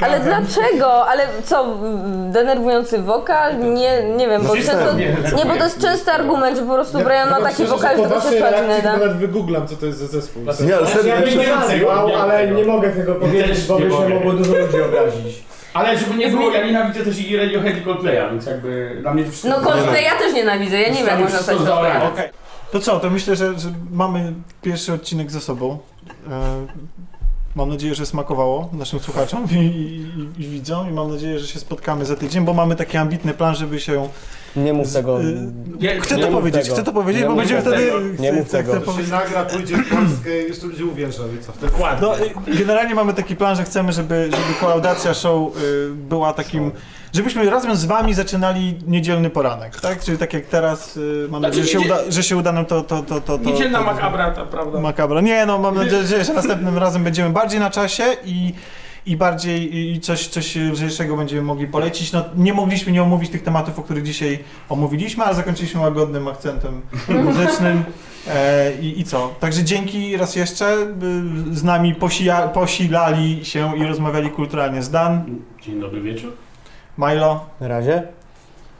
Ale 0.00 0.20
dlaczego? 0.20 1.06
Ale 1.06 1.26
co, 1.44 1.64
w- 1.64 2.30
denerwujący 2.32 2.98
wokal? 3.02 3.58
Nie, 3.58 4.02
nie 4.16 4.28
wiem, 4.28 4.42
bo 4.42 4.56
często... 4.56 4.92
Nie, 5.36 5.44
bo 5.44 5.56
to 5.56 5.64
jest 5.64 5.78
częsty 5.80 6.10
argument, 6.12 6.56
że 6.58 6.62
po 6.64 6.74
prostu 6.74 6.98
Brian 6.98 7.30
ma 7.30 7.40
taki 7.40 7.64
wokal, 7.64 7.96
że 7.96 8.02
tego 8.02 8.14
się 8.14 8.20
słuchać 8.28 8.54
nie 8.76 8.82
da. 8.82 8.92
nawet 8.92 9.16
wygooglam, 9.16 9.68
co 9.68 9.76
to 9.76 9.86
jest 9.86 9.98
za 9.98 10.06
zespół. 10.06 10.42
Nie, 10.60 10.76
ale 10.76 10.86
serio, 10.86 11.14
Ja 11.14 11.20
bym 11.20 11.38
nie 11.38 11.48
nazwał, 11.48 12.16
ale 12.16 12.50
nie 12.52 12.64
mogę 12.64 12.90
tego 12.90 13.14
powiedzieć, 13.14 13.66
bo 13.68 13.78
by 13.78 13.84
nie 13.84 13.90
się 13.90 13.96
mogę. 13.96 14.14
mogło 14.14 14.32
dużo 14.32 14.52
ludzi 14.58 14.82
obrazić. 14.82 15.42
Ale 15.74 15.98
żeby 15.98 16.14
nie 16.14 16.28
było, 16.28 16.50
ja 16.50 16.66
nienawidzę 16.66 17.04
też 17.04 17.18
i 17.20 17.36
Radiohead 17.36 17.78
i 17.78 17.82
Coldplaya, 17.82 18.30
więc 18.30 18.46
jakby 18.46 18.96
dla 19.00 19.14
mnie 19.14 19.24
to 19.24 19.30
wszystko... 19.30 19.60
No 19.60 19.66
Coldplay 19.66 20.04
ja 20.04 20.18
też 20.18 20.34
nienawidzę, 20.34 20.80
ja 20.80 20.88
nie 20.88 20.98
wiem 20.98 21.06
jak 21.06 21.20
można 21.20 21.38
stać. 21.38 21.56
Okej. 22.12 22.28
To 22.72 22.80
co, 22.80 23.00
to 23.00 23.10
myślę, 23.10 23.36
że, 23.36 23.58
że 23.58 23.68
mamy 23.90 24.32
pierwszy 24.62 24.92
odcinek 24.92 25.30
za 25.30 25.40
sobą. 25.40 25.78
E, 26.30 26.66
Mam 27.54 27.68
nadzieję, 27.68 27.94
że 27.94 28.06
smakowało 28.06 28.68
naszym 28.72 29.00
słuchaczom 29.00 29.46
i, 29.50 29.54
i, 29.54 30.42
i 30.42 30.48
widzom 30.48 30.88
i 30.90 30.92
mam 30.92 31.10
nadzieję, 31.12 31.38
że 31.38 31.46
się 31.46 31.58
spotkamy 31.58 32.04
za 32.04 32.16
tydzień, 32.16 32.44
bo 32.44 32.52
mamy 32.54 32.76
taki 32.76 32.96
ambitny 32.96 33.34
plan, 33.34 33.54
żeby 33.54 33.80
się... 33.80 34.08
Nie 34.56 34.72
mów 34.72 34.92
tego. 34.92 35.20
Y, 35.22 35.24
Nie, 35.80 36.00
Chcę 36.00 36.16
nie 36.16 36.22
to 36.22 36.30
mów 36.30 36.40
powiedzieć, 36.40 36.62
tego. 36.62 36.74
chcę 36.74 36.84
to 36.84 36.92
powiedzieć, 36.92 37.22
Nie 37.22 37.28
bo 37.28 37.34
będziemy 37.34 37.60
wtedy... 37.60 37.92
Nie 38.18 38.32
mów 38.32 38.48
chcę 38.48 38.58
tego. 38.64 38.80
To 38.80 38.92
się 38.92 39.10
nagra, 39.10 39.44
pójdzie 39.44 39.76
w 39.76 39.88
Polskę 39.88 40.42
i 40.42 40.48
jeszcze 40.48 40.66
ludzie 40.66 40.84
uwierzą 40.84 41.22
co 41.46 41.52
wtedy? 41.52 41.72
Dokładnie. 41.72 42.08
No, 42.08 42.18
y, 42.52 42.56
generalnie 42.58 42.94
mamy 42.94 43.14
taki 43.14 43.36
plan, 43.36 43.56
że 43.56 43.64
chcemy, 43.64 43.92
żeby, 43.92 44.24
żeby 44.24 44.60
kolaudacja 44.60 45.14
show 45.14 45.56
y, 45.56 45.88
była 45.94 46.32
takim... 46.32 46.70
Żebyśmy 47.12 47.50
razem 47.50 47.76
z 47.76 47.84
wami 47.84 48.14
zaczynali 48.14 48.78
niedzielny 48.86 49.30
poranek, 49.30 49.80
tak? 49.80 50.00
Czyli 50.04 50.18
tak 50.18 50.32
jak 50.32 50.46
teraz, 50.46 50.96
y, 50.96 51.26
mam 51.30 51.40
Znaczy 51.40 51.58
nadzieję, 51.58 51.64
że 51.66 51.72
się, 51.72 51.80
uda, 51.94 51.98
że 52.08 52.22
się 52.22 52.36
uda 52.36 52.52
nam 52.52 52.66
to... 52.66 52.82
to, 52.82 53.02
to, 53.02 53.20
to, 53.20 53.38
to 53.38 53.50
Niedzielna 53.50 53.78
to, 53.78 53.84
makabra, 53.84 54.30
ta 54.30 54.44
prawda. 54.44 54.80
Makabra. 54.80 55.20
Nie, 55.20 55.46
no 55.46 55.58
mam 55.58 55.74
nadzieję, 55.74 56.02
że 56.06 56.24
że 56.24 56.34
następnym 56.34 56.78
razem 56.78 57.04
będziemy 57.04 57.30
bardziej 57.30 57.60
na 57.60 57.70
czasie 57.70 58.04
i, 58.24 58.54
i 59.06 59.16
bardziej 59.16 59.90
i 59.94 60.00
coś, 60.00 60.26
coś 60.28 60.56
lżejszego 60.56 61.16
będziemy 61.16 61.42
mogli 61.42 61.66
polecić. 61.66 62.12
No, 62.12 62.24
nie 62.36 62.54
mogliśmy 62.54 62.92
nie 62.92 63.02
omówić 63.02 63.30
tych 63.30 63.42
tematów, 63.42 63.78
o 63.78 63.82
których 63.82 64.04
dzisiaj 64.04 64.38
omówiliśmy, 64.68 65.24
ale 65.24 65.34
zakończyliśmy 65.34 65.80
łagodnym 65.80 66.28
akcentem 66.28 66.80
muzycznym. 67.08 67.84
E, 68.28 68.72
i, 68.80 69.00
I 69.00 69.04
co? 69.04 69.34
Także 69.40 69.64
dzięki 69.64 70.16
raz 70.16 70.36
jeszcze. 70.36 70.72
y, 71.52 71.54
Z 71.56 71.64
nami 71.64 71.94
posija, 71.94 72.48
posilali 72.48 73.44
się 73.44 73.76
i 73.76 73.84
rozmawiali 73.86 74.30
kulturalnie 74.30 74.82
z 74.82 74.90
Dan, 74.90 75.24
Dzień 75.62 75.80
dobry 75.80 76.00
wieczór. 76.00 76.32
Milo, 76.98 77.46
Na 77.60 77.68
razie. 77.68 78.02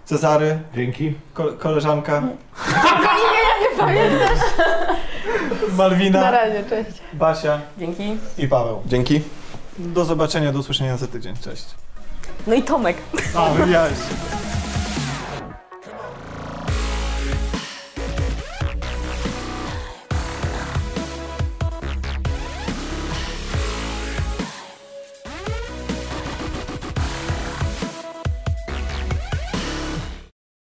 Cezary, 0.04 0.58
Dzięki. 0.74 1.12
ko 1.34 1.44
koleżanka, 1.58 2.20
Nie 2.20 3.78
pamiętasz? 3.78 4.38
Na 5.70 5.76
Malwina, 5.76 6.30
razie, 6.30 6.64
cześć. 6.70 6.98
Basia 7.12 7.60
Dzięki. 7.78 8.16
i 8.38 8.48
Paweł. 8.48 8.82
Dzięki. 8.86 9.20
Do 9.82 10.04
zobaczenia, 10.04 10.52
do 10.52 10.58
usłyszenia 10.58 10.96
za 10.96 11.06
tydzień. 11.06 11.36
Cześć. 11.36 11.64
No 12.46 12.54
i 12.54 12.62
Tomek. 12.62 12.96
A, 13.36 13.50
wywiałeś 13.50 13.92
się. 13.92 14.51